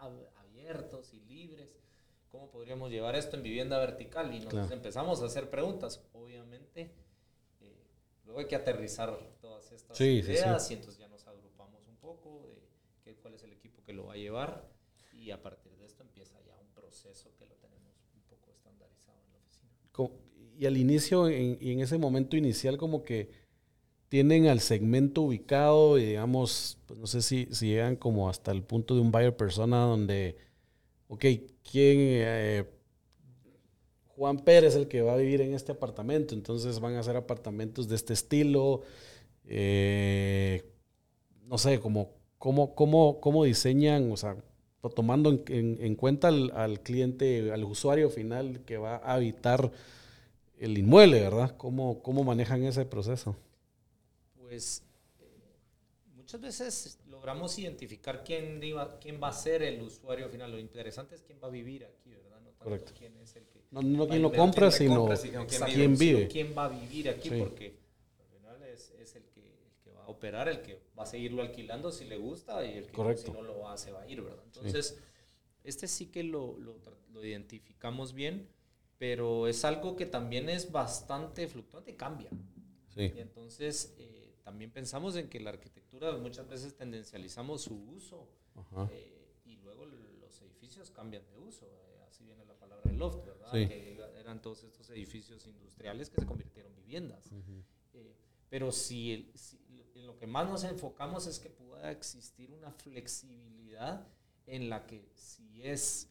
ab- 0.00 0.28
abiertos 0.36 1.12
y 1.14 1.20
libres. 1.20 1.76
¿Cómo 2.30 2.50
podríamos 2.50 2.90
llevar 2.90 3.14
esto 3.14 3.36
en 3.36 3.42
vivienda 3.44 3.78
vertical? 3.78 4.34
Y 4.34 4.40
nos 4.40 4.48
Claro. 4.48 4.72
empezamos 4.72 5.22
a 5.22 5.26
hacer 5.26 5.48
preguntas. 5.50 6.02
Obviamente, 6.14 6.90
eh, 7.60 7.86
luego 8.24 8.40
hay 8.40 8.46
que 8.48 8.56
aterrizar 8.56 9.16
todas 9.40 9.70
estas 9.70 9.96
Sí, 9.96 10.16
sí, 10.20 10.26
sí. 10.26 10.32
ideas 10.32 10.68
y 10.70 10.74
entonces 10.74 10.98
ya 10.98 11.06
nos 11.08 11.26
agrupamos 11.28 11.86
un 11.86 11.96
poco 11.96 12.42
de 12.48 12.60
qué, 13.04 13.14
cuál 13.16 13.34
es 13.34 13.42
el 13.44 13.52
equipo 13.52 13.73
que 13.84 13.92
lo 13.92 14.06
va 14.06 14.14
a 14.14 14.16
llevar 14.16 14.68
y 15.12 15.30
a 15.30 15.42
partir 15.42 15.72
de 15.78 15.86
esto 15.86 16.02
empieza 16.02 16.36
ya 16.46 16.56
un 16.60 16.68
proceso 16.74 17.30
que 17.38 17.46
lo 17.46 17.54
tenemos 17.56 17.92
un 18.14 18.22
poco 18.28 18.50
estandarizado 18.52 19.18
en 19.26 19.32
la 19.32 19.38
oficina. 19.38 19.70
Y 20.58 20.66
al 20.66 20.76
inicio, 20.76 21.28
en- 21.28 21.58
y 21.60 21.72
en 21.72 21.80
ese 21.80 21.98
momento 21.98 22.36
inicial, 22.36 22.76
como 22.78 23.02
que 23.02 23.30
tienen 24.08 24.46
al 24.46 24.60
segmento 24.60 25.22
ubicado 25.22 25.98
y 25.98 26.06
digamos, 26.06 26.78
pues 26.86 27.00
no 27.00 27.06
sé 27.06 27.22
si, 27.22 27.48
si 27.52 27.68
llegan 27.68 27.96
como 27.96 28.28
hasta 28.28 28.52
el 28.52 28.62
punto 28.62 28.94
de 28.94 29.00
un 29.00 29.10
buyer 29.10 29.36
persona 29.36 29.78
donde, 29.80 30.36
ok, 31.08 31.24
¿quién? 31.64 31.98
eh, 32.00 32.64
Juan 34.16 34.38
Pérez 34.38 34.70
es 34.74 34.76
el 34.76 34.88
que 34.88 35.02
va 35.02 35.14
a 35.14 35.16
vivir 35.16 35.40
en 35.40 35.54
este 35.54 35.72
apartamento, 35.72 36.34
entonces 36.34 36.78
van 36.80 36.94
a 36.94 37.02
ser 37.02 37.16
apartamentos 37.16 37.88
de 37.88 37.96
este 37.96 38.12
estilo. 38.12 38.82
eh, 39.46 40.64
no 41.46 41.58
sé, 41.58 41.80
como, 41.80 42.12
cómo, 42.44 42.74
cómo, 42.74 43.20
cómo 43.22 43.44
diseñan, 43.44 44.12
o 44.12 44.18
sea, 44.18 44.36
to- 44.82 44.90
tomando 44.90 45.30
en, 45.30 45.42
en- 45.48 45.78
en 45.80 45.94
cuenta 45.96 46.28
al, 46.28 46.50
al 46.54 46.80
cliente, 46.80 47.50
al 47.50 47.64
usuario 47.64 48.10
final 48.10 48.60
que 48.66 48.76
va 48.76 48.96
a 48.96 49.14
habitar 49.14 49.72
el 50.58 50.76
inmueble, 50.76 51.22
¿verdad? 51.22 51.56
¿Cómo, 51.56 52.02
cómo 52.02 52.22
manejan 52.22 52.62
ese 52.64 52.84
proceso? 52.84 53.34
Pues 54.38 54.82
muchas 56.14 56.40
veces 56.42 56.98
logramos 57.08 57.58
identificar 57.58 58.22
quién, 58.24 58.62
iba, 58.62 58.98
quién 59.00 59.18
va 59.22 59.28
a 59.28 59.32
ser 59.32 59.62
el 59.62 59.80
usuario 59.80 60.28
final. 60.28 60.52
Lo 60.52 60.58
interesante 60.58 61.14
es 61.14 61.22
quién 61.22 61.38
va 61.42 61.48
a 61.48 61.50
vivir 61.50 61.86
aquí, 61.86 62.10
¿verdad? 62.10 62.40
No 62.42 62.50
tanto 62.50 62.64
Correcto. 62.64 62.92
quién 62.98 63.16
es 63.22 63.36
el 63.36 63.44
que... 63.44 63.60
No, 63.70 63.80
no 63.80 64.06
quién 64.06 64.20
lo 64.20 64.30
compra, 64.32 64.70
sino 64.70 64.96
compra, 64.98 65.16
sino 65.16 65.46
quién 65.46 65.62
quién 65.64 65.96
vive. 65.98 66.28
quién 66.28 66.54
va 66.56 66.66
a 66.66 66.68
vivir 66.68 67.08
aquí, 67.08 67.30
Sí. 67.30 67.36
porque 67.38 67.74
al 68.20 68.26
final 68.36 68.62
es, 68.64 68.92
es 69.00 69.16
el, 69.16 69.22
que, 69.34 69.40
el 69.40 69.72
que 69.82 69.90
va 69.92 70.04
a 70.04 70.08
operar, 70.08 70.48
el 70.50 70.60
que 70.60 70.78
va 70.98 71.02
a 71.04 71.06
seguirlo 71.06 71.42
alquilando 71.42 71.90
si 71.90 72.04
le 72.04 72.16
gusta 72.16 72.64
y 72.64 72.78
el 72.78 72.86
que 72.86 72.92
Correcto. 72.92 73.22
si 73.26 73.30
no 73.32 73.42
lo 73.42 73.76
se 73.76 73.90
va 73.92 74.02
a 74.02 74.08
ir, 74.08 74.22
¿verdad? 74.22 74.44
Entonces, 74.44 74.98
este 75.64 75.88
sí 75.88 76.06
que 76.06 76.22
lo, 76.22 76.58
lo, 76.58 76.78
lo 77.12 77.24
identificamos 77.24 78.12
bien, 78.12 78.48
pero 78.98 79.48
es 79.48 79.64
algo 79.64 79.96
que 79.96 80.06
también 80.06 80.48
es 80.48 80.70
bastante 80.70 81.48
fluctuante 81.48 81.90
y 81.92 81.94
cambia. 81.94 82.30
Sí, 82.94 83.12
Y 83.16 83.18
entonces 83.20 83.94
eh, 83.98 84.36
también 84.44 84.70
pensamos 84.70 85.16
en 85.16 85.28
que 85.28 85.40
la 85.40 85.50
arquitectura 85.50 86.16
muchas 86.18 86.48
veces 86.48 86.76
tendencializamos 86.76 87.62
su 87.62 87.74
uso 87.74 88.28
eh, 88.90 89.34
y 89.44 89.56
luego 89.56 89.84
los 89.86 90.40
edificios 90.42 90.90
cambian 90.90 91.24
de 91.30 91.38
uso. 91.38 91.66
eh, 91.66 92.04
así 92.06 92.24
viene 92.24 92.44
la 92.44 92.54
palabra 92.54 92.92
loft, 92.92 93.24
¿verdad? 93.26 93.50
Sí. 93.52 93.66
Que 93.66 93.98
eran 94.20 94.40
todos 94.40 94.62
estos 94.62 94.88
edificios 94.90 95.44
industriales 95.46 96.08
que 96.08 96.20
se 96.20 96.26
convirtieron 96.26 96.72
en 96.72 96.76
viviendas. 96.82 97.30
Eh, 97.94 98.14
pero 98.48 98.70
si, 98.70 99.12
el- 99.12 99.32
si 99.36 99.58
en 99.94 100.06
lo 100.06 100.16
que 100.16 100.26
más 100.26 100.48
nos 100.48 100.64
enfocamos 100.64 101.26
es 101.26 101.38
que 101.38 101.50
pueda 101.50 101.90
existir 101.90 102.50
una 102.50 102.72
flexibilidad 102.72 104.06
en 104.46 104.68
la 104.68 104.86
que 104.86 105.08
si 105.14 105.62
es 105.62 106.10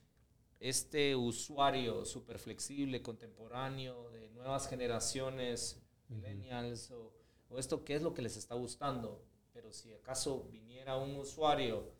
este 0.60 1.16
usuario 1.16 2.06
súper 2.06 2.40
flexible, 2.40 3.02
contemporáneo, 3.02 4.10
de 4.12 4.30
nuevas 4.30 4.68
generaciones, 4.68 5.82
millennials, 6.08 6.92
o, 6.92 7.14
o 7.50 7.60
esto, 7.60 7.84
¿qué 7.84 7.96
es 7.96 8.02
lo 8.02 8.14
que 8.14 8.22
les 8.22 8.38
está 8.38 8.56
gustando? 8.56 9.22
Pero 9.52 9.72
si 9.72 9.94
acaso 9.94 10.48
viniera 10.50 10.98
un 10.98 11.18
usuario, 11.18 11.92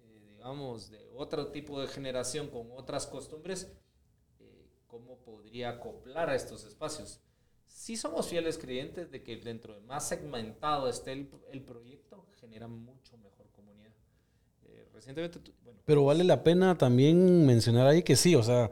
eh, 0.00 0.20
digamos, 0.26 0.90
de 0.90 1.08
otro 1.14 1.52
tipo 1.52 1.80
de 1.80 1.86
generación 1.86 2.48
con 2.48 2.72
otras 2.72 3.06
costumbres, 3.06 3.72
eh, 4.40 4.68
¿cómo 4.88 5.18
podría 5.20 5.70
acoplar 5.70 6.28
a 6.28 6.34
estos 6.34 6.64
espacios? 6.64 7.20
Sí 7.68 7.96
somos 7.96 8.28
fieles 8.28 8.58
creyentes 8.58 9.10
de 9.10 9.22
que 9.22 9.36
dentro 9.36 9.74
de 9.74 9.80
más 9.80 10.08
segmentado 10.08 10.88
esté 10.88 11.12
el, 11.12 11.28
el 11.52 11.62
proyecto, 11.62 12.26
genera 12.40 12.66
mucho 12.66 13.16
mejor 13.18 13.46
comunidad. 13.52 13.92
Eh, 14.64 14.88
recientemente, 14.92 15.38
bueno, 15.62 15.80
Pero 15.84 16.04
vale 16.04 16.24
la 16.24 16.42
pena 16.42 16.76
también 16.76 17.46
mencionar 17.46 17.86
ahí 17.86 18.02
que 18.02 18.16
sí, 18.16 18.34
o 18.34 18.42
sea, 18.42 18.70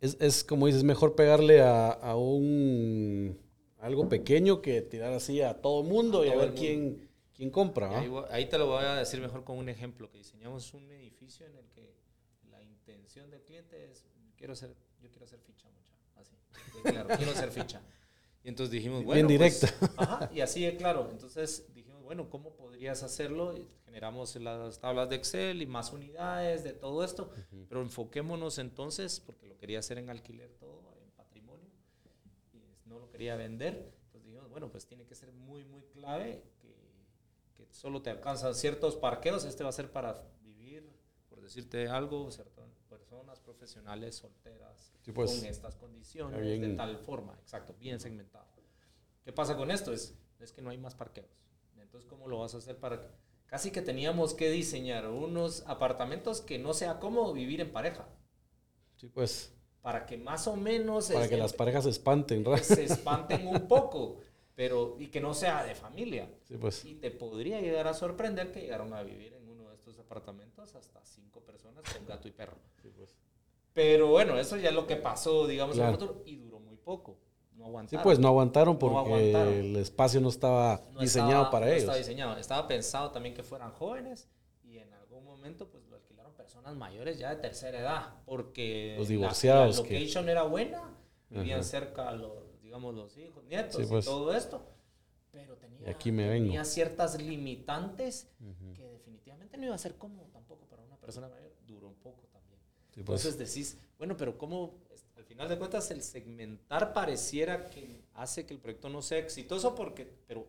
es, 0.00 0.16
es 0.20 0.42
como 0.42 0.66
dices, 0.66 0.84
mejor 0.84 1.14
pegarle 1.14 1.62
a, 1.62 1.90
a 1.90 2.16
un 2.16 3.38
algo 3.78 4.08
pequeño 4.08 4.62
que 4.62 4.80
tirar 4.80 5.12
así 5.12 5.40
a 5.40 5.60
todo 5.60 5.82
mundo 5.82 6.22
A 6.22 6.26
y 6.26 6.30
a 6.30 6.36
ver 6.36 6.54
quién, 6.54 7.08
quién 7.34 7.50
compra. 7.50 7.88
¿va? 7.88 8.00
Ahí, 8.00 8.10
ahí 8.30 8.48
te 8.48 8.58
lo 8.58 8.66
voy 8.66 8.84
a 8.84 8.94
decir 8.94 9.20
mejor 9.20 9.44
con 9.44 9.58
un 9.58 9.68
ejemplo, 9.68 10.10
que 10.10 10.18
diseñamos 10.18 10.72
un 10.74 10.90
edificio 10.92 11.46
en 11.46 11.56
el 11.56 11.68
que 11.70 11.94
la 12.50 12.62
intención 12.62 13.30
del 13.30 13.42
cliente 13.42 13.90
es, 13.90 14.06
quiero 14.36 14.54
ser, 14.54 14.74
yo 15.00 15.10
quiero 15.10 15.26
ser 15.26 15.40
ficha, 15.40 15.68
claro, 16.82 17.08
quiero 17.16 17.32
ser 17.32 17.50
ficha. 17.50 17.80
Y 18.44 18.48
entonces 18.48 18.72
dijimos, 18.72 19.04
bueno, 19.04 19.28
Bien 19.28 19.38
pues, 19.38 19.60
directa. 19.60 19.92
ajá, 19.96 20.30
y 20.32 20.40
así 20.40 20.64
de 20.64 20.76
claro. 20.76 21.08
Entonces 21.12 21.64
dijimos, 21.74 22.02
bueno, 22.02 22.28
¿cómo 22.28 22.54
podrías 22.56 23.02
hacerlo? 23.02 23.54
Generamos 23.84 24.34
las 24.36 24.80
tablas 24.80 25.08
de 25.10 25.16
Excel 25.16 25.62
y 25.62 25.66
más 25.66 25.92
unidades 25.92 26.64
de 26.64 26.72
todo 26.72 27.04
esto, 27.04 27.30
pero 27.68 27.82
enfoquémonos 27.82 28.58
entonces, 28.58 29.20
porque 29.20 29.46
lo 29.46 29.56
quería 29.58 29.78
hacer 29.78 29.98
en 29.98 30.10
alquiler 30.10 30.50
todo, 30.58 30.96
en 31.02 31.10
patrimonio, 31.12 31.68
y 32.52 32.88
no 32.88 32.98
lo 32.98 33.10
quería 33.10 33.36
vender. 33.36 33.92
Entonces 34.06 34.24
dijimos, 34.24 34.50
bueno, 34.50 34.70
pues 34.70 34.86
tiene 34.86 35.04
que 35.04 35.14
ser 35.14 35.30
muy, 35.32 35.64
muy 35.64 35.82
clave 35.84 36.42
que, 36.60 36.74
que 37.54 37.72
solo 37.72 38.02
te 38.02 38.10
alcanzan 38.10 38.54
ciertos 38.54 38.96
parqueos. 38.96 39.44
Este 39.44 39.62
va 39.62 39.68
a 39.68 39.72
ser 39.72 39.92
para 39.92 40.24
vivir, 40.42 40.90
por 41.28 41.40
decirte 41.42 41.86
algo, 41.86 42.30
ciertas 42.30 42.71
personas 43.12 43.40
profesionales 43.40 44.14
solteras 44.16 44.94
Sí, 45.02 45.12
pues, 45.12 45.36
con 45.36 45.44
estas 45.44 45.76
condiciones, 45.76 46.40
bien- 46.40 46.62
de 46.62 46.74
tal 46.76 46.96
forma, 46.96 47.34
exacto, 47.42 47.74
bien 47.78 48.00
segmentado. 48.00 48.46
¿Qué 49.22 49.32
pasa 49.32 49.54
con 49.56 49.70
esto? 49.70 49.92
Es, 49.92 50.14
es 50.40 50.50
que 50.52 50.62
no 50.62 50.70
hay 50.70 50.78
más 50.78 50.94
parqueos. 50.94 51.28
Entonces, 51.78 52.08
¿cómo 52.08 52.26
lo 52.26 52.38
vas 52.38 52.54
a 52.54 52.58
hacer 52.58 52.78
para...? 52.78 53.02
Casi 53.46 53.70
que 53.70 53.82
teníamos 53.82 54.32
que 54.32 54.48
diseñar 54.50 55.06
unos 55.10 55.62
apartamentos 55.66 56.40
que 56.40 56.58
no 56.58 56.72
sea 56.72 56.98
cómodo 56.98 57.34
vivir 57.34 57.60
en 57.60 57.70
pareja, 57.70 58.08
Sí, 58.96 59.08
pues, 59.08 59.52
para 59.82 60.06
que 60.06 60.16
más 60.16 60.46
o 60.46 60.56
menos 60.56 61.08
para 61.10 61.24
es- 61.24 61.30
que 61.30 61.36
las 61.36 61.52
parejas 61.52 61.84
se 61.84 61.90
espanten, 61.90 62.42
¿verdad? 62.44 62.62
se 62.62 62.84
espanten 62.84 63.46
un 63.46 63.68
poco, 63.68 64.20
pero 64.54 64.96
y 64.98 65.08
que 65.08 65.20
no 65.20 65.34
sea 65.34 65.64
de 65.64 65.74
familia. 65.74 66.30
Sí, 66.44 66.56
pues, 66.56 66.82
Y 66.86 66.94
te 66.94 67.10
podría 67.10 67.60
llegar 67.60 67.86
a 67.88 67.92
sorprender 67.94 68.52
que 68.52 68.62
llegaron 68.62 68.94
a 68.94 69.02
vivir 69.02 69.34
en 69.34 69.46
uno 69.50 69.68
de 69.68 69.74
estos 69.74 69.98
apartamentos 69.98 70.74
hasta 70.74 71.04
cinco 71.04 71.40
personas 71.40 71.84
con 71.92 72.06
gato 72.06 72.26
y 72.28 72.30
perro. 72.30 72.56
Sí, 72.82 72.90
pues. 72.96 73.16
Pero 73.72 74.08
bueno, 74.08 74.38
eso 74.38 74.56
ya 74.58 74.68
es 74.68 74.74
lo 74.74 74.86
que 74.86 74.96
pasó, 74.96 75.46
digamos, 75.46 75.76
en 75.76 75.82
el 75.84 75.88
Claro. 75.96 76.06
futuro 76.06 76.22
y 76.26 76.36
duró 76.36 76.60
muy 76.60 76.76
poco. 76.76 77.18
no 77.54 77.64
Sí, 77.64 77.68
aguantaron. 77.68 78.02
pues 78.02 78.18
no 78.18 78.28
aguantaron 78.28 78.74
No 78.74 78.78
porque 78.78 78.98
aguantaron. 78.98 79.52
el 79.54 79.76
espacio 79.76 80.20
no 80.20 80.30
estaba 80.30 80.82
No 80.92 81.00
diseñado 81.00 81.30
estaba- 81.32 81.50
para 81.50 81.66
no 81.66 81.70
ellos. 81.72 81.82
Estaba 81.82 81.98
diseñado. 81.98 82.36
Estaba 82.38 82.66
pensado 82.66 83.10
también 83.12 83.34
que 83.36 83.42
fueran 83.44 83.70
jóvenes 83.72 84.28
y 84.64 84.78
en 84.78 84.92
algún 84.94 85.24
momento 85.24 85.68
pues 85.70 85.84
lo 85.86 85.94
alquilaron 85.96 86.32
personas 86.34 86.74
mayores 86.74 87.18
ya 87.18 87.30
de 87.30 87.36
tercera 87.36 87.78
edad 87.78 88.14
porque 88.26 88.96
Los 88.98 89.08
la- 89.08 89.12
divorciados 89.14 89.78
La, 89.78 89.84
que- 89.84 89.94
location 90.00 90.28
era 90.28 90.42
buena, 90.42 90.82
vivían 91.28 91.60
Ajá. 91.60 91.68
cerca 91.68 92.10
los, 92.12 92.60
digamos, 92.62 92.94
los 92.96 93.16
hijos, 93.16 93.44
nietos 93.44 93.76
Sí, 93.76 93.86
pues. 93.88 94.06
y 94.06 94.08
todo 94.08 94.34
esto, 94.34 94.66
pero 95.30 95.54
tenía, 95.56 95.88
aquí 95.90 96.10
me 96.10 96.28
vengo. 96.28 96.46
tenía 96.46 96.64
ciertas 96.64 97.22
limitantes 97.22 98.28
que 98.74 98.88
definitivamente 98.88 99.56
no 99.56 99.66
iba 99.66 99.74
a 99.74 99.78
ser 99.78 99.96
cómodo 99.98 100.26
tampoco 100.32 100.66
para 100.66 100.82
una 100.82 100.96
persona 100.96 101.28
mayor. 101.28 101.52
Duró 101.64 101.86
un 101.86 101.94
poco 101.96 102.26
también. 102.32 102.58
Sí, 102.94 103.02
pues. 103.02 103.24
Entonces 103.24 103.38
decís, 103.38 103.78
bueno, 103.98 104.16
pero 104.16 104.36
¿cómo? 104.38 104.78
Al 105.16 105.24
final 105.24 105.48
de 105.48 105.58
cuentas, 105.58 105.90
el 105.90 106.02
segmentar 106.02 106.92
pareciera 106.92 107.66
que 107.66 108.02
hace 108.14 108.44
que 108.46 108.54
el 108.54 108.60
proyecto 108.60 108.88
no 108.88 109.00
sea 109.02 109.18
exitoso, 109.18 109.74
porque, 109.74 110.04
pero 110.26 110.46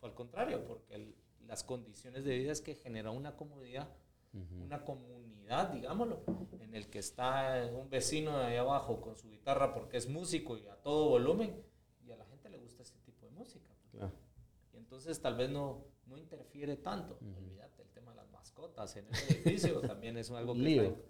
fue 0.00 0.08
al 0.08 0.14
contrario, 0.14 0.64
porque 0.64 0.94
el- 0.94 1.14
las 1.46 1.64
condiciones 1.64 2.24
de 2.24 2.36
vida 2.36 2.52
es 2.52 2.60
que 2.60 2.74
genera 2.74 3.10
una 3.10 3.34
comodidad, 3.36 3.88
una 4.62 4.84
comunidad, 4.84 5.70
digámoslo, 5.70 6.22
en 6.60 6.74
el 6.74 6.88
que 6.90 6.98
está 6.98 7.66
un 7.72 7.88
vecino 7.88 8.38
de 8.38 8.44
ahí 8.44 8.56
abajo 8.56 9.00
con 9.00 9.16
su 9.16 9.30
guitarra 9.30 9.72
porque 9.72 9.96
es 9.96 10.06
músico 10.08 10.58
y 10.58 10.66
a 10.68 10.76
todo 10.76 11.08
volumen, 11.08 11.62
y 12.06 12.10
a 12.10 12.16
la 12.16 12.26
gente 12.26 12.50
le 12.50 12.58
gusta 12.58 12.82
ese 12.82 12.98
tipo 12.98 13.24
de 13.26 13.32
música. 13.32 13.70
Claro. 13.90 14.12
Y 14.74 14.76
entonces 14.76 15.18
tal 15.22 15.36
vez 15.36 15.48
no, 15.48 15.84
no 16.06 16.18
interfiere 16.18 16.76
tanto. 16.76 17.18
Olvídate, 17.38 17.80
el 17.82 17.88
tema 17.88 18.10
de 18.10 18.16
las 18.18 18.30
mascotas 18.30 18.94
en 18.96 19.06
el 19.06 19.14
edificio 19.14 19.80
también 19.80 20.18
es 20.18 20.30
algo 20.30 20.52
que... 20.52 20.58
Lío. 20.60 20.82
está- 20.82 21.00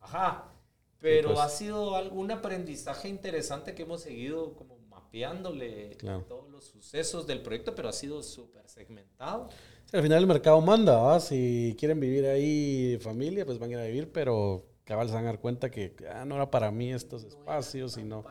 Ajá. 0.00 0.52
Pero 1.00 1.28
pues. 1.34 1.40
ha 1.40 1.48
sido 1.48 1.94
algún 1.94 2.30
aprendizaje 2.30 3.08
interesante 3.08 3.74
que 3.74 3.82
hemos 3.82 4.00
seguido 4.00 4.54
como 4.54 4.78
mapeándole 4.88 5.96
Claro. 5.98 6.24
todos 6.28 6.48
los 6.50 6.64
sucesos 6.64 7.26
del 7.26 7.42
proyecto, 7.42 7.74
pero 7.74 7.88
ha 7.88 7.92
sido 7.92 8.22
súper 8.22 8.68
segmentado. 8.68 9.48
Sí, 9.84 9.96
al 9.96 10.02
final 10.02 10.18
el 10.20 10.26
mercado 10.26 10.60
manda, 10.60 10.96
¿va? 10.96 11.20
Si 11.20 11.76
quieren 11.78 12.00
vivir 12.00 12.24
ahí 12.26 12.98
familia, 13.00 13.44
pues 13.46 13.58
van 13.58 13.70
a 13.70 13.72
ir 13.74 13.78
a 13.78 13.84
vivir, 13.84 14.10
pero 14.10 14.64
cabal 14.84 15.08
se 15.08 15.14
van 15.14 15.24
a 15.24 15.28
dar 15.28 15.40
cuenta 15.40 15.70
que 15.70 15.94
ah, 16.12 16.24
no 16.24 16.34
era 16.36 16.50
para 16.50 16.70
mí 16.70 16.92
estos 16.92 17.22
No 17.22 17.28
espacios 17.28 17.96
y 17.98 18.02
no, 18.02 18.24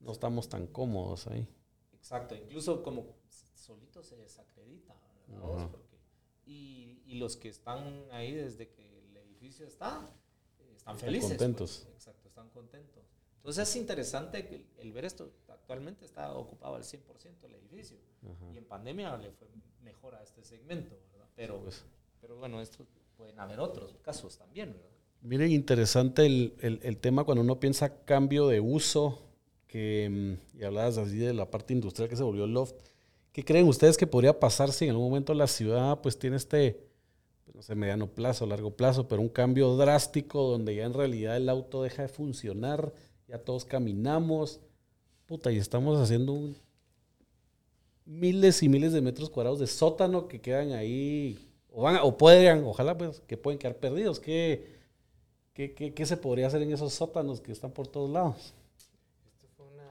no 0.00 0.10
estamos 0.12 0.48
tan 0.48 0.66
cómodos 0.66 1.26
ahí. 1.28 1.46
Exacto, 1.92 2.34
incluso 2.34 2.82
como 2.82 3.06
solito 3.54 4.02
se 4.02 4.16
desacredita. 4.16 4.94
¿verdad. 5.28 5.68
Porque- 5.70 5.98
y, 6.46 7.02
y 7.04 7.14
los 7.16 7.36
que 7.36 7.48
están 7.50 8.06
ahí 8.12 8.32
desde 8.32 8.70
que 8.70 8.98
el 9.10 9.16
edificio 9.18 9.66
está, 9.66 10.10
están 10.94 10.98
felices. 11.06 11.28
pues. 11.28 11.38
contentos. 11.38 11.86
Exacto, 11.94 12.28
están 12.28 12.48
contentos. 12.50 13.04
Entonces 13.36 13.68
es 13.68 13.76
interesante 13.76 14.38
el, 14.54 14.66
el 14.78 14.92
ver 14.92 15.04
esto. 15.04 15.30
Actualmente 15.48 16.04
está 16.04 16.32
ocupado 16.34 16.76
al 16.76 16.82
100% 16.82 17.44
el 17.44 17.54
edificio. 17.54 17.96
Ajá. 18.22 18.52
Y 18.54 18.58
en 18.58 18.64
pandemia 18.64 19.16
le 19.16 19.30
fue 19.32 19.48
mejor 19.82 20.14
a 20.14 20.22
este 20.22 20.42
segmento, 20.44 20.96
¿verdad? 21.12 21.28
Pero, 21.36 21.60
pues. 21.62 21.84
pero 22.20 22.36
bueno, 22.36 22.60
esto 22.60 22.84
pueden 23.16 23.38
haber 23.40 23.60
otros 23.60 23.96
casos 24.02 24.36
también, 24.38 24.72
¿verdad? 24.72 24.88
Miren, 25.22 25.50
interesante 25.50 26.26
el, 26.26 26.54
el- 26.60 26.80
el 26.82 26.96
tema 26.98 27.24
cuando 27.24 27.42
uno 27.42 27.58
piensa 27.58 28.04
cambio 28.04 28.46
de 28.48 28.60
uso, 28.60 29.18
que, 29.66 30.08
mm, 30.54 30.58
y 30.60 30.64
hablabas 30.64 30.96
así 30.98 31.16
de 31.18 31.34
la 31.34 31.50
parte 31.50 31.72
industrial 31.74 32.08
que 32.08 32.16
se 32.16 32.22
volvió 32.22 32.46
loft. 32.46 32.74
¿Qué 33.32 33.44
creen 33.44 33.66
ustedes 33.68 33.96
que 33.96 34.06
podría 34.06 34.38
pasar 34.40 34.72
si 34.72 34.84
en 34.84 34.90
algún 34.92 35.08
momento 35.10 35.34
la 35.34 35.46
ciudad 35.46 36.00
pues 36.00 36.18
tiene 36.18 36.36
este, 36.36 36.87
pues, 37.48 37.56
no 37.56 37.62
sé, 37.62 37.74
mediano 37.74 38.06
plazo, 38.08 38.46
largo 38.46 38.70
plazo, 38.76 39.08
pero 39.08 39.22
un 39.22 39.28
cambio 39.30 39.74
drástico 39.76 40.42
donde 40.50 40.74
ya 40.74 40.84
en 40.84 40.92
realidad 40.94 41.36
el 41.36 41.48
auto 41.48 41.82
deja 41.82 42.02
de 42.02 42.08
funcionar, 42.08 42.92
ya 43.26 43.38
todos 43.38 43.64
caminamos, 43.64 44.60
puta, 45.26 45.50
y 45.52 45.58
estamos 45.58 45.98
haciendo 45.98 46.32
un- 46.34 46.56
miles 48.04 48.62
y 48.62 48.68
miles 48.68 48.92
de 48.92 49.00
metros 49.00 49.30
cuadrados 49.30 49.58
de 49.60 49.66
sótano 49.66 50.28
que 50.28 50.40
quedan 50.40 50.72
ahí, 50.72 51.38
o, 51.72 51.82
van 51.82 51.96
o 52.02 52.16
podrían, 52.16 52.64
ojalá 52.64 52.96
pues, 52.96 53.20
que 53.26 53.36
pueden 53.36 53.58
quedar 53.58 53.76
perdidos. 53.76 54.20
¿Qué, 54.20 54.76
qué, 55.54 55.74
qué, 55.74 55.94
qué 55.94 56.06
se 56.06 56.16
podría 56.16 56.46
hacer 56.46 56.62
en 56.62 56.72
esos 56.72 56.92
sótanos 56.94 57.40
que 57.40 57.52
están 57.52 57.72
por 57.72 57.86
todos 57.88 58.10
lados? 58.10 58.54
Esto 59.26 59.46
fue 59.56 59.66
una, 59.66 59.90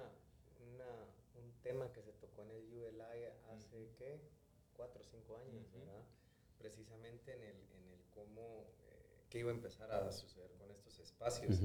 una- 0.73 1.05
un 1.43 1.51
tema 1.63 1.91
que 1.93 2.01
se 2.01 2.11
tocó 2.13 2.43
en 2.43 2.51
el 2.51 2.63
ULI 2.73 3.25
hace, 3.53 3.89
¿qué? 3.97 4.19
Cuatro 4.75 5.01
o 5.01 5.05
cinco 5.05 5.37
años, 5.37 5.65
¿verdad? 5.73 6.03
Precisamente 6.57 7.33
en 7.33 7.41
el, 7.41 7.55
en 7.55 7.91
el 7.93 8.01
cómo, 8.13 8.65
eh, 8.89 9.25
qué 9.29 9.36
iba 9.47 9.53
a 9.53 9.55
empezar 9.55 9.91
a 9.91 10.11
suceder 10.11 10.51
con 10.57 10.69
estos 10.71 10.99
espacios. 10.99 11.59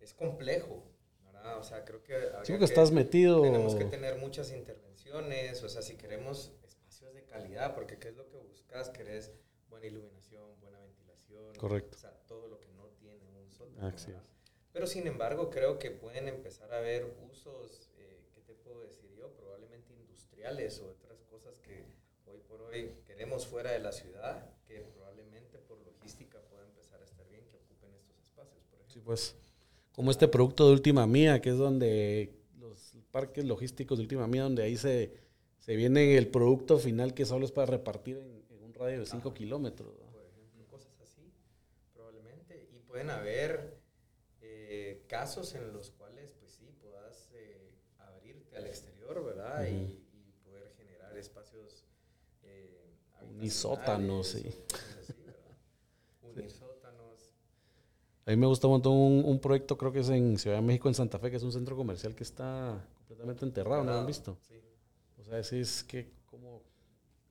Es 0.00 0.12
complejo, 0.12 0.82
¿verdad? 1.24 1.58
O 1.58 1.62
sea, 1.62 1.84
creo 1.84 2.02
que... 2.02 2.14
Sí, 2.44 2.58
que- 2.58 2.64
estás 2.64 2.90
metido. 2.90 3.42
Tenemos 3.42 3.74
que 3.76 3.84
tener 3.84 4.18
muchas 4.18 4.50
intervenciones, 4.52 5.62
o 5.62 5.68
sea, 5.68 5.82
si 5.82 5.96
queremos 5.96 6.52
espacios 6.64 7.14
de 7.14 7.24
calidad, 7.24 7.74
porque 7.74 7.98
¿qué 7.98 8.08
es 8.08 8.16
lo 8.16 8.28
que 8.28 8.36
buscas? 8.38 8.90
Querés 8.90 9.32
buena 9.68 9.86
iluminación, 9.86 10.60
buena 10.60 10.80
ventilación. 10.80 11.54
Correcto. 11.56 11.96
O 11.96 12.00
sea, 12.00 12.12
todo 12.26 12.48
lo 12.48 12.58
que 12.60 12.68
no 12.72 12.86
tiene 12.98 13.30
un 13.38 13.50
sótano. 13.52 13.88
Es. 13.88 14.08
Pero 14.72 14.86
sin 14.86 15.06
embargo, 15.06 15.48
creo 15.50 15.78
que 15.78 15.90
pueden 15.90 16.28
empezar 16.28 16.72
a 16.74 16.78
haber 16.78 17.04
usos, 17.30 17.88
eh, 17.96 18.20
¿qué 18.34 18.40
te 18.42 18.52
puedo 18.54 18.82
decir 18.82 19.10
yo? 19.16 19.32
Probablemente 19.34 19.94
industriales 19.94 20.80
o 20.80 20.90
otras 20.90 21.22
cosas 21.24 21.58
que 21.60 21.84
hoy 22.26 22.38
por 22.40 22.60
hoy 22.60 22.92
queremos 23.06 23.46
fuera 23.46 23.70
de 23.70 23.78
la 23.78 23.92
ciudad, 23.92 24.50
que 24.66 24.80
probablemente 24.80 25.58
por 25.58 25.78
logística 25.80 26.38
pueda 26.50 26.64
empezar 26.64 27.00
a 27.00 27.04
estar 27.04 27.26
bien 27.28 27.46
que 27.48 27.56
ocupen 27.56 27.94
estos 27.94 28.18
espacios, 28.20 28.62
por 28.64 28.80
ejemplo. 28.80 28.85
Sí, 28.96 29.02
pues. 29.04 29.36
Como 29.92 30.10
este 30.10 30.26
producto 30.26 30.66
de 30.66 30.72
Última 30.72 31.06
Mía, 31.06 31.42
que 31.42 31.50
es 31.50 31.58
donde 31.58 32.34
los 32.58 32.94
parques 33.10 33.44
logísticos 33.44 33.98
de 33.98 34.02
Última 34.02 34.26
Mía, 34.26 34.44
donde 34.44 34.62
ahí 34.62 34.78
se, 34.78 35.12
se 35.58 35.76
viene 35.76 36.16
el 36.16 36.28
producto 36.28 36.78
final 36.78 37.12
que 37.12 37.26
solo 37.26 37.44
es 37.44 37.52
para 37.52 37.66
repartir 37.66 38.16
en, 38.16 38.42
en 38.56 38.62
un 38.64 38.72
radio 38.72 39.00
de 39.00 39.06
5 39.06 39.34
kilómetros. 39.34 39.94
¿no? 39.98 40.06
por 40.12 40.22
ejemplo, 40.24 40.66
cosas 40.66 40.98
así, 41.02 41.30
probablemente. 41.92 42.70
Y 42.74 42.78
pueden 42.80 43.10
haber 43.10 43.76
eh, 44.40 45.04
casos 45.08 45.54
en 45.54 45.74
los 45.74 45.90
cuales, 45.90 46.32
pues 46.40 46.52
sí, 46.52 46.70
puedas 46.80 47.30
eh, 47.34 47.74
abrirte 47.98 48.56
al 48.56 48.66
exterior, 48.66 49.22
¿verdad? 49.22 49.66
Y, 49.66 49.74
y 49.74 50.32
poder 50.42 50.72
generar 50.78 51.14
espacios 51.18 51.84
eh, 52.44 52.94
Unisótanos, 53.30 54.28
sí. 54.28 54.44
o 54.46 54.66
cosas 54.66 54.96
así, 55.00 55.14
¿verdad? 55.22 55.56
Unisótanos. 56.22 56.76
A 58.26 58.30
mí 58.30 58.36
me 58.36 58.46
gusta 58.46 58.66
un 58.66 58.72
montón 58.74 58.92
un, 58.94 59.24
un 59.24 59.38
proyecto, 59.40 59.76
creo 59.78 59.92
que 59.92 60.00
es 60.00 60.08
en 60.08 60.36
Ciudad 60.38 60.56
de 60.56 60.62
México, 60.62 60.88
en 60.88 60.94
Santa 60.94 61.18
Fe, 61.18 61.30
que 61.30 61.36
es 61.36 61.42
un 61.42 61.52
centro 61.52 61.76
comercial 61.76 62.14
que 62.14 62.24
está 62.24 62.84
completamente 62.96 63.44
enterrado, 63.44 63.84
¿no 63.84 63.92
lo 63.92 63.98
han 63.98 64.06
visto? 64.06 64.36
Sí. 64.48 64.54
O 65.18 65.24
sea, 65.24 65.42
sí 65.44 65.58
es 65.60 65.84
que 65.84 66.10
como... 66.26 66.62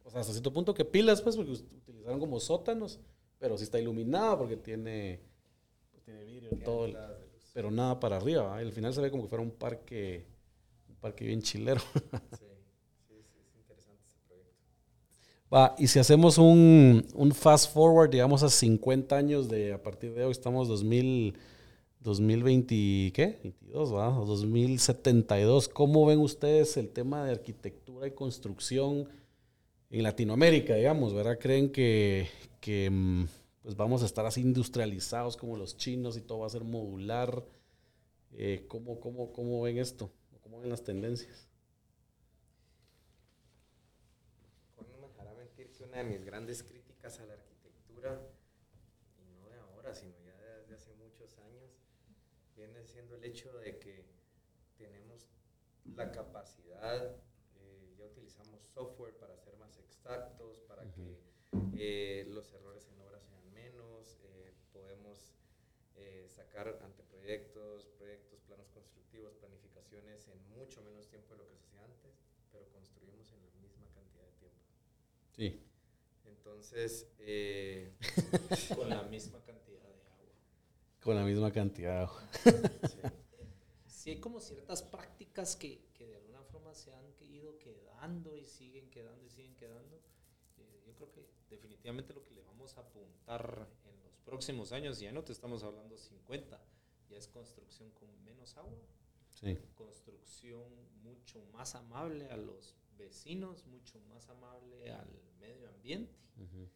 O 0.03 0.09
sea, 0.11 0.21
hasta 0.21 0.33
cierto 0.33 0.53
punto 0.53 0.73
que 0.73 0.85
pilas, 0.85 1.21
pues, 1.21 1.35
porque 1.35 1.51
utilizaron 1.51 2.19
como 2.19 2.39
sótanos, 2.39 2.99
pero 3.39 3.57
sí 3.57 3.63
está 3.65 3.79
iluminado 3.79 4.37
porque 4.39 4.57
tiene, 4.57 5.19
pues, 5.91 6.03
tiene 6.03 6.23
vidrio 6.25 6.51
en 6.51 6.63
todo, 6.63 6.85
el- 6.85 6.97
pero 7.53 7.71
nada 7.71 7.99
para 7.99 8.17
arriba. 8.17 8.61
Y 8.61 8.65
al 8.65 8.71
final 8.73 8.93
se 8.93 9.01
ve 9.01 9.11
como 9.11 9.23
que 9.23 9.29
fuera 9.29 9.43
un 9.43 9.51
parque, 9.51 10.25
un 10.89 10.95
parque 10.97 11.25
bien 11.25 11.41
chilero. 11.41 11.81
Sí, 13.07 13.15
sí, 13.31 13.39
es 13.39 13.55
interesante 13.55 14.03
ese 14.07 14.19
proyecto. 14.27 14.65
Va, 15.55 15.73
y 15.77 15.87
si 15.87 15.99
hacemos 15.99 16.37
un, 16.37 17.05
un 17.13 17.31
fast 17.31 17.71
forward, 17.73 18.09
digamos, 18.09 18.43
a 18.43 18.49
50 18.49 19.15
años 19.15 19.47
de, 19.47 19.71
a 19.71 19.81
partir 19.81 20.13
de 20.13 20.25
hoy, 20.25 20.31
estamos 20.31 20.67
2000, 20.67 21.37
2020, 22.05 23.11
¿qué? 23.13 23.39
22, 23.41 23.93
¿va? 23.93 24.19
O 24.19 24.25
2072. 24.25 25.67
¿Cómo 25.69 26.05
ven 26.05 26.19
ustedes 26.19 26.77
el 26.77 26.89
tema 26.89 27.25
de 27.25 27.31
arquitectura 27.31 28.07
y 28.07 28.11
construcción 28.11 29.09
en 29.89 30.03
Latinoamérica, 30.03 30.75
digamos, 30.75 31.13
verdad? 31.13 31.39
¿Creen 31.39 31.71
que, 31.71 32.27
que 32.61 32.89
mm, 32.91 33.25
pues 33.63 33.75
vamos 33.75 34.03
a 34.03 34.05
estar 34.05 34.25
así 34.25 34.41
industrializados 34.41 35.35
como 35.35 35.57
los 35.57 35.77
chinos 35.77 36.15
y 36.17 36.21
todo 36.21 36.39
va 36.39 36.47
a 36.47 36.49
ser 36.49 36.63
modular? 36.63 37.43
Eh, 38.33 38.65
¿cómo, 38.67 38.99
cómo, 38.99 39.31
¿Cómo 39.33 39.61
ven 39.61 39.79
esto? 39.79 40.11
¿Cómo 40.41 40.59
ven 40.59 40.69
las 40.69 40.83
tendencias? 40.83 41.47
Juan 44.75 44.87
no 44.91 44.99
me 44.99 45.07
dejará 45.07 45.33
mentir 45.33 45.71
que 45.71 45.84
una 45.95 46.03
de 46.03 46.09
mis 46.09 46.25
grandes 46.25 46.61
críticas 46.61 47.17
a 47.21 47.25
la 47.25 47.33
arquitectura, 47.35 48.19
y 49.17 49.33
no 49.39 49.47
de 49.47 49.57
ahora, 49.59 49.93
sino 49.93 50.13
ya 50.25 50.35
de- 50.41 50.59
desde 50.59 50.75
hace 50.75 50.93
muchos 50.95 51.37
años, 51.37 51.71
viene 52.53 52.83
siendo 52.83 53.15
el 53.15 53.23
hecho 53.23 53.57
de 53.59 53.79
que 53.79 54.03
tenemos 54.77 55.29
la 55.95 56.11
capacidad, 56.11 57.15
eh, 57.55 57.95
ya 57.97 58.05
utilizamos 58.07 58.61
software 58.73 59.15
para 59.15 59.37
ser 59.37 59.55
más 59.55 59.77
exactos, 59.77 60.59
para 60.67 60.83
que 60.91 61.17
eh, 61.77 62.25
los 62.27 62.51
errores 62.51 62.89
en 62.89 62.99
obra 62.99 63.21
sean 63.21 63.53
menos, 63.53 64.19
eh, 64.23 64.53
podemos 64.73 65.33
eh, 65.95 66.27
sacar 66.27 66.77
anteproyectos, 66.83 67.85
proyectos, 67.97 68.41
planos 68.41 68.67
constructivos, 68.71 69.33
planificaciones 69.35 70.27
en 70.27 70.45
mucho 70.49 70.81
menos 70.83 71.07
tiempo 71.07 71.35
de 71.35 71.37
lo 71.37 71.47
que 71.47 71.55
se 71.55 71.63
hacía 71.67 71.85
antes, 71.85 72.19
pero 72.51 72.67
construimos 72.73 73.31
en 73.31 73.45
la 73.45 73.51
misma 73.61 73.87
cantidad 73.93 74.25
de 74.25 74.33
tiempo. 74.33 74.59
Sí. 75.31 75.64
Entonces, 76.45 77.07
eh, 77.17 77.91
Con 78.75 78.87
la 78.89 79.01
misma 79.03 79.41
cantidad 79.41 79.81
de 79.81 80.03
agua. 80.03 80.31
Con 81.01 81.15
la 81.15 81.23
misma 81.23 81.51
cantidad. 81.51 82.07
sí. 82.43 82.99
sí 83.87 84.09
hay 84.11 84.19
como 84.19 84.39
ciertas 84.39 84.83
prácticas 84.83 85.55
que, 85.55 85.87
que 85.95 86.05
de 86.05 86.15
alguna 86.17 86.43
forma 86.43 86.75
se 86.75 86.93
han 86.93 87.05
ido 87.19 87.57
quedando 87.57 88.35
y 88.37 88.45
siguen 88.45 88.91
quedando 88.91 89.25
y 89.25 89.29
siguen 89.31 89.55
quedando. 89.55 89.99
Eh, 90.59 90.83
yo 90.85 90.93
creo 90.93 91.11
que 91.11 91.25
definitivamente 91.49 92.13
lo 92.13 92.23
que 92.23 92.35
le 92.35 92.43
vamos 92.43 92.77
a 92.77 92.81
apuntar 92.81 93.67
en 93.85 94.03
los 94.03 94.15
próximos 94.19 94.71
años, 94.71 94.99
ya 94.99 95.11
no 95.11 95.23
te 95.23 95.31
estamos 95.31 95.63
hablando 95.63 95.97
50, 95.97 96.61
ya 97.09 97.17
es 97.17 97.27
construcción 97.27 97.89
con 97.91 98.23
menos 98.23 98.55
agua, 98.57 98.77
Sí. 99.31 99.57
construcción 99.73 100.63
mucho 101.01 101.43
más 101.53 101.73
amable 101.73 102.29
a 102.29 102.37
los 102.37 102.75
vecinos, 102.97 103.65
mucho 103.65 103.99
más 104.01 104.29
amable 104.29 104.91
al 104.91 105.07
medio 105.39 105.69
ambiente. 105.69 106.15
Ujú. 106.37 106.69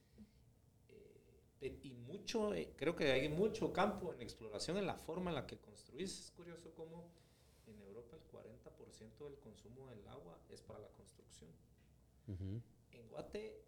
Eh, 0.89 1.21
pe- 1.59 1.79
y 1.83 1.91
mucho, 1.93 2.53
eh, 2.53 2.73
creo 2.75 2.95
que 2.95 3.11
hay 3.11 3.29
mucho 3.29 3.71
campo 3.73 4.13
en 4.13 4.21
exploración 4.21 4.77
en 4.77 4.85
la 4.87 4.95
forma 4.95 5.31
en 5.31 5.35
la 5.35 5.45
que 5.47 5.57
construís. 5.59 6.19
Es 6.19 6.31
curioso 6.31 6.73
cómo 6.73 7.11
en 7.67 7.79
Europa 7.81 8.15
el 8.15 8.23
40% 8.31 9.25
del 9.25 9.37
consumo 9.39 9.87
del 9.89 10.07
agua 10.07 10.39
es 10.49 10.61
para 10.61 10.79
la 10.79 10.89
construcción. 10.89 11.51
Ujú. 12.27 12.61
En 12.91 13.07
Guate, 13.09 13.61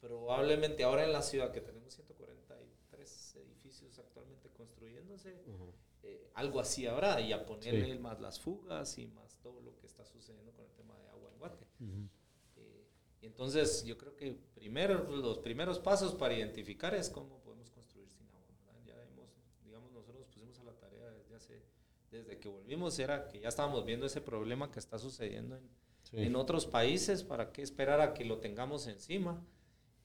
probablemente 0.00 0.84
ahora 0.84 1.04
en 1.04 1.12
la 1.12 1.22
ciudad 1.22 1.52
que 1.52 1.60
tenemos 1.60 1.94
143 1.94 3.34
edificios 3.36 3.98
actualmente 3.98 4.50
construyéndose, 4.50 5.42
Ujú. 5.46 5.72
eh, 6.04 6.30
algo 6.34 6.60
así 6.60 6.86
habrá, 6.86 7.20
y 7.20 7.32
a 7.32 7.44
ponerle 7.46 7.94
Sí. 7.94 7.98
más 7.98 8.20
las 8.20 8.38
fugas 8.40 8.96
y 8.98 9.06
más 9.08 9.36
todo 9.40 9.60
lo 9.60 9.76
que 9.76 9.86
está 9.86 10.04
sucediendo 10.04 10.52
con 10.52 10.64
el 10.66 10.72
tema 10.72 10.96
de 10.98 11.07
Guate. 11.38 11.66
Ujú. 11.80 12.08
Eh, 12.56 12.86
y 13.22 13.26
entonces 13.26 13.84
yo 13.84 13.96
creo 13.96 14.14
que 14.16 14.38
primero, 14.54 15.04
los 15.16 15.38
primeros 15.38 15.78
pasos 15.78 16.14
para 16.14 16.34
identificar 16.34 16.94
es 16.94 17.08
cómo 17.10 17.40
podemos 17.40 17.70
construir 17.70 18.08
sin 18.08 18.26
agua. 18.28 18.46
¿verdad? 18.66 18.80
Ya 18.86 19.02
hemos, 19.02 19.28
digamos, 19.64 19.92
nosotros 19.92 20.18
nos 20.20 20.28
pusimos 20.28 20.58
a 20.60 20.64
la 20.64 20.72
tarea 20.78 21.10
desde 21.10 21.34
hace, 21.34 21.62
desde 22.10 22.38
que 22.38 22.48
volvimos, 22.48 22.98
era 22.98 23.28
que 23.28 23.40
ya 23.40 23.48
estábamos 23.48 23.84
viendo 23.84 24.06
ese 24.06 24.20
problema 24.20 24.70
que 24.70 24.78
está 24.78 24.98
sucediendo 24.98 25.56
en, 25.56 25.68
Sí. 26.04 26.16
en 26.20 26.36
otros 26.36 26.64
países, 26.64 27.22
para 27.22 27.52
qué 27.52 27.60
esperar 27.60 28.00
a 28.00 28.14
que 28.14 28.24
lo 28.24 28.38
tengamos 28.38 28.86
encima. 28.86 29.44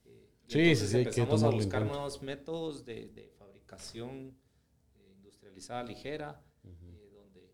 Eh, 0.04 0.28
Sí, 0.48 0.60
entonces 0.60 0.90
sí, 0.90 0.98
empezamos 0.98 1.44
a 1.44 1.50
buscar 1.50 1.86
nuevos 1.86 2.22
métodos 2.22 2.84
de, 2.84 3.08
de 3.08 3.30
fabricación 3.30 4.36
eh, 4.96 5.14
industrializada 5.16 5.82
ligera, 5.84 6.44
eh, 6.66 7.10
donde 7.14 7.54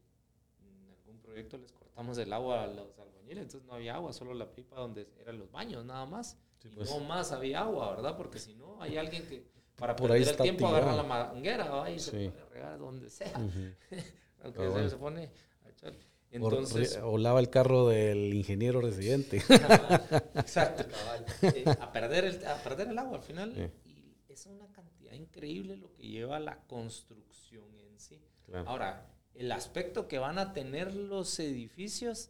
en 0.63 0.89
algún 0.89 1.19
proyecto 1.21 1.59
les 1.59 1.71
cortamos 1.99 2.17
el 2.17 2.31
agua 2.31 2.63
a 2.63 2.67
los 2.67 2.97
albañiles, 2.97 3.43
entonces 3.43 3.63
no 3.67 3.73
había 3.73 3.95
agua, 3.95 4.13
solo 4.13 4.33
la 4.33 4.49
pipa 4.49 4.77
donde 4.77 5.09
eran 5.19 5.37
los 5.37 5.51
baños, 5.51 5.83
nada 5.83 6.05
más. 6.05 6.37
Sí, 6.59 6.69
y 6.71 6.75
pues. 6.77 6.89
no 6.89 6.99
más 7.01 7.31
había 7.33 7.59
agua, 7.61 7.91
¿verdad? 7.95 8.15
Porque 8.15 8.39
si 8.39 8.53
no, 8.55 8.81
hay 8.81 8.95
alguien 8.97 9.27
que 9.27 9.45
para 9.75 9.95
Por 9.97 10.11
ahí 10.11 10.19
perder 10.19 10.27
el 10.27 10.31
está 10.31 10.43
tiempo 10.43 10.67
agarra 10.67 10.93
la 10.95 11.03
manguera 11.03 11.69
¿va? 11.69 11.89
y 11.91 11.99
se 11.99 12.11
Sí. 12.11 12.29
pone 12.29 12.41
a 12.41 12.45
regar 12.49 12.79
donde 12.79 13.09
sea. 13.09 13.33
Ujú. 13.37 13.73
Aunque 14.43 14.59
Ah, 14.61 14.63
se- 14.63 14.69
bueno. 14.69 14.89
se 14.89 14.97
pone 14.97 15.31
a 15.65 15.69
echar. 15.69 15.91
O- 15.93 15.95
Entonces, 16.31 16.95
re- 16.95 17.01
o 17.01 17.17
lava 17.17 17.39
el 17.41 17.49
carro 17.49 17.87
del 17.89 18.33
ingeniero 18.33 18.79
residente. 18.81 19.37
Exacto, 20.35 20.85
cabal. 20.89 21.25
Eh, 21.41 21.65
a, 21.79 21.91
perder 21.91 22.25
el, 22.25 22.45
a 22.47 22.55
perder 22.63 22.87
el 22.89 22.97
agua 22.99 23.17
al 23.17 23.23
final. 23.23 23.53
Sí. 23.55 23.89
Y 23.89 24.31
es 24.31 24.45
una 24.45 24.67
cantidad 24.71 25.13
increíble 25.13 25.75
lo 25.77 25.91
que 25.93 26.03
lleva 26.07 26.39
la 26.39 26.59
construcción 26.67 27.65
en 27.79 27.99
sí. 27.99 28.21
Claro. 28.45 28.69
Ahora, 28.69 29.05
el 29.35 29.51
aspecto 29.51 30.07
que 30.07 30.19
van 30.19 30.37
a 30.37 30.53
tener 30.53 30.93
los 30.93 31.39
edificios, 31.39 32.29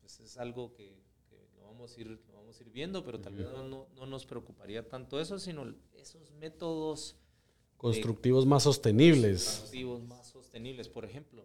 pues 0.00 0.20
es 0.20 0.36
algo 0.36 0.72
que, 0.74 1.02
que 1.28 1.48
lo, 1.56 1.66
vamos 1.66 1.96
a 1.96 2.00
ir, 2.00 2.08
lo 2.28 2.34
vamos 2.34 2.58
a 2.58 2.62
ir 2.62 2.70
viendo, 2.70 3.04
pero 3.04 3.20
tal 3.20 3.34
vez 3.34 3.46
no, 3.50 3.62
no- 3.62 3.86
no 3.94 4.06
nos 4.06 4.26
preocuparía 4.26 4.88
tanto 4.88 5.20
eso, 5.20 5.38
sino 5.38 5.74
esos 5.94 6.30
métodos 6.32 7.16
Constructivos 7.76 8.44
más 8.44 8.64
sostenibles. 8.64 9.44
constructivos 9.44 10.02
más 10.02 10.26
sostenibles. 10.26 10.88
Por 10.88 11.04
ejemplo, 11.04 11.44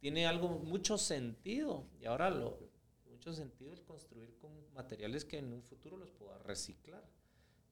tiene 0.00 0.26
algo 0.26 0.48
mucho 0.48 0.96
sentido, 0.96 1.84
y 2.00 2.06
ahora 2.06 2.30
lo 2.30 2.58
mucho 3.10 3.34
sentido 3.34 3.72
el 3.72 3.82
construir 3.82 4.34
con 4.38 4.50
materiales 4.72 5.24
que 5.26 5.38
en 5.38 5.52
un 5.52 5.62
futuro 5.62 5.96
los 5.98 6.10
pueda 6.10 6.38
reciclar. 6.38 7.04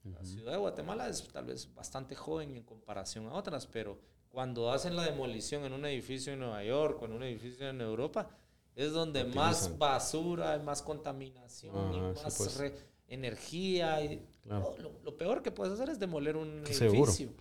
La 0.05 0.23
ciudad 0.25 0.53
de 0.53 0.59
Guatemala 0.59 1.09
es 1.09 1.27
tal 1.29 1.47
vez 1.47 1.73
bastante 1.75 2.15
joven 2.15 2.55
en 2.57 2.65
comparación 2.65 3.27
a 3.29 3.35
otras, 3.35 3.67
pero 3.67 3.99
cuando 4.33 4.71
hacen 4.73 4.97
la 4.97 5.05
demolición 5.05 5.65
en 5.65 5.73
un 5.75 5.85
edificio 5.87 6.33
en 6.33 6.41
Nueva 6.41 6.65
York 6.65 7.01
o 7.01 7.05
en 7.05 7.13
un 7.13 7.23
edificio 7.23 7.69
en 7.69 7.81
Europa, 7.81 8.31
es 8.75 8.93
donde 8.93 9.25
más 9.25 9.77
basura, 9.79 10.55
hay 10.55 10.61
más 10.63 10.83
contaminación, 10.83 11.75
y 11.91 11.95
sí, 11.95 12.23
más 12.25 12.37
pues. 12.39 12.57
re- 12.57 12.75
energía. 13.09 14.03
Y 14.03 14.27
Claro. 14.43 14.75
lo, 14.79 14.91
lo 15.05 15.17
peor 15.17 15.43
que 15.43 15.51
puedes 15.53 15.75
hacer 15.75 15.91
es 15.91 16.01
demoler 16.01 16.37
un 16.37 16.65
Seguro. 16.67 17.05
edificio. 17.13 17.33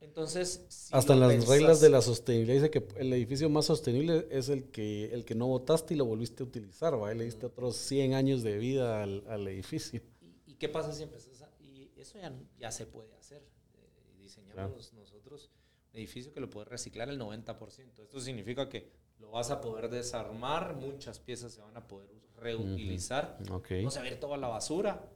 Entonces, 0.00 0.64
si 0.68 0.94
Hasta 0.94 1.14
en 1.14 1.20
las 1.20 1.30
pensás- 1.32 1.48
reglas 1.48 1.80
de 1.80 1.88
la 1.90 2.02
sostenibilidad 2.02 2.54
dice 2.62 2.70
que 2.70 2.86
el 3.00 3.12
edificio 3.12 3.48
más 3.48 3.64
sostenible 3.64 4.28
es 4.30 4.48
el 4.50 4.70
que, 4.70 5.12
el 5.12 5.24
que 5.24 5.34
no 5.34 5.46
botaste 5.46 5.94
y 5.94 5.96
lo 5.96 6.04
volviste 6.04 6.42
a 6.42 6.46
utilizar, 6.46 7.00
¿va? 7.00 7.12
Le 7.14 7.24
diste 7.24 7.46
otros 7.46 7.76
100 7.76 8.12
años 8.14 8.42
de 8.42 8.58
vida 8.58 9.02
al, 9.02 9.24
al 9.28 9.48
edificio. 9.48 10.00
¿Y, 10.20 10.52
y 10.52 10.54
qué 10.54 10.68
pasa 10.68 10.92
si 10.92 11.02
empezás 11.02 11.42
a.? 11.42 11.50
Y 11.60 11.90
eso 11.96 12.18
ya, 12.18 12.32
ya 12.58 12.70
se 12.70 12.86
puede 12.86 13.14
hacer. 13.16 13.42
Eh, 13.74 14.20
diseñamos 14.20 14.92
nosotros 14.92 15.50
edificio 15.94 16.32
que 16.32 16.40
lo 16.40 16.50
puede 16.50 16.66
reciclar 16.66 17.08
el 17.08 17.18
90%. 17.18 18.02
Esto 18.02 18.20
significa 18.20 18.68
que 18.68 18.90
lo 19.18 19.30
vas 19.30 19.50
a 19.50 19.60
poder 19.60 19.88
desarmar, 19.88 20.74
muchas 20.76 21.18
piezas 21.20 21.52
se 21.52 21.60
van 21.60 21.76
a 21.76 21.86
poder 21.86 22.08
reutilizar. 22.36 23.38
Ok. 23.50 23.70
No 23.82 23.90
se 23.90 24.00
va 24.00 24.04
a 24.04 24.08
ir 24.08 24.20
toda 24.20 24.36
la 24.36 24.48
basura, 24.48 25.08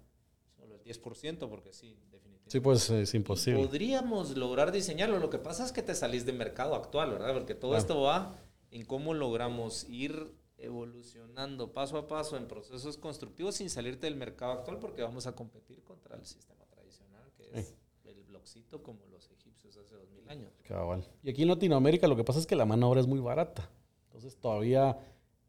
solo 0.57 0.75
el 0.77 0.83
10%, 0.85 1.49
porque 1.49 1.73
sí, 1.73 1.99
definitivamente. 2.11 2.51
Sí, 2.51 2.61
pues 2.61 2.89
es 2.91 3.13
imposible. 3.15 3.61
Podríamos 3.63 4.37
lograr 4.37 4.73
diseñarlo. 4.73 5.19
Lo 5.19 5.31
que 5.31 5.39
pasa 5.39 5.65
es 5.65 5.73
que 5.73 5.83
te 5.83 5.95
salís 5.95 6.25
del 6.25 6.37
mercado 6.37 6.75
actual, 6.75 7.11
¿verdad? 7.11 7.35
Porque 7.35 7.55
todo 7.55 7.73
Claro. 7.73 7.81
esto 7.83 8.01
va 8.03 8.37
en 8.71 8.85
cómo 8.85 9.15
logramos 9.15 9.85
ir 9.89 10.33
evolucionando 10.59 11.73
paso 11.73 11.99
a 11.99 12.07
paso 12.09 12.37
en 12.37 12.47
procesos 12.49 12.97
constructivos 12.99 13.57
sin 13.57 13.71
salirte 13.71 14.07
del 14.07 14.17
mercado 14.17 14.53
actual 14.53 14.79
porque 14.79 15.03
vamos 15.03 15.27
a 15.27 15.35
competir 15.35 15.83
contra 15.83 16.17
el 16.17 16.25
sistema 16.27 16.65
tradicional 16.67 17.31
que 17.37 17.49
es 17.59 17.75
el 18.05 18.23
blockcito 18.25 18.83
como 18.83 19.07
los 19.07 19.31
egipcios 19.31 19.77
hace 19.77 19.95
dos 19.95 20.11
mil 20.29 20.39
años. 20.39 20.53
Cabal. 20.67 21.05
Y 21.23 21.31
aquí 21.31 21.43
en 21.43 21.49
Latinoamérica 21.49 22.09
lo 22.09 22.17
que 22.17 22.25
pasa 22.25 22.39
es 22.39 22.47
que 22.47 22.57
la 22.57 22.67
mano 22.67 22.89
obra 22.89 23.01
es 23.01 23.07
muy 23.07 23.21
barata. 23.21 23.71
Entonces 24.07 24.37
todavía 24.37 24.99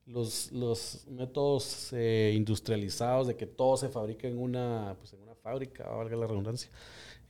los, 0.06 0.52
los 0.52 1.06
métodos 1.08 1.94
eh, 1.94 2.34
industrializados 2.36 3.28
de 3.28 3.36
que 3.36 3.46
todo 3.46 3.78
se 3.78 3.90
fabrica 3.90 4.28
en 4.28 4.40
una, 4.40 4.96
pues 5.00 5.14
en 5.14 5.22
una 5.22 5.36
fábrica, 5.36 5.88
valga 5.90 6.16
la 6.16 6.28
redundancia, 6.28 6.70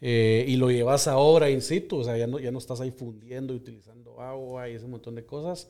eh, 0.02 0.46
y 0.48 0.56
lo 0.56 0.72
llevas 0.72 1.08
a 1.08 1.18
obra 1.18 1.50
in 1.50 1.62
situ, 1.62 1.98
o 1.98 2.04
sea, 2.04 2.18
ya 2.18 2.26
no, 2.26 2.40
ya 2.40 2.52
no 2.52 2.58
estás 2.58 2.80
ahí 2.80 2.92
fundiendo 2.92 3.54
y 3.54 3.58
utilizando 3.58 4.22
agua 4.22 4.70
y 4.70 4.76
ese 4.76 4.88
montón 4.88 5.16
de 5.16 5.26
cosas. 5.26 5.70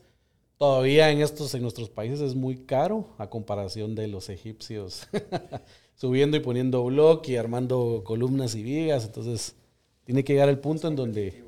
Todavía 0.56 1.10
en 1.10 1.20
estos, 1.20 1.54
en 1.54 1.62
nuestros 1.62 1.88
países 1.88 2.20
es 2.20 2.34
muy 2.34 2.58
caro 2.58 3.06
a 3.18 3.30
comparación 3.30 3.94
de 3.94 4.08
los 4.08 4.28
egipcios 4.28 5.08
subiendo 5.94 6.36
y 6.36 6.40
poniendo 6.40 6.84
bloque 6.84 7.32
y 7.32 7.36
armando 7.36 8.02
columnas 8.04 8.54
y 8.54 8.62
vigas. 8.62 9.06
Entonces, 9.06 9.56
tiene 10.04 10.22
que 10.22 10.34
llegar 10.34 10.48
el 10.48 10.58
punto 10.58 10.86
en 10.86 10.96
donde, 10.96 11.44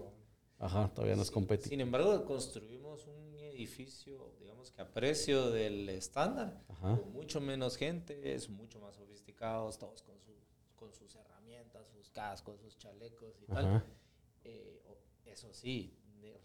ajá, 0.62 0.90
todavía 0.94 1.16
no 1.16 1.22
es 1.22 1.30
competitivo. 1.30 1.70
Sin 1.70 1.80
embargo, 1.80 2.24
construimos 2.24 3.06
un 3.06 3.38
edificio, 3.40 4.32
digamos 4.40 4.70
que 4.70 4.80
a 4.82 4.90
precio 4.92 5.50
del 5.50 5.88
estándar, 5.90 6.62
Ajá. 6.68 6.96
con 6.98 7.12
mucho 7.12 7.40
menos 7.40 7.76
gente, 7.76 8.34
es 8.34 8.48
mucho 8.48 8.80
más 8.80 8.94
sofisticados, 8.96 9.78
todos 9.78 10.02
con, 10.02 10.18
su- 10.20 10.32
con 10.76 10.92
sus 10.94 11.14
herramientas, 11.16 11.86
sus 11.88 12.10
cascos, 12.10 12.60
sus 12.60 12.78
chalecos 12.78 13.34
y 13.42 13.46
tal. 13.46 13.66
Ajá. 13.66 13.84
Eh, 14.44 14.82
o- 14.88 14.98
eso 15.28 15.52
sí, 15.52 15.98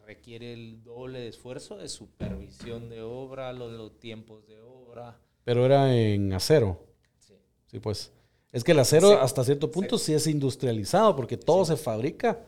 requiere 0.05 0.53
el 0.53 0.83
doble 0.83 1.19
de 1.19 1.27
esfuerzo 1.27 1.77
de 1.77 1.89
supervisión 1.89 2.89
de 2.89 3.01
obra, 3.01 3.51
los, 3.53 3.71
los 3.73 3.99
tiempos 3.99 4.47
de 4.47 4.59
obra. 4.61 5.19
Pero 5.43 5.65
era 5.65 5.93
en 5.95 6.31
acero. 6.33 6.85
Sí. 7.19 7.33
Sí, 7.65 7.79
pues. 7.79 8.11
Es 8.53 8.63
que 8.63 8.71
el 8.71 8.79
acero 8.79 9.09
Sí. 9.09 9.15
hasta 9.19 9.43
cierto 9.43 9.69
punto 9.69 9.97
sí, 9.97 10.13
es 10.13 10.25
industrializado 10.27 11.13
porque 11.15 11.35
todo 11.37 11.65
se 11.65 11.75
fabrica 11.75 12.41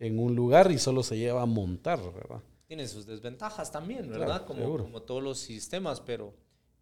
en 0.00 0.18
un 0.18 0.34
lugar 0.34 0.70
y 0.72 0.78
solo 0.78 1.02
se 1.02 1.16
lleva 1.16 1.42
a 1.42 1.46
montar, 1.46 2.00
¿verdad? 2.12 2.40
Tiene 2.66 2.88
sus 2.88 3.06
desventajas 3.06 3.70
también, 3.70 4.08
¿verdad? 4.08 4.44
Claro, 4.44 4.46
como, 4.46 4.78
como 4.78 5.02
todos 5.02 5.22
los 5.22 5.38
sistemas, 5.38 6.00
pero, 6.00 6.32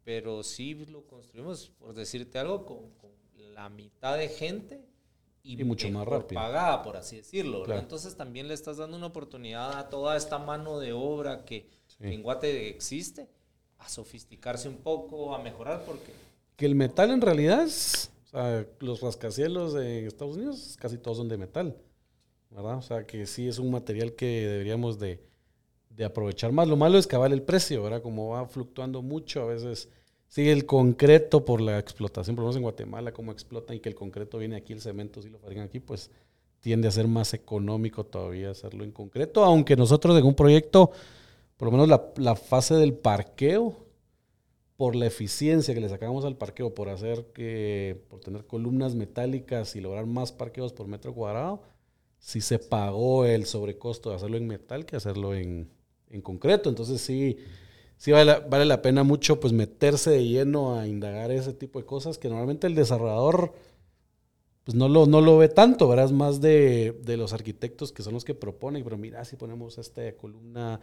pero 0.05 0.43
sí 0.43 0.75
lo 0.91 1.05
construimos, 1.07 1.71
por 1.79 1.93
decirte 1.95 2.39
algo, 2.39 2.65
con, 2.65 2.91
con 2.99 3.11
la 3.55 3.69
mitad 3.69 4.17
de 4.17 4.29
gente 4.29 4.81
y, 5.43 5.61
Y 5.61 5.65
mucho 5.65 5.89
más 5.89 6.05
mejor 6.07 6.21
rápido. 6.23 6.41
pagada, 6.41 6.83
por 6.83 6.97
así 6.97 7.17
decirlo. 7.17 7.65
Claro. 7.65 7.81
Entonces 7.81 8.17
también 8.17 8.47
le 8.49 8.55
estás 8.55 8.77
dando 8.77 8.97
una 8.97 9.07
oportunidad 9.07 9.77
a 9.79 9.89
toda 9.89 10.17
esta 10.17 10.39
mano 10.39 10.79
de 10.79 10.93
obra 10.93 11.45
que, 11.45 11.69
Sí. 11.89 11.97
que 11.99 12.15
en 12.15 12.23
Guate 12.23 12.69
existe 12.71 13.29
a 13.79 13.89
sofisticarse 13.89 14.69
un 14.69 14.77
poco, 14.77 15.35
a 15.35 15.43
mejorar, 15.43 15.85
porque 15.85 16.13
Que 16.57 16.65
el 16.65 16.75
metal 16.77 17.11
en 17.11 17.21
realidad 17.21 17.65
es, 17.65 18.11
o 18.27 18.29
sea, 18.29 18.67
los 18.79 19.01
rascacielos 19.01 19.75
en 19.75 20.07
Estados 20.07 20.37
Unidos 20.37 20.77
casi 20.81 20.97
todos 20.97 21.19
son 21.19 21.29
de 21.29 21.37
metal, 21.37 21.77
¿verdad? 22.55 22.79
O 22.79 22.83
sea, 22.83 23.07
que 23.07 23.27
sí 23.27 23.49
es 23.49 23.59
un 23.59 23.71
material 23.71 24.15
que 24.15 24.47
deberíamos 24.49 24.99
de, 24.99 25.21
de 25.91 26.05
aprovechar 26.05 26.53
más. 26.53 26.69
Lo 26.69 26.77
malo 26.77 26.99
es 26.99 27.09
vale 27.09 27.35
el 27.35 27.43
precio, 27.43 27.83
¿verdad? 27.83 28.03
Como 28.03 28.31
va 28.31 28.47
fluctuando 28.47 29.03
mucho, 29.03 29.43
a 29.43 29.47
veces 29.47 29.89
sí 30.29 30.49
el 30.49 30.67
concreto 30.67 31.45
por 31.45 31.61
la 31.61 31.79
explotación, 31.79 32.37
por 32.37 32.45
lo 32.45 32.47
menos 32.47 32.57
en 32.57 32.63
Guatemala, 32.63 33.13
como 33.13 33.33
explotan 33.33 33.77
y 33.77 33.81
que 33.81 33.89
el 33.89 33.95
concreto 33.95 34.39
viene 34.39 34.57
aquí, 34.57 34.73
el 34.73 34.81
cemento 34.81 35.21
sí 35.23 35.29
lo 35.29 35.39
fabrican 35.39 35.65
aquí, 35.65 35.81
pues 35.81 36.11
tiende 36.61 36.89
a 36.89 36.93
ser 36.93 37.09
más 37.09 37.35
económico 37.35 38.05
todavía 38.05 38.51
hacerlo 38.51 38.85
en 38.85 38.93
concreto, 38.93 39.45
aunque 39.45 39.77
nosotros 39.77 40.17
en 40.19 40.25
un 40.25 40.35
proyecto 40.35 40.93
por 41.57 41.67
lo 41.67 41.73
menos 41.73 41.89
la, 41.89 42.13
la 42.17 42.35
fase 42.35 42.75
del 42.75 42.93
parqueo, 42.93 43.77
por 44.77 44.97
la 44.97 45.07
eficiencia 45.07 45.75
que 45.75 45.81
le 45.81 45.89
sacamos 45.89 46.25
al 46.25 46.37
parqueo, 46.37 46.75
por 46.75 46.89
hacer 46.89 47.27
que, 47.33 48.03
por 48.09 48.19
tener 48.19 48.47
columnas 48.47 48.97
metálicas 48.97 49.77
y 49.77 49.81
lograr 49.81 50.07
más 50.07 50.33
parqueos 50.33 50.73
por 50.73 50.89
metro 50.89 51.15
cuadrado, 51.15 51.63
sí 52.23 52.41
se 52.41 52.59
pagó 52.61 53.27
el 53.27 53.47
sobrecosto 53.47 54.11
de 54.11 54.17
hacerlo 54.17 54.39
en 54.39 54.49
metal 54.49 54.87
que 54.87 54.97
hacerlo 54.97 55.35
en, 55.35 55.71
en 56.11 56.23
concreto. 56.23 56.71
Entonces 56.71 57.03
sí, 57.03 57.39
sí 57.99 58.13
vale, 58.13 58.27
la- 58.27 58.41
vale 58.41 58.65
la 58.67 58.83
pena 58.83 59.03
mucho 59.05 59.41
pues 59.41 59.53
meterse 59.53 60.11
de 60.13 60.25
lleno 60.27 60.79
a 60.79 60.87
indagar 60.89 61.33
ese 61.33 61.55
tipo 61.55 61.81
de 61.81 61.87
cosas 61.87 62.19
que 62.19 62.29
normalmente 62.31 62.69
el 62.69 62.77
desarrollador 62.77 63.55
pues 64.65 64.77
no 64.77 64.89
lo, 64.89 65.07
no 65.07 65.21
lo 65.21 65.39
ve 65.39 65.49
tanto, 65.49 65.89
¿verdad? 65.89 66.07
Es 66.07 66.13
más 66.13 66.41
de, 66.41 66.93
de 67.03 67.17
los 67.17 67.33
arquitectos 67.33 67.91
que 67.93 68.03
son 68.05 68.15
los 68.15 68.25
que 68.25 68.35
proponen, 68.35 68.85
pero 68.85 68.97
mira, 68.97 69.25
si 69.25 69.37
ponemos 69.37 69.77
esta 69.79 70.13
columna 70.17 70.81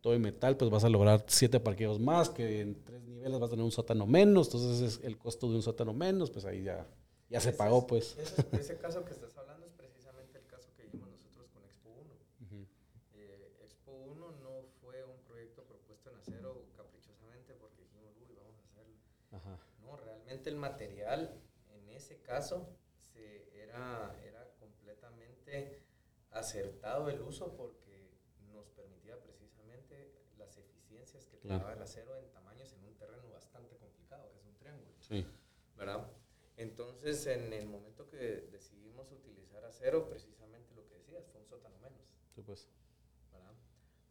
todo 0.00 0.14
de 0.14 0.18
metal, 0.18 0.56
pues 0.56 0.70
vas 0.70 0.82
a 0.84 0.88
lograr 0.88 1.24
siete 1.28 1.60
parqueos 1.60 2.00
más, 2.00 2.30
que 2.30 2.62
en 2.62 2.82
tres 2.84 3.02
niveles 3.04 3.38
vas 3.38 3.48
a 3.48 3.50
tener 3.50 3.64
un 3.64 3.70
sótano 3.70 4.06
menos, 4.06 4.46
entonces 4.48 4.80
es 4.80 5.04
el 5.04 5.18
costo 5.18 5.46
de 5.48 5.56
un 5.56 5.62
sótano 5.62 5.92
menos, 5.92 6.30
pues 6.30 6.46
ahí 6.46 6.62
ya, 6.62 6.86
ya 7.28 7.38
se 7.38 7.50
Ese 7.50 7.58
pagó, 7.58 7.78
es- 7.80 7.84
pues. 7.84 8.16
ese, 8.18 8.46
ese 8.58 8.78
caso 8.78 9.04
que 9.04 9.12
estás 9.12 9.36
hablando 9.36 9.66
es 9.66 9.72
precisamente 9.74 10.38
el 10.38 10.46
caso 10.46 10.70
que 10.74 10.84
vimos 10.90 11.10
nosotros 11.10 11.50
con 11.52 11.62
Expo 11.64 11.90
1. 12.00 12.14
Ujú. 12.48 12.66
Eh, 13.14 13.52
Expo 13.62 13.92
1 13.92 14.32
no 14.42 14.64
fue 14.80 15.04
un 15.04 15.20
proyecto 15.28 15.62
propuesto 15.64 16.08
en 16.10 16.16
acero 16.16 16.64
caprichosamente 16.74 17.52
porque 17.60 17.82
dijimos, 17.82 18.16
uy, 18.24 18.34
vamos 18.40 18.56
a 18.56 18.64
hacerlo. 18.72 18.96
Ajá. 19.36 19.60
No, 19.84 20.00
realmente 20.40 20.50
el 20.50 20.56
material 20.56 21.30
en 21.68 21.88
ese 21.90 22.20
caso 22.22 22.68
se, 22.98 23.62
era, 23.62 24.16
era 24.24 24.48
completamente 24.58 25.82
acertado 26.30 27.08
el 27.08 27.20
uso 27.20 27.54
porque 27.56 28.10
nos 28.52 28.68
permitía 28.70 29.20
precisamente 29.20 30.12
las 30.38 30.56
eficiencias 30.56 31.26
que 31.26 31.36
te 31.36 31.48
Claro. 31.48 31.64
daba 31.64 31.74
el 31.74 31.82
acero 31.82 32.16
en 32.16 32.30
tamaños 32.32 32.72
en 32.72 32.84
un 32.84 32.94
terreno 32.96 33.28
bastante 33.30 33.76
complicado, 33.76 34.30
que 34.32 34.38
es 34.38 34.44
un 34.46 34.56
triángulo. 34.56 34.94
Sí. 35.00 35.26
¿verdad? 35.76 36.06
Entonces, 36.56 37.26
en 37.26 37.52
el 37.54 37.66
momento 37.66 38.06
que 38.08 38.48
decidimos 38.52 39.10
utilizar 39.12 39.64
acero, 39.64 40.06
precisamente 40.08 40.74
lo 40.74 40.86
que 40.86 40.94
decías, 40.96 41.26
fue 41.32 41.40
un 41.40 41.46
sótano 41.46 41.78
menos, 41.78 42.00
Sí, 42.34 42.42
pues. 42.42 42.68
¿verdad? 43.32 43.54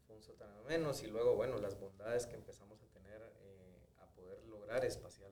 Fue 0.08 0.16
un 0.16 0.24
sótano 0.24 0.64
menos 0.64 1.04
y 1.04 1.08
luego, 1.08 1.36
bueno, 1.36 1.58
las 1.60 1.80
bondades 1.80 2.26
que 2.26 2.34
empezamos 2.36 2.82
a 2.82 2.88
tener 2.88 3.22
eh, 3.42 3.88
a 4.00 4.08
poder 4.16 4.44
lograr 4.48 4.84
espacialmente, 4.84 5.29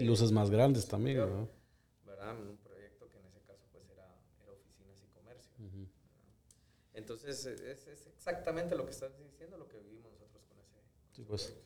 Sí, 0.00 0.04
luces 0.06 0.32
más 0.32 0.50
grandes 0.50 0.86
también, 0.86 1.18
¿no? 1.18 1.48
¿verdad? 2.06 2.38
En 2.40 2.48
un 2.48 2.56
proyecto 2.58 3.08
que 3.10 3.18
en 3.18 3.26
ese 3.26 3.40
caso 3.42 3.64
pues 3.72 3.88
era, 3.90 4.06
era 4.42 4.52
oficinas 4.52 5.02
y 5.02 5.06
comercio. 5.08 5.52
Ujú. 5.58 5.78
¿verdad? 5.78 5.88
Entonces, 6.94 7.46
es, 7.46 7.86
es 7.86 8.06
exactamente 8.06 8.74
lo 8.76 8.84
que 8.84 8.90
estás 8.92 9.16
diciendo, 9.18 9.56
lo 9.58 9.68
que 9.68 9.78
vivimos 9.78 10.12
nosotros 10.12 10.44
con 10.48 10.58
ese, 10.60 10.74
con 10.74 11.14
Sí, 11.14 11.22
ese 11.22 11.28
pues. 11.28 11.42
proyecto. 11.44 11.64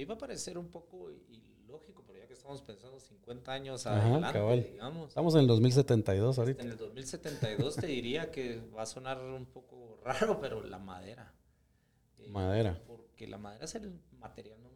Y 0.00 0.04
va 0.04 0.14
a 0.14 0.18
parecer 0.18 0.56
un 0.58 0.68
poco 0.70 1.10
ilógico, 1.10 2.02
pero 2.06 2.18
ya 2.20 2.26
que 2.26 2.32
estamos 2.34 2.62
pensando 2.62 2.98
50 3.00 3.52
años 3.52 3.86
Ajá, 3.86 4.00
adelante, 4.00 4.32
cabal. 4.38 4.62
digamos. 4.70 5.08
Estamos 5.08 5.34
en 5.34 5.40
el 5.40 5.46
2072 5.48 6.38
ahorita. 6.38 6.62
En 6.62 6.70
el 6.70 6.76
2072 6.76 7.76
te 7.76 7.86
diría 7.88 8.30
que 8.30 8.60
va 8.76 8.82
a 8.82 8.86
sonar 8.86 9.20
un 9.20 9.44
poco 9.46 9.98
raro, 10.04 10.40
pero 10.40 10.62
la 10.62 10.78
madera. 10.78 11.34
Eh, 12.18 12.28
Madera. 12.28 12.80
Porque 12.86 13.26
la 13.26 13.38
madera 13.38 13.64
es 13.64 13.74
el 13.74 14.00
material 14.18 14.60
uno, 14.64 14.71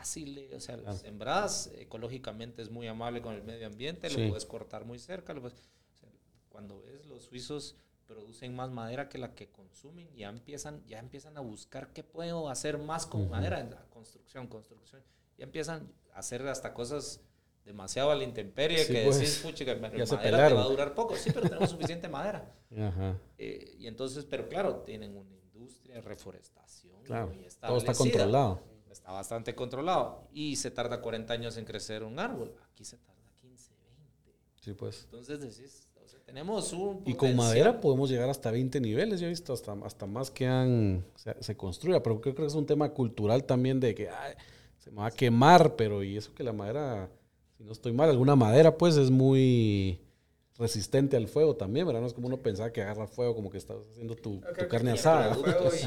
fácil, 0.00 0.48
o 0.54 0.60
sea, 0.60 0.76
Claro. 0.78 0.96
sembradas 0.96 1.70
ecológicamente 1.76 2.62
es 2.62 2.70
muy 2.70 2.86
amable 2.88 3.20
con 3.20 3.34
el 3.34 3.42
medio 3.42 3.66
ambiente, 3.66 4.08
Sí. 4.08 4.18
lo 4.22 4.28
puedes 4.30 4.46
cortar 4.46 4.84
muy 4.86 4.98
cerca. 4.98 5.34
lo 5.34 5.42
puedes- 5.42 5.58
o 5.58 5.98
sea, 6.00 6.08
cuando 6.48 6.80
ves, 6.80 7.04
los 7.06 7.24
suizos 7.24 7.76
producen 8.06 8.54
más 8.56 8.70
madera 8.70 9.08
que 9.10 9.18
la 9.18 9.34
que 9.34 9.50
consumen, 9.50 10.08
ya 10.16 10.30
empiezan, 10.30 10.82
ya 10.86 10.98
empiezan 10.98 11.36
a 11.36 11.40
buscar 11.40 11.92
qué 11.92 12.02
puedo 12.02 12.48
hacer 12.48 12.78
más 12.78 13.06
con 13.06 13.28
madera, 13.28 13.60
en 13.60 13.70
la 13.70 13.84
construcción, 13.90 14.46
construcción. 14.48 15.02
Ya 15.36 15.44
empiezan 15.44 15.92
a 16.14 16.18
hacer 16.20 16.46
hasta 16.48 16.72
cosas 16.74 17.20
demasiado 17.64 18.10
a 18.10 18.14
la 18.16 18.24
intemperie 18.24 18.78
Sí, 18.84 18.92
que 18.92 19.04
pues, 19.04 19.18
decís, 19.18 19.40
pucha, 19.44 19.64
que 19.66 19.76
madera 19.76 20.06
te 20.48 20.54
va 20.54 20.62
a 20.62 20.64
durar 20.68 20.94
poco. 20.94 21.14
Sí, 21.14 21.30
pero 21.32 21.46
tenemos 21.46 21.70
suficiente 21.70 22.08
madera. 22.08 22.50
Ajá. 22.76 23.16
Eh, 23.38 23.76
y 23.78 23.86
entonces, 23.86 24.24
pero 24.24 24.48
claro, 24.48 24.76
tienen 24.80 25.14
una 25.16 25.36
industria 25.36 25.96
de 25.96 26.00
reforestación. 26.00 27.02
Claro. 27.04 27.32
Todo 27.60 27.76
está 27.76 27.92
controlado. 27.94 28.60
Está 28.90 29.12
bastante 29.12 29.54
controlado. 29.54 30.28
Y 30.32 30.56
se 30.56 30.70
tarda 30.70 31.00
40 31.00 31.32
años 31.32 31.56
en 31.56 31.64
crecer 31.64 32.02
un 32.02 32.18
árbol. 32.18 32.54
Aquí 32.72 32.84
se 32.84 32.96
tarda 32.98 33.20
15, 33.40 33.72
20. 33.72 34.38
Sí, 34.60 34.72
pues. 34.74 35.04
Entonces 35.04 35.40
decís, 35.40 35.88
o 36.04 36.08
sea, 36.08 36.20
tenemos 36.20 36.72
un. 36.72 37.02
Y 37.06 37.14
con 37.14 37.30
potencial. 37.30 37.36
madera 37.36 37.80
podemos 37.80 38.10
llegar 38.10 38.28
hasta 38.28 38.50
20 38.50 38.80
niveles. 38.80 39.20
Yo 39.20 39.26
he 39.26 39.30
visto 39.30 39.52
hasta, 39.52 39.72
hasta 39.84 40.06
más 40.06 40.30
que 40.30 40.46
han, 40.46 41.04
se, 41.16 41.34
se 41.42 41.56
construya. 41.56 42.02
Pero 42.02 42.20
creo 42.20 42.34
que 42.34 42.44
es 42.44 42.54
un 42.54 42.66
tema 42.66 42.90
cultural 42.90 43.44
también 43.44 43.78
de 43.80 43.94
que 43.94 44.08
ay, 44.08 44.34
se 44.78 44.90
me 44.90 44.98
va 44.98 45.06
a 45.06 45.10
quemar. 45.10 45.76
Pero 45.76 46.02
y 46.02 46.16
eso 46.16 46.34
que 46.34 46.42
la 46.42 46.52
madera, 46.52 47.08
si 47.56 47.64
no 47.64 47.72
estoy 47.72 47.92
mal, 47.92 48.10
alguna 48.10 48.36
madera 48.36 48.76
pues 48.76 48.96
es 48.96 49.10
muy 49.10 50.00
resistente 50.60 51.16
al 51.16 51.26
fuego 51.26 51.56
también, 51.56 51.86
¿verdad? 51.86 52.02
No 52.02 52.06
es 52.06 52.12
como 52.12 52.26
uno 52.26 52.36
pensaba 52.36 52.70
que 52.70 52.82
agarra 52.82 53.06
fuego 53.06 53.34
como 53.34 53.50
que 53.50 53.56
estás 53.56 53.78
haciendo 53.90 54.14
tu, 54.14 54.40
tu 54.40 54.68
carne 54.68 54.92
asada. 54.92 55.34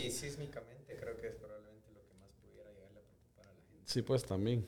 y 0.04 0.10
sísmicamente 0.10 0.98
creo 1.00 1.16
que 1.16 1.28
es 1.28 1.36
probablemente 1.36 1.92
lo 1.94 2.02
que 2.02 2.14
más 2.16 2.32
pudiera 2.42 2.72
llegarle 2.72 3.00
a 3.00 3.04
preocupar 3.04 3.46
a 3.46 3.54
la 3.54 3.62
gente. 3.62 3.83
Sí, 3.94 4.02
pues 4.02 4.26
también. 4.26 4.66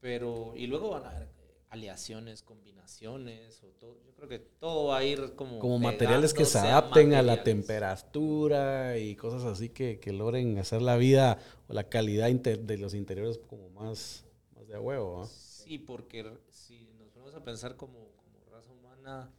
Pero, 0.00 0.54
y 0.56 0.66
luego 0.66 0.90
van 0.90 1.04
a 1.06 1.10
haber 1.10 1.28
eh, 1.40 1.56
aleaciones, 1.70 2.42
combinaciones, 2.42 3.62
o 3.64 3.68
todo. 3.68 3.98
Yo 4.04 4.14
creo 4.14 4.28
que 4.28 4.38
todo 4.38 4.88
va 4.88 4.98
a 4.98 5.04
ir 5.04 5.34
como. 5.34 5.58
Como 5.60 5.78
materiales 5.80 6.34
que 6.34 6.44
se 6.44 6.58
adapten 6.58 7.14
a 7.14 7.22
la 7.22 7.42
temperatura 7.42 8.96
y 8.98 9.16
cosas 9.16 9.44
así 9.44 9.70
que, 9.70 9.98
que 9.98 10.12
logren 10.12 10.56
hacer 10.58 10.82
la 10.82 10.96
vida 10.96 11.38
o 11.68 11.72
la 11.72 11.88
calidad 11.88 12.28
inter- 12.28 12.60
de 12.60 12.78
los 12.78 12.94
interiores 12.94 13.38
como 13.38 13.68
más, 13.70 14.24
más 14.54 14.68
de 14.68 14.76
a 14.76 14.80
huevo. 14.80 15.28
Sí, 15.28 15.78
porque 15.78 16.24
si 16.50 16.92
nos 16.98 17.08
ponemos 17.10 17.34
a 17.34 17.44
pensar 17.44 17.76
como, 17.76 18.12
como 18.16 18.44
raza 18.50 18.72
humana, 18.72 19.30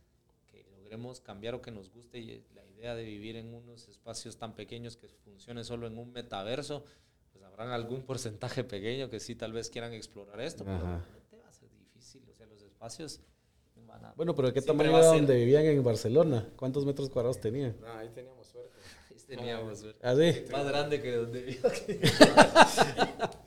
que 0.48 0.64
logremos 0.72 1.22
cambiar 1.22 1.56
o 1.56 1.62
que 1.62 1.72
nos 1.72 1.90
guste 1.90 2.20
y 2.20 2.46
la 2.54 2.66
idea 2.66 2.96
de 2.96 3.04
vivir 3.04 3.36
en 3.36 3.54
unos 3.54 3.88
espacios 3.88 4.38
tan 4.38 4.56
pequeños 4.56 4.98
que 4.98 5.08
funcione 5.10 5.64
solo 5.64 5.88
en 5.88 5.98
un 5.98 6.12
metaverso, 6.12 6.86
pues 7.40 7.52
habrán 7.52 7.72
algún 7.72 8.02
porcentaje 8.02 8.64
pequeño 8.64 9.10
que 9.10 9.20
sí 9.20 9.36
tal 9.36 9.54
vez 9.54 9.70
quieran 9.70 9.94
explorar 9.94 10.42
esto, 10.42 10.66
pero 10.66 10.78
Ajá. 10.78 11.06
realmente 11.06 11.38
va 11.38 11.48
a 11.48 11.54
ser 11.54 11.70
difícil, 11.72 12.22
o 12.30 12.34
sea, 12.34 12.46
los 12.48 12.62
espacios 12.62 13.22
van 13.88 14.06
a... 14.06 14.14
Bueno, 14.14 14.36
pero 14.36 14.50
¿de 14.50 14.54
qué 14.54 14.62
tamaño 14.62 14.90
era 14.90 15.08
donde 15.08 15.36
vivían 15.36 15.66
en 15.66 15.84
Barcelona? 15.84 16.50
¿Cuántos 16.58 16.86
metros 16.86 17.10
cuadrados 17.10 17.40
tenían? 17.40 17.76
No, 17.80 17.88
ahí 17.94 18.10
teníamos 18.10 18.48
suerte. 18.48 18.70
Teníamos 19.28 19.80
suerte. 19.80 20.00
¿Ah, 20.02 20.16
sí? 20.16 20.52
más 20.52 20.66
grande 20.68 21.02
que 21.02 21.16
donde 21.16 21.42
vivo 21.42 21.68
aquí. 21.68 22.00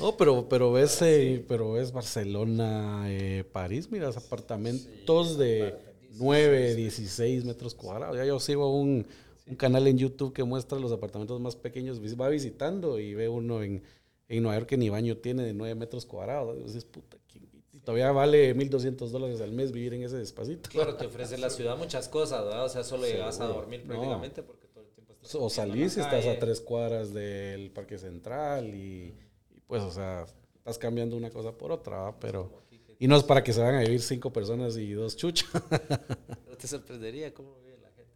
No, 0.00 0.16
pero, 0.16 0.48
pero 0.48 0.72
ves, 0.72 1.00
eh, 1.02 1.44
pero 1.46 1.72
ves 1.72 1.92
Barcelona, 1.92 3.04
eh, 3.08 3.44
París, 3.52 3.90
miras 3.90 4.16
apartamentos 4.16 5.36
de 5.38 5.74
9, 6.14 6.74
16 6.74 7.44
metros 7.44 7.74
cuadrados. 7.74 8.16
Ya 8.16 8.24
yo 8.24 8.40
sigo 8.40 8.74
un, 8.74 9.06
un 9.46 9.56
canal 9.56 9.86
en 9.86 9.98
YouTube 9.98 10.32
que 10.32 10.44
muestra 10.44 10.78
los 10.78 10.92
apartamentos 10.92 11.40
más 11.40 11.56
pequeños, 11.56 12.00
va 12.20 12.28
visitando 12.28 12.98
y 12.98 13.14
ve 13.14 13.28
uno 13.28 13.62
en, 13.62 13.82
en 14.28 14.42
Nueva 14.42 14.58
York 14.58 14.68
que 14.68 14.76
ni 14.76 14.88
baño 14.88 15.16
tiene 15.18 15.42
de 15.42 15.52
9 15.54 15.74
metros 15.74 16.06
cuadrados. 16.06 16.58
Y 16.60 16.62
dices, 16.64 16.84
puta, 16.84 17.16
¿quién- 17.28 17.48
y 17.72 17.78
todavía 17.80 18.12
vale 18.12 18.54
1.200 18.54 19.10
dólares 19.10 19.40
al 19.40 19.50
mes 19.52 19.72
vivir 19.72 19.94
en 19.94 20.02
ese 20.02 20.16
despacito. 20.18 20.68
Claro, 20.70 20.94
te 20.96 21.06
ofrece 21.06 21.38
la 21.38 21.48
ciudad 21.50 21.76
muchas 21.76 22.08
cosas, 22.08 22.44
¿verdad? 22.44 22.64
O 22.66 22.68
sea, 22.68 22.84
solo 22.84 23.06
llegas 23.06 23.40
a 23.40 23.46
dormir 23.46 23.80
No. 23.80 23.88
prácticamente 23.94 24.42
porque 24.42 24.66
todo 24.68 24.84
el 24.84 24.90
tiempo 24.90 25.14
estás 25.14 25.34
O 25.34 25.48
salís 25.50 25.96
y 25.96 26.00
estás 26.00 26.26
a 26.26 26.38
tres 26.38 26.60
cuadras 26.60 27.12
del 27.14 27.70
Parque 27.70 27.96
Central 27.98 28.74
y, 28.74 29.14
y 29.50 29.60
pues, 29.66 29.82
o 29.82 29.90
sea, 29.90 30.26
estás 30.54 30.78
cambiando 30.78 31.16
una 31.16 31.30
cosa 31.30 31.52
por 31.56 31.72
otra, 31.72 31.96
¿va? 31.98 32.20
pero... 32.20 32.60
Y 32.98 33.08
no 33.08 33.16
es 33.16 33.24
para 33.24 33.42
que 33.42 33.52
se 33.52 33.60
van 33.60 33.74
a 33.74 33.80
vivir 33.80 34.00
cinco 34.00 34.32
personas 34.32 34.76
y 34.76 34.92
dos 34.92 35.16
chuchas. 35.16 35.50
No 36.48 36.56
te 36.56 36.68
sorprendería 36.68 37.32
cómo. 37.34 37.56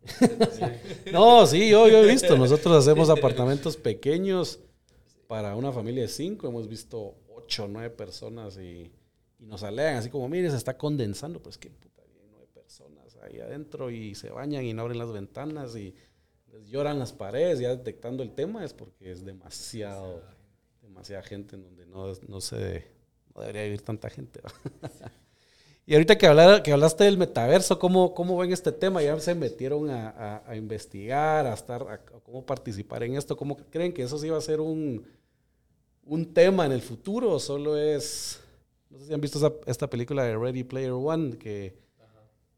No, 1.12 1.46
sí, 1.46 1.68
yo, 1.70 1.88
yo 1.88 1.98
he 1.98 2.06
visto. 2.10 2.36
Nosotros 2.36 2.76
hacemos 2.76 3.10
apartamentos 3.10 3.76
pequeños 3.76 4.60
para 5.26 5.56
una 5.56 5.72
familia 5.72 6.02
de 6.02 6.08
cinco. 6.08 6.48
Hemos 6.48 6.68
visto 6.68 7.14
ocho 7.28 7.68
nueve 7.68 7.90
personas 7.90 8.58
y, 8.58 8.90
y 9.38 9.46
nos 9.46 9.62
alegan 9.62 9.96
así 9.96 10.10
como, 10.10 10.28
mire, 10.28 10.50
se 10.50 10.56
está 10.56 10.76
condensando. 10.76 11.42
Pues 11.42 11.58
qué 11.58 11.70
puta, 11.70 12.02
hay 12.02 12.10
nueve 12.30 12.46
personas 12.52 13.16
ahí 13.22 13.40
adentro 13.40 13.90
y 13.90 14.14
se 14.14 14.30
bañan 14.30 14.64
y 14.64 14.72
no 14.72 14.82
abren 14.82 14.98
las 14.98 15.12
ventanas 15.12 15.76
y 15.76 15.94
lloran 16.68 16.98
las 16.98 17.12
paredes 17.12 17.60
ya 17.60 17.70
detectando 17.70 18.22
el 18.22 18.32
tema. 18.34 18.64
Es 18.64 18.72
porque 18.72 19.10
es 19.10 19.24
demasiado, 19.24 20.22
demasiada 20.82 21.22
gente 21.22 21.56
en 21.56 21.62
donde 21.62 21.86
no, 21.86 22.12
no 22.28 22.40
se 22.40 22.96
no 23.34 23.42
debería 23.42 23.64
vivir 23.64 23.82
tanta 23.82 24.10
gente. 24.10 24.40
Y 25.88 25.94
ahorita 25.94 26.18
que, 26.18 26.26
hablar, 26.26 26.62
que 26.62 26.72
hablaste 26.72 27.04
del 27.04 27.16
metaverso, 27.16 27.78
¿cómo, 27.78 28.12
¿cómo 28.12 28.36
ven 28.38 28.52
este 28.52 28.72
tema? 28.72 29.02
¿Ya 29.02 29.18
se 29.20 29.34
metieron 29.36 29.88
a, 29.90 30.10
a- 30.10 30.42
a 30.50 30.56
investigar, 30.56 31.46
a 31.46 31.54
estar, 31.54 31.82
a, 31.82 31.98
cómo 32.24 32.44
participar 32.44 33.04
en 33.04 33.14
esto? 33.16 33.36
¿Cómo 33.36 33.56
creen 33.70 33.92
que 33.92 34.02
eso 34.02 34.18
sí 34.18 34.28
va 34.28 34.38
a 34.38 34.40
ser 34.40 34.60
un, 34.60 35.06
un 36.04 36.32
tema 36.34 36.66
en 36.66 36.72
el 36.72 36.82
futuro? 36.82 37.32
¿O 37.32 37.40
solo 37.40 37.76
es, 37.76 38.40
no 38.90 38.98
sé 38.98 39.06
si 39.06 39.14
han 39.14 39.20
visto 39.20 39.38
esa- 39.38 39.54
esta 39.66 39.88
película 39.90 40.24
de 40.24 40.36
Ready 40.36 40.64
Player 40.64 40.92
One, 40.92 41.38
que, 41.38 41.76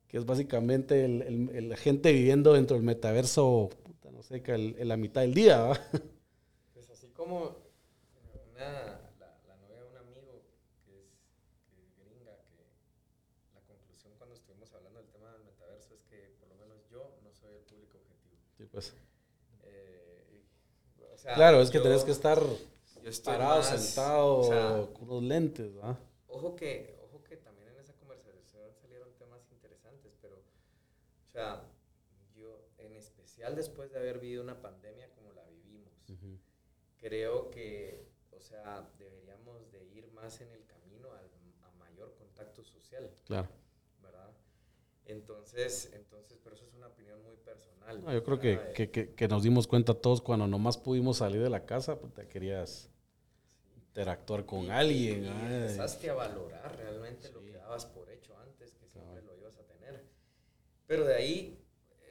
que 0.09 0.19
es 0.19 0.27
básicamente 0.27 1.05
el, 1.05 1.23
el- 1.23 1.51
el- 1.57 1.77
gente 1.77 2.13
viviendo 2.13 2.55
dentro 2.55 2.77
del 2.77 2.85
metaverso, 2.87 3.71
puta, 3.85 4.11
no 4.13 4.23
sé, 4.23 4.43
en 4.47 4.89
la 4.89 4.97
mitad 4.97 5.23
del 5.23 5.35
día, 5.35 5.59
¿va? 5.63 5.81
Pues 6.75 6.91
así 6.91 7.09
como 7.09 7.57
una, 8.55 9.01
la, 9.21 9.29
la 9.49 9.57
novia 9.63 9.81
de 9.83 9.89
un 9.91 9.97
amigo 9.99 10.43
que 10.87 10.93
es, 11.01 11.11
que 11.71 11.77
es 11.83 11.91
gringa, 11.99 12.35
que 12.49 12.65
la 13.55 13.61
conclusión 13.67 14.13
cuando 14.19 14.35
estuvimos 14.37 14.73
hablando 14.75 15.01
del 15.01 15.09
tema 15.11 15.33
del 15.33 15.45
metaverso 15.45 15.95
es 15.95 16.03
que 16.11 16.35
por 16.41 16.49
lo 16.49 16.57
menos 16.57 16.79
yo 16.91 17.19
no 17.25 17.31
soy 17.33 17.55
el 17.57 17.65
público 17.65 17.99
objetivo. 17.99 18.37
Sí, 18.57 18.65
pues. 18.71 18.95
Eh, 19.65 20.43
y- 20.99 21.03
o 21.15 21.18
sea, 21.29 21.35
Claro, 21.35 21.61
es 21.61 21.71
que 21.71 21.79
yo- 21.79 21.83
tenés 21.83 22.05
que 22.05 22.11
estar 22.13 22.39
parado, 23.25 23.59
más- 23.61 23.81
sentado, 23.81 24.37
o 24.39 24.45
sea, 24.45 24.87
con 24.95 25.11
unos 25.11 25.23
lentes, 25.23 25.77
¿va? 25.77 25.99
Ojo 26.29 26.55
que, 26.57 26.99
ojo 27.05 27.23
que 27.25 27.37
también 27.37 27.69
en 27.69 27.79
esa 27.79 27.95
conversación 27.95 28.73
salieron 28.81 29.09
temas 29.19 29.41
interesantes, 29.51 30.13
pero, 30.21 30.37
o 30.37 31.31
sea, 31.31 31.63
yo 32.35 32.61
en 32.79 32.95
especial 32.97 33.55
después 33.57 33.91
de 33.93 33.99
haber 33.99 34.19
vivido 34.19 34.43
una 34.43 34.61
pandemia 34.61 35.11
como 35.15 35.33
la 35.33 35.45
vivimos, 35.45 35.93
creo 36.99 37.51
que, 37.51 38.07
o 38.37 38.41
sea, 38.41 38.89
deberíamos 38.99 39.71
de 39.73 39.85
ir 39.87 40.11
más 40.13 40.41
en 40.41 40.51
el 40.53 40.65
camino 40.67 41.09
al, 41.13 41.29
a 41.65 41.71
mayor 41.79 42.15
contacto 42.17 42.63
social, 42.65 43.11
Claro. 43.27 43.49
¿verdad? 44.03 44.31
Entonces, 45.07 45.91
entonces, 45.95 46.39
pero 46.43 46.55
eso 46.57 46.67
es 46.67 46.75
personal. 47.89 48.05
No, 48.05 48.13
yo 48.13 48.25
creo 48.25 48.39
que, 48.39 48.73
que, 48.75 48.91
que- 48.91 49.15
que 49.15 49.29
nos 49.29 49.43
dimos 49.43 49.67
cuenta 49.67 49.95
todos 49.95 50.21
cuando 50.21 50.47
nomás 50.47 50.77
pudimos 50.79 51.19
salir 51.19 51.43
de 51.43 51.51
la 51.51 51.65
casa, 51.65 51.99
pues 51.99 52.13
te 52.15 52.27
querías 52.29 52.91
interactuar 53.77 54.45
con 54.47 54.65
Y- 54.65 54.71
alguien. 54.71 55.25
Y, 55.25 55.29
empezaste 55.29 56.11
a 56.11 56.15
valorar 56.15 56.77
realmente 56.77 57.31
lo 57.31 57.43
que 57.45 57.53
dabas 57.53 57.87
por 57.87 58.11
hecho 58.11 58.37
antes, 58.39 58.75
que 58.75 58.87
siempre 58.89 59.23
lo 59.23 59.37
ibas 59.37 59.57
a 59.59 59.63
tener. 59.65 60.05
Pero 60.87 61.05
de 61.05 61.15
ahí 61.15 61.59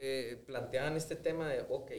eh, 0.00 0.42
planteaban 0.46 0.96
este 0.96 1.16
tema 1.16 1.48
de, 1.48 1.62
ok, 1.68 1.90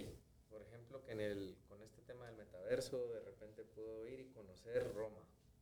por 0.49 0.61
ejemplo, 0.61 1.03
que 1.03 1.11
en 1.11 1.21
el, 1.21 1.57
con 1.67 1.81
este 1.81 2.01
tema 2.03 2.25
del 2.27 2.35
metaverso, 2.35 3.07
de 3.13 3.19
repente 3.21 3.63
puedo 3.63 4.07
ir 4.07 4.19
y 4.21 4.25
conocer 4.29 4.91
Roma, 4.93 5.21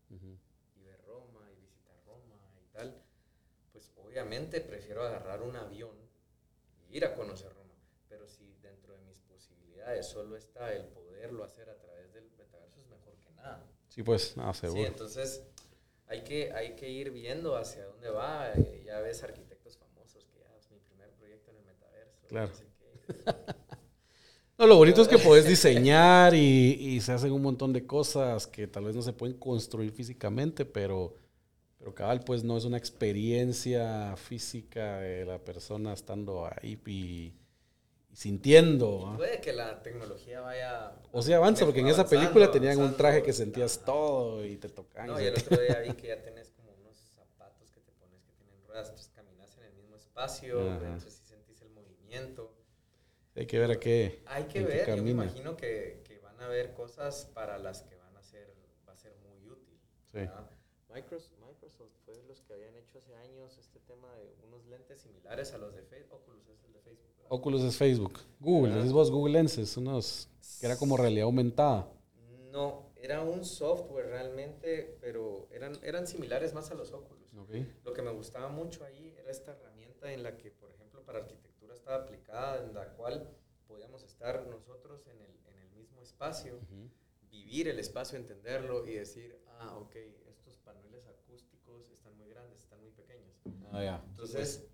y 0.10 0.84
ver 0.84 1.02
Roma, 1.06 1.42
y 1.52 1.60
visitar 1.62 1.96
Roma 2.06 2.36
y 2.64 2.68
tal. 2.74 3.02
Pues 3.72 3.92
obviamente 3.98 4.62
prefiero 4.62 5.04
agarrar 5.04 5.42
un 5.42 5.56
avión 5.56 5.96
y 6.90 6.98
ir 6.98 7.06
a 7.06 7.16
conocer 7.16 7.54
Roma. 7.54 7.74
Pero 8.10 8.28
si 8.28 8.56
dentro 8.62 8.94
de 8.94 9.02
mis 9.02 9.20
posibilidades 9.88 10.08
solo 10.08 10.36
está 10.38 10.74
el 10.74 10.86
poderlo 10.86 11.44
hacer 11.44 11.70
a 11.70 11.78
través 11.78 12.14
del 12.14 12.30
metaverso, 12.38 12.80
es 12.82 12.88
mejor 12.88 13.14
que 13.20 13.32
nada. 13.34 13.64
Sí, 13.90 14.04
pues, 14.04 14.36
no, 14.38 14.54
Sí, 14.54 14.60
seguro. 14.62 14.86
entonces 14.86 15.44
hay 16.08 16.24
que, 16.24 16.52
hay 16.54 16.76
que 16.76 16.90
ir 16.90 17.12
viendo 17.12 17.56
hacia 17.58 17.86
dónde 17.86 18.10
va. 18.10 18.52
eh, 18.54 18.84
ya 18.86 19.00
ves 19.02 19.24
arquitectos 19.24 19.78
famosos 19.78 20.26
que 20.26 20.40
ya 20.40 20.56
es 20.58 20.70
mi 20.72 20.80
primer 20.80 21.12
proyecto 21.12 21.52
en 21.52 21.58
el 21.58 21.64
metaverso. 21.66 22.28
Claro. 22.28 22.52
qué. 22.58 22.68
No, 24.60 24.66
lo 24.66 24.76
bonito 24.78 25.02
es 25.04 25.08
que 25.08 25.18
puedes 25.20 25.48
diseñar 25.48 26.34
y, 26.34 26.40
y 26.80 27.02
se 27.02 27.12
hacen 27.12 27.32
un 27.32 27.44
montón 27.44 27.74
de 27.74 27.86
cosas 27.86 28.48
que 28.48 28.68
tal 28.68 28.86
vez 28.86 28.96
no 28.96 29.04
se 29.04 29.14
pueden 29.14 29.38
construir 29.38 29.92
físicamente, 29.92 30.66
pero, 30.66 31.16
pero 31.78 31.94
cabal, 31.94 32.22
pues 32.26 32.44
no 32.44 32.58
es 32.58 32.66
una 32.66 32.78
experiencia 32.78 34.16
física 34.18 34.98
de 35.00 35.26
la 35.26 35.38
persona 35.44 35.94
estando 35.94 36.48
ahí 36.48 36.80
y 36.88 37.34
sintiendo. 38.18 39.02
¿va? 39.04 39.16
puede 39.18 39.40
que 39.40 39.54
la 39.54 39.84
tecnología 39.84 40.42
vaya. 40.42 40.92
O 41.12 41.22
sea, 41.22 41.38
avanza, 41.38 41.66
porque 41.66 41.82
en 41.82 41.88
esa 41.88 42.08
película 42.08 42.50
tenían 42.50 42.78
un 42.78 42.86
avanzando. 42.86 42.98
traje 42.98 43.22
que 43.22 43.32
sentías 43.32 43.86
todo 43.86 44.44
y 44.44 44.58
te 44.58 44.70
tocaban. 44.70 45.12
No, 45.12 45.22
y 45.22 45.26
y 45.26 45.28
el 45.28 45.34
otro 45.36 45.62
día 45.62 45.80
vi 45.86 45.94
que 45.94 46.08
ya 46.08 46.20
tenés 46.24 46.50
como 46.50 46.72
unos 46.82 46.98
zapatos 47.16 47.70
que 47.70 47.80
te 47.80 47.92
pones 47.92 48.24
que 48.24 48.32
tienen 48.34 48.60
ruedas, 48.66 48.90
entonces 48.90 49.12
caminas 49.14 49.56
en 49.60 49.66
el 49.66 49.74
mismo 49.76 49.96
espacio, 49.96 50.60
Ajá. 50.62 50.78
entonces 50.78 51.14
sí 51.14 51.26
sentís 51.26 51.62
el 51.62 51.70
movimiento. 51.70 52.56
Hay 53.36 53.46
que 53.46 53.60
ver 53.60 53.70
a 53.70 53.80
qué. 53.80 54.24
Hay 54.26 54.46
que 54.46 54.64
ver, 54.64 54.88
yo 54.88 55.04
me 55.04 55.12
imagino 55.12 55.56
que, 55.56 56.02
que 56.04 56.18
van 56.18 56.42
a 56.42 56.46
haber 56.46 56.74
cosas 56.74 57.28
para 57.36 57.60
las 57.60 57.84
que 57.84 57.98
van 57.98 58.18
a 58.18 58.24
ser, 58.24 58.52
va 58.90 58.94
a 58.94 58.98
ser 58.98 59.16
muy 59.18 59.48
útil. 59.48 59.78
Sí. 60.12 60.28
Microsoft, 60.92 61.38
Microsoft 61.48 61.92
fue 62.04 62.16
los 62.28 62.42
que 62.42 62.54
habían 62.54 62.76
hecho 62.78 62.98
hace 62.98 63.16
años 63.18 63.60
este 63.60 63.80
tema 63.82 64.12
de 64.16 64.34
unos 64.48 64.66
lentes 64.66 65.02
similares 65.02 65.54
a 65.54 65.60
los 65.60 65.76
de 65.76 65.84
Facebook. 65.84 66.22
Oculus 66.24 66.48
es 66.50 66.64
el 66.64 66.74
de 66.74 66.80
Facebook. 66.82 67.12
¿verdad? 67.12 67.17
Oculus 67.30 67.64
es 67.64 67.78
Facebook. 67.78 68.20
Google, 68.40 68.76
decís 68.76 68.92
vos 68.92 69.12
Google 69.12 69.34
Lenses, 69.34 69.76
unos 69.78 70.30
que 70.60 70.66
era 70.66 70.78
como 70.78 70.98
realidad 70.98 71.26
aumentada. 71.26 71.92
No, 72.52 72.92
era 72.96 73.22
un 73.22 73.44
software 73.44 74.08
realmente, 74.08 74.98
pero 75.02 75.48
eran, 75.52 75.78
eran 75.84 76.08
similares 76.08 76.54
más 76.54 76.72
a 76.72 76.76
los 76.76 76.92
Oculus. 76.94 77.34
Ok. 77.34 77.52
Lo 77.84 77.94
que 77.94 78.02
me 78.02 78.12
gustaba 78.12 78.50
mucho 78.50 78.84
ahí 78.84 79.14
era 79.18 79.32
esta 79.32 79.52
herramienta 79.52 80.12
en 80.12 80.24
la 80.24 80.38
que, 80.38 80.52
por 80.52 80.72
ejemplo, 80.72 81.04
para 81.04 81.20
arquitectura 81.20 81.74
estaba 81.74 82.04
aplicada, 82.04 82.64
en 82.64 82.74
la 82.74 82.94
cual 82.96 83.30
podíamos 83.68 84.04
estar 84.04 84.46
nosotros 84.48 85.08
en 85.08 85.22
el, 85.22 85.32
en 85.48 85.58
el 85.60 85.70
mismo 85.72 86.02
espacio, 86.02 86.56
Ujú. 86.56 86.90
vivir 87.30 87.68
el 87.68 87.80
espacio, 87.80 88.18
entenderlo 88.18 88.88
y 88.88 88.94
decir, 88.94 89.40
ah, 89.60 89.78
ok, 89.78 89.96
estos 90.30 90.58
paneles 90.58 91.06
acústicos 91.08 91.90
están 91.92 92.16
muy 92.18 92.30
grandes, 92.30 92.60
están 92.60 92.82
muy 92.82 92.92
pequeños. 92.92 93.36
Ah, 93.72 93.84
ya. 93.84 94.04
Entonces, 94.10 94.68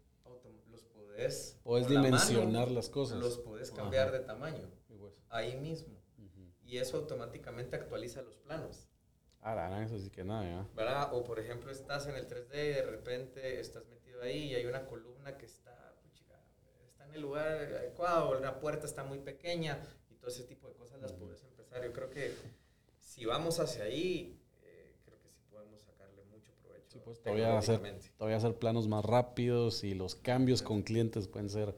podés... 1.14 1.60
La 1.64 1.72
mano, 1.72 1.88
dimensionar 1.88 2.72
las 2.72 2.90
cosas. 2.90 3.20
Los 3.20 3.38
podés 3.38 3.72
cambiar 3.72 4.10
Ajá. 4.10 4.18
de 4.18 4.24
tamaño, 4.24 4.70
pues. 4.88 5.14
ahí 5.30 5.56
mismo. 5.58 6.02
Y 6.66 6.78
eso 6.78 6.98
automáticamente 6.98 7.76
actualiza 7.76 8.22
los 8.22 8.38
planos. 8.38 8.88
Ah, 9.42 9.56
la 9.56 9.84
eso 9.84 10.00
sí 10.00 10.10
que 10.10 10.24
nada, 10.24 10.44
ya. 10.44 10.68
¿verdad? 10.74 11.14
O 11.14 11.24
por 11.24 11.38
ejemplo 11.38 11.70
estás 11.70 12.08
en 12.08 12.16
el 12.16 12.28
3D 12.28 12.54
y 12.54 12.74
de 12.74 12.84
repente 12.84 13.60
estás 13.60 13.86
metido 13.88 14.22
ahí 14.22 14.52
y 14.52 14.56
hay 14.56 14.66
una 14.66 14.86
columna 14.86 15.38
que 15.38 15.46
está, 15.46 15.94
puchica, 16.02 16.42
está 16.88 17.06
en 17.06 17.14
el 17.16 17.22
lugar 17.22 17.46
adecuado, 17.48 18.40
la 18.40 18.60
puerta 18.62 18.86
está 18.86 19.04
muy 19.04 19.20
pequeña 19.20 19.82
y 20.10 20.16
todo 20.16 20.30
ese 20.30 20.46
tipo 20.46 20.70
de 20.70 20.76
cosas 20.76 21.02
las 21.02 21.12
puedes 21.12 21.44
empezar. 21.44 21.84
Yo 21.84 21.92
creo 21.92 22.10
que 22.10 22.34
si 22.98 23.26
vamos 23.26 23.60
hacia 23.60 23.84
ahí, 23.84 24.40
eh, 24.62 24.96
creo 25.04 25.20
que 25.22 25.30
sí 25.30 25.44
podemos 25.52 25.82
sacarle 25.82 26.24
mucho 26.24 26.54
provecho. 26.62 26.83
Sí, 26.94 27.00
pues 27.04 27.20
todavía 27.22 27.58
hacer, 27.58 27.82
todavía 28.18 28.38
hacer 28.38 28.56
planos 28.56 28.88
más 28.88 29.04
rápidos 29.04 29.84
y 29.84 29.96
los 29.96 30.14
cambios 30.14 30.62
con 30.62 30.84
clientes 30.84 31.28
pueden 31.28 31.50
ser. 31.50 31.76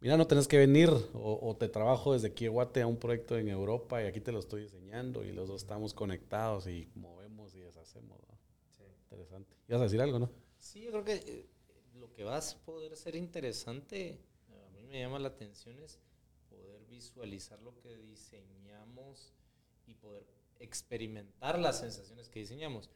Mira, 0.00 0.18
no 0.18 0.26
tenés 0.26 0.46
que 0.46 0.58
venir 0.58 0.90
o, 1.14 1.38
o 1.42 1.56
te 1.56 1.66
trabajo 1.68 2.12
desde 2.12 2.46
a 2.46 2.50
Guate 2.50 2.82
a 2.82 2.86
un 2.86 2.98
proyecto 2.98 3.38
en 3.38 3.48
Europa 3.48 4.02
y 4.02 4.06
aquí 4.06 4.20
te 4.20 4.30
lo 4.30 4.38
estoy 4.38 4.64
diseñando 4.64 5.24
y 5.24 5.32
los 5.32 5.48
dos 5.48 5.62
estamos 5.62 5.94
conectados 5.94 6.66
y 6.66 6.90
movemos 6.94 7.54
y 7.54 7.60
deshacemos. 7.60 8.20
¿no? 8.28 8.38
Sí. 8.70 8.84
Interesante. 9.04 9.56
¿Ibas 9.66 9.80
a 9.80 9.84
decir 9.84 10.00
algo, 10.02 10.18
no? 10.18 10.30
Sí, 10.58 10.82
yo 10.82 10.90
creo 10.90 11.04
que 11.04 11.14
eh, 11.14 11.46
lo 11.94 12.12
que 12.12 12.22
va 12.22 12.36
a 12.36 12.42
poder 12.66 12.94
ser 12.96 13.16
interesante, 13.16 14.20
a 14.50 14.70
mí 14.72 14.82
me 14.82 15.00
llama 15.00 15.18
la 15.18 15.28
atención, 15.28 15.78
es 15.78 15.98
poder 16.50 16.84
visualizar 16.84 17.62
lo 17.62 17.78
que 17.80 17.96
diseñamos 17.96 19.32
y 19.86 19.94
poder 19.94 20.26
experimentar 20.60 21.58
las 21.58 21.78
sensaciones 21.80 22.28
que 22.28 22.40
diseñamos. 22.40 22.90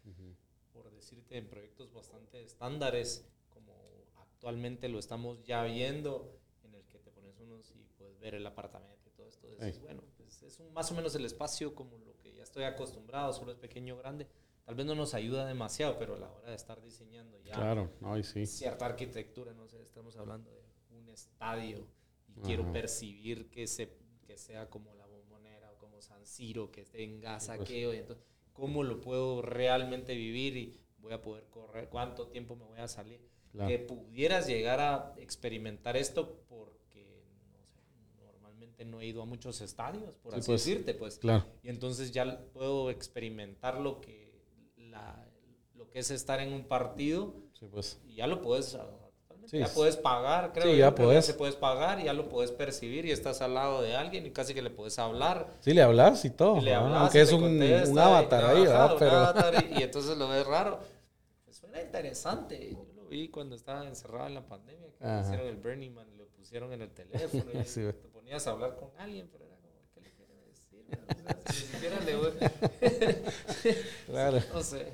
Por 0.73 0.91
decirte, 0.91 1.37
en 1.37 1.49
proyectos 1.49 1.93
bastante 1.93 2.43
estándares, 2.43 3.25
como 3.51 3.75
actualmente 4.17 4.89
lo 4.89 4.99
estamos 4.99 5.43
ya 5.45 5.65
viendo, 5.65 6.39
en 6.65 6.75
el 6.75 6.83
que 6.87 6.99
te 6.99 7.11
pones 7.11 7.39
unos 7.41 7.71
y 7.77 7.85
puedes 7.99 8.19
ver 8.19 8.35
el 8.35 8.47
apartamento 8.47 9.09
y 9.09 9.13
todo 9.13 9.27
esto. 9.27 9.49
Bueno, 9.83 10.03
pues 10.17 10.43
es 10.43 10.59
un- 10.61 10.73
más 10.73 10.91
o 10.91 10.95
menos 10.95 11.15
el 11.15 11.25
espacio 11.25 11.75
como 11.75 11.99
lo 11.99 12.17
que 12.19 12.33
ya 12.35 12.43
estoy 12.43 12.65
acostumbrado, 12.65 13.33
solo 13.33 13.53
es 13.53 13.59
pequeño 13.59 13.95
o 13.97 13.99
grande. 13.99 14.27
Tal 14.65 14.75
vez 14.77 14.87
no 14.87 14.95
nos 14.95 15.13
ayuda 15.15 15.45
demasiado, 15.47 15.99
pero 15.99 16.15
a 16.15 16.19
la 16.19 16.31
hora 16.33 16.51
de 16.51 16.57
estar 16.57 16.81
diseñando 16.81 17.39
ya 17.41 17.55
Claro, 17.55 17.91
no, 18.01 18.17
y 18.17 18.23
sí. 18.23 18.47
cierta 18.47 18.87
arquitectura, 18.87 19.53
no 19.53 19.67
sé, 19.69 19.83
estamos 19.83 20.17
hablando 20.17 20.51
de 20.51 20.63
un 20.97 21.09
estadio 21.09 21.87
y 22.29 22.35
quiero 22.41 22.63
Ajá. 22.63 22.73
percibir 22.73 23.51
que, 23.51 23.67
se, 23.67 23.93
que 24.25 24.39
sea 24.39 24.71
como 24.71 24.95
la 24.95 25.05
bombonera 25.07 25.71
o 25.73 25.79
como 25.79 26.01
San 26.01 26.25
Siro, 26.27 26.71
que 26.71 26.85
tenga 26.85 27.33
pues. 27.35 27.45
saqueo 27.45 27.93
y 27.93 27.99
entonces, 27.99 28.25
¿cómo 28.53 28.83
lo 28.83 29.01
puedo 29.01 29.43
realmente 29.43 30.15
vivir 30.15 30.57
y 30.57 30.81
voy 30.99 31.13
a 31.13 31.23
poder 31.23 31.45
correr? 31.51 31.89
¿Cuánto 31.89 32.29
tiempo 32.29 32.57
me 32.57 32.65
voy 32.65 32.79
a 32.81 32.89
salir? 32.89 33.21
Claro. 33.51 33.69
Que 33.69 33.79
pudieras 33.79 34.47
llegar 34.47 34.81
a 34.81 35.15
experimentar 35.19 35.97
esto 35.97 36.43
porque, 36.49 37.23
no 37.35 37.45
sé, 37.45 37.59
normalmente 38.25 38.85
no 38.85 39.01
he 39.01 39.07
ido 39.07 39.23
a 39.23 39.27
muchos 39.27 39.61
estadios, 39.61 40.17
por 40.17 40.33
Sí, 40.33 40.39
así 40.39 40.47
pues. 40.47 40.65
decirte, 40.65 40.95
pues. 40.95 41.19
Claro. 41.19 41.45
Y 41.63 41.69
entonces 41.69 42.13
ya 42.13 42.45
puedo 42.53 42.91
experimentar 42.91 43.79
lo 43.81 44.01
que, 44.01 44.41
la, 44.77 45.29
lo 45.75 45.91
que 45.91 45.99
es 45.99 46.11
estar 46.11 46.41
en 46.41 46.53
un 46.53 46.65
partido 46.65 47.35
Sí, 47.53 47.67
pues. 47.71 48.01
y 48.07 48.15
ya 48.17 48.27
lo 48.27 48.41
puedes 48.41 48.75
Sí, 49.47 49.59
ya 49.59 49.67
es- 49.67 49.73
puedes 49.73 49.97
pagar 49.97 50.53
creo 50.53 50.73
Sí, 50.73 50.77
ya 50.79 50.95
puedes. 50.95 51.27
se 51.27 51.35
puedes 51.35 51.57
pagar 51.57 52.01
y 52.01 52.05
ya 52.05 52.13
lo 52.13 52.29
puedes 52.29 52.51
percibir 52.53 53.05
y 53.07 53.11
estás 53.11 53.41
al 53.43 53.55
lado 53.55 53.83
de 53.83 53.95
alguien 53.97 54.25
y 54.27 54.31
casi 54.31 54.55
que 54.55 54.63
le 54.63 54.71
puedes 54.71 54.99
hablar 54.99 55.49
Sí, 55.61 55.75
le 55.75 55.83
hablas 55.83 56.25
y 56.25 56.31
todo. 56.31 56.57
y 56.59 56.61
le 56.63 56.71
¿verdad? 56.71 56.87
hablas 56.87 57.01
Aunque 57.03 57.19
y 57.19 57.21
es 57.23 57.33
un, 57.33 57.41
contesta 57.41 57.91
un 57.91 57.97
y- 57.97 58.01
avatar 58.01 58.45
ahí, 58.45 58.61
¿verdad? 58.63 58.93
un 58.93 58.99
Pero. 58.99 59.11
avatar 59.13 59.65
y, 59.65 59.75
y 59.81 59.83
entonces 59.83 60.17
lo 60.17 60.29
ves 60.29 60.47
raro 60.47 60.81
Pues 61.45 61.57
suena 61.57 61.81
interesante 61.83 62.71
yo 62.73 62.87
lo 62.95 63.05
vi 63.09 63.29
cuando 63.29 63.57
estaba 63.57 63.87
encerrado 63.87 64.27
en 64.29 64.35
la 64.35 64.47
pandemia 64.47 64.89
que 64.99 65.21
hicieron 65.23 65.47
el 65.47 65.57
Burning 65.57 65.91
Man 65.93 66.07
lo 66.17 66.27
pusieron 66.29 66.73
en 66.73 66.83
el 66.83 66.91
teléfono 66.91 67.45
y 67.53 67.65
Sí, 67.65 67.83
güey. 67.83 67.93
te 67.95 68.09
ponías 68.09 68.47
a 68.47 68.51
hablar 68.53 68.77
con 68.77 68.91
alguien 68.99 69.29
pero 69.33 69.45
era 69.45 69.57
como 69.57 69.75
¿qué 69.95 70.01
le 70.01 70.11
quiere 70.13 70.35
decir? 70.47 70.87
O 70.89 71.23
sea, 71.23 71.53
si 71.53 71.61
ni 71.67 71.73
siquiera 71.73 72.01
le 72.01 72.17
voy- 72.17 72.33
Claro. 74.07 74.39
no 74.53 74.63
sé 74.63 74.87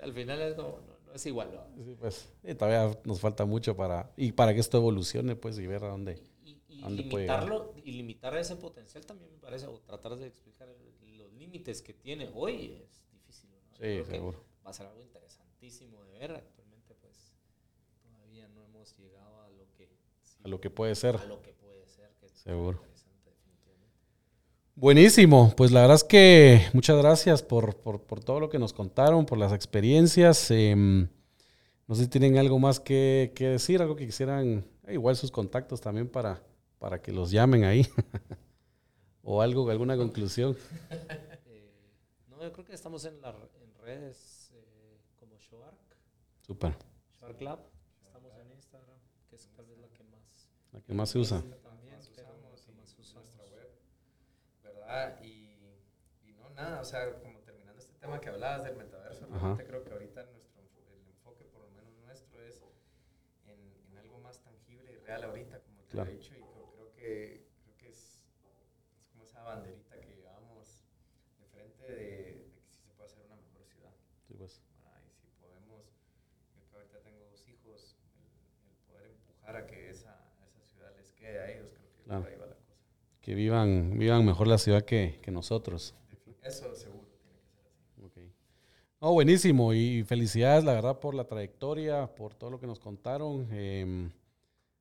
al 0.00 0.12
final 0.12 0.40
es 0.42 0.54
como, 0.54 0.78
no 0.86 0.97
es 1.18 1.26
igual 1.26 1.50
¿no? 1.52 1.84
Sí, 1.84 1.94
pues. 1.98 2.32
Y 2.44 2.54
todavía 2.54 2.98
nos 3.04 3.20
falta 3.20 3.44
mucho 3.44 3.76
para. 3.76 4.10
Y 4.16 4.32
para 4.32 4.54
que 4.54 4.60
esto 4.60 4.78
evolucione, 4.78 5.36
pues, 5.36 5.58
y 5.58 5.66
ver 5.66 5.84
a 5.84 5.88
dónde. 5.88 6.22
Y, 6.44 6.50
y 6.68 6.78
y 6.78 6.80
dónde 6.80 7.02
puede 7.04 7.24
limitarlo 7.26 7.74
y 7.84 7.92
limitar 7.92 8.36
ese 8.36 8.56
potencial 8.56 9.04
también 9.04 9.30
me 9.32 9.38
parece 9.38 9.66
o 9.66 9.78
tratar 9.80 10.16
de 10.16 10.26
explicar 10.26 10.68
los 11.16 11.32
límites 11.32 11.82
que 11.82 11.92
tiene 11.94 12.30
hoy 12.34 12.80
es 12.84 13.02
difícil 13.12 13.50
¿no? 13.50 13.72
Sí, 13.72 13.78
creo 13.78 14.04
que 14.04 14.10
seguro. 14.12 14.44
va 14.66 14.70
a 14.70 14.72
ser 14.72 14.86
algo 14.86 15.02
interesantísimo 15.02 16.04
de 16.04 16.18
ver 16.18 16.30
actualmente 16.32 16.94
pues 16.94 17.32
todavía 18.02 18.48
no 18.48 18.64
hemos 18.64 18.96
llegado 18.96 19.42
a 19.42 19.48
lo 19.50 19.66
que 19.76 19.88
sí, 20.22 20.38
A 20.44 20.48
lo 20.48 20.60
que 20.60 20.70
puede 20.70 20.94
ser. 20.94 21.16
a 21.16 21.24
lo 21.26 21.42
que 21.42 21.52
puede 21.52 21.86
ser 21.88 22.10
que 22.20 22.28
Seguro. 22.28 22.80
Buenísimo, 24.82 25.52
pues 25.56 25.72
la 25.72 25.80
verdad 25.80 25.96
es 25.96 26.04
que 26.04 26.62
muchas 26.72 26.96
gracias 26.98 27.42
por, 27.42 27.74
por- 27.78 28.00
por 28.02 28.22
todo 28.22 28.38
lo 28.38 28.48
que 28.48 28.60
nos 28.60 28.72
contaron, 28.72 29.26
por 29.26 29.36
las 29.36 29.52
experiencias. 29.52 30.52
em, 30.52 31.08
no 31.88 31.94
sé 31.96 32.02
si 32.04 32.08
tienen 32.08 32.38
algo 32.38 32.60
más 32.60 32.78
que, 32.78 33.32
que 33.34 33.48
decir, 33.48 33.82
algo 33.82 33.96
que 33.96 34.06
quisieran, 34.06 34.64
eh, 34.86 34.92
igual 34.94 35.16
sus 35.16 35.32
contactos 35.32 35.80
también 35.80 36.08
para, 36.08 36.40
para 36.78 37.02
que 37.02 37.10
los 37.10 37.32
llamen 37.32 37.64
ahí. 37.64 37.88
o 39.24 39.42
algo, 39.42 39.68
alguna 39.68 39.96
conclusión. 39.96 40.56
Eh, 41.50 41.72
no 42.28 42.40
yo 42.40 42.52
creo 42.52 42.64
que 42.64 42.72
estamos 42.74 43.04
en, 43.04 43.20
la, 43.20 43.30
en 43.30 43.74
redes 43.82 44.52
eh, 44.54 45.00
como 45.18 45.36
Shoark 45.38 45.76
Súper, 46.46 46.74
Shark 47.20 47.40
Lab 47.42 47.58
estamos 48.06 48.30
en 48.38 48.52
Instagram 48.52 48.96
que 49.28 49.34
es 49.34 49.48
tal 49.56 49.66
vez 49.66 49.78
la 49.80 49.88
que 49.88 50.04
más 50.04 50.48
la 50.72 50.80
que 50.80 50.94
más 50.94 51.10
se 51.10 51.18
usa. 51.18 51.40
también 51.64 51.96
más 51.96 52.08
pero 52.14 52.28
usamos 52.28 52.42
la 52.52 52.56
que 52.64 52.70
y 52.70 52.74
más 52.76 52.94
usamos. 53.00 53.26
nuestra 53.26 53.44
web, 53.56 53.68
¿verdad? 54.88 55.22
Y, 55.22 55.58
y 56.24 56.32
no, 56.32 56.48
nada, 56.50 56.80
o 56.80 56.84
sea, 56.84 57.12
como 57.20 57.40
terminando 57.40 57.78
este 57.80 57.94
tema 57.98 58.20
que 58.20 58.28
hablabas 58.30 58.64
del 58.64 58.76
metaverso, 58.76 59.24
Ajá. 59.26 59.36
realmente 59.38 59.66
creo 59.66 59.84
que 59.84 59.92
ahorita 59.92 60.24
nuestro, 60.24 60.62
el 60.92 61.06
enfoque, 61.08 61.44
por 61.44 61.62
lo 61.62 61.70
menos 61.70 61.92
nuestro, 61.98 62.42
es 62.42 62.62
en, 63.46 63.74
en 63.90 63.98
algo 63.98 64.18
más 64.18 64.42
tangible 64.42 64.92
y 64.92 64.96
real 64.96 65.24
ahorita, 65.24 65.60
como 65.60 65.82
te 65.84 65.90
Claro. 65.92 66.10
he 66.10 66.14
dicho, 66.14 66.34
y 66.34 66.40
creo, 66.42 66.70
creo 66.72 66.92
que, 66.92 67.46
creo 67.62 67.76
que 67.76 67.88
es, 67.90 68.22
es 68.98 69.06
como 69.10 69.24
esa 69.24 69.42
banderita 69.42 70.00
que 70.00 70.14
llevamos 70.16 70.84
de 71.38 71.46
frente 71.46 71.84
de, 71.84 71.94
de 71.94 72.50
que 72.52 72.60
sí 72.62 72.74
se 72.82 72.88
puede 72.90 73.08
hacer 73.10 73.22
una 73.24 73.36
mejor 73.36 73.64
ciudad. 73.64 73.92
Sí, 74.26 74.34
pues. 74.34 74.62
¿verdad? 74.78 75.00
Y 75.06 75.12
si 75.12 75.26
podemos, 75.40 75.84
yo 76.56 76.68
que 76.70 76.76
ahorita 76.76 77.00
tengo 77.00 77.24
dos 77.26 77.46
hijos, 77.48 77.96
el, 78.16 78.70
el 78.70 78.76
poder 78.86 79.06
empujar 79.10 79.56
a 79.56 79.66
que 79.66 79.90
esa, 79.90 80.32
esa 80.46 80.62
ciudad 80.64 80.94
les 80.96 81.12
quede 81.12 81.38
a 81.40 81.50
ellos, 81.50 81.72
creo 81.72 81.92
que 81.94 82.02
Claro. 82.04 82.22
por 82.22 82.30
ahí 82.32 82.38
va 82.38 82.46
la 82.46 82.54
cosa. 82.56 82.74
Que 83.28 83.34
vivan, 83.34 83.98
vivan 83.98 84.24
mejor 84.24 84.48
la 84.48 84.56
ciudad 84.56 84.86
que, 84.86 85.20
que 85.20 85.30
nosotros. 85.30 85.94
Eso 86.42 86.74
seguro 86.74 87.06
tiene 87.20 87.36
que 87.36 87.50
ser 87.50 87.60
así. 87.60 88.02
Ok. 88.02 88.32
No, 89.02 89.12
buenísimo 89.12 89.74
y 89.74 90.02
felicidades, 90.02 90.64
la 90.64 90.72
verdad, 90.72 90.98
por 90.98 91.14
la 91.14 91.24
trayectoria, 91.24 92.06
por 92.06 92.32
todo 92.32 92.48
lo 92.48 92.58
que 92.58 92.66
nos 92.66 92.78
contaron. 92.80 93.46
Em, 93.52 94.10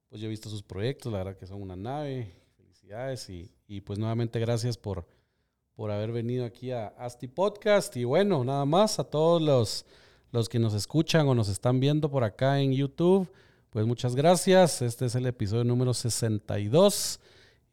pues 0.08 0.22
yo 0.22 0.28
he 0.28 0.30
visto 0.30 0.48
sus 0.48 0.64
proyectos, 0.64 1.12
la 1.12 1.18
verdad 1.18 1.36
que 1.36 1.45
son 1.45 1.62
una 1.62 1.76
nave. 1.76 2.32
Felicidades 2.56 3.30
y, 3.30 3.52
y 3.68 3.82
pues 3.82 4.00
nuevamente 4.00 4.39
gracias 4.39 4.78
por, 4.78 5.06
por 5.74 5.91
haber 5.91 6.14
venido 6.14 6.45
aquí 6.45 6.72
a 6.72 6.88
Asti 6.88 7.28
Podcast. 7.28 7.98
Y 7.98 8.06
bueno, 8.06 8.45
nada 8.45 8.64
más 8.64 8.98
a 8.98 9.04
todos 9.04 9.41
los, 9.41 9.86
los 10.32 10.48
que 10.48 10.58
nos 10.58 10.74
escuchan 10.74 11.28
o 11.28 11.36
nos 11.36 11.50
están 11.50 11.82
viendo 11.82 12.10
por 12.10 12.24
acá 12.24 12.62
en 12.62 12.72
YouTube, 12.72 13.30
pues 13.72 13.86
muchas 13.86 14.16
gracias. 14.16 14.82
Este 14.82 15.08
es 15.08 15.16
el 15.16 15.26
episodio 15.26 15.66
número 15.66 15.93
62 15.93 17.20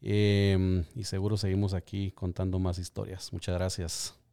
em, 0.05 0.85
y 0.95 1.05
seguro 1.05 1.37
seguimos 1.37 1.75
aquí 1.75 2.11
contando 2.13 2.59
más 2.59 2.79
historias. 2.79 3.33
Muchas 3.33 3.55
gracias. 3.55 4.24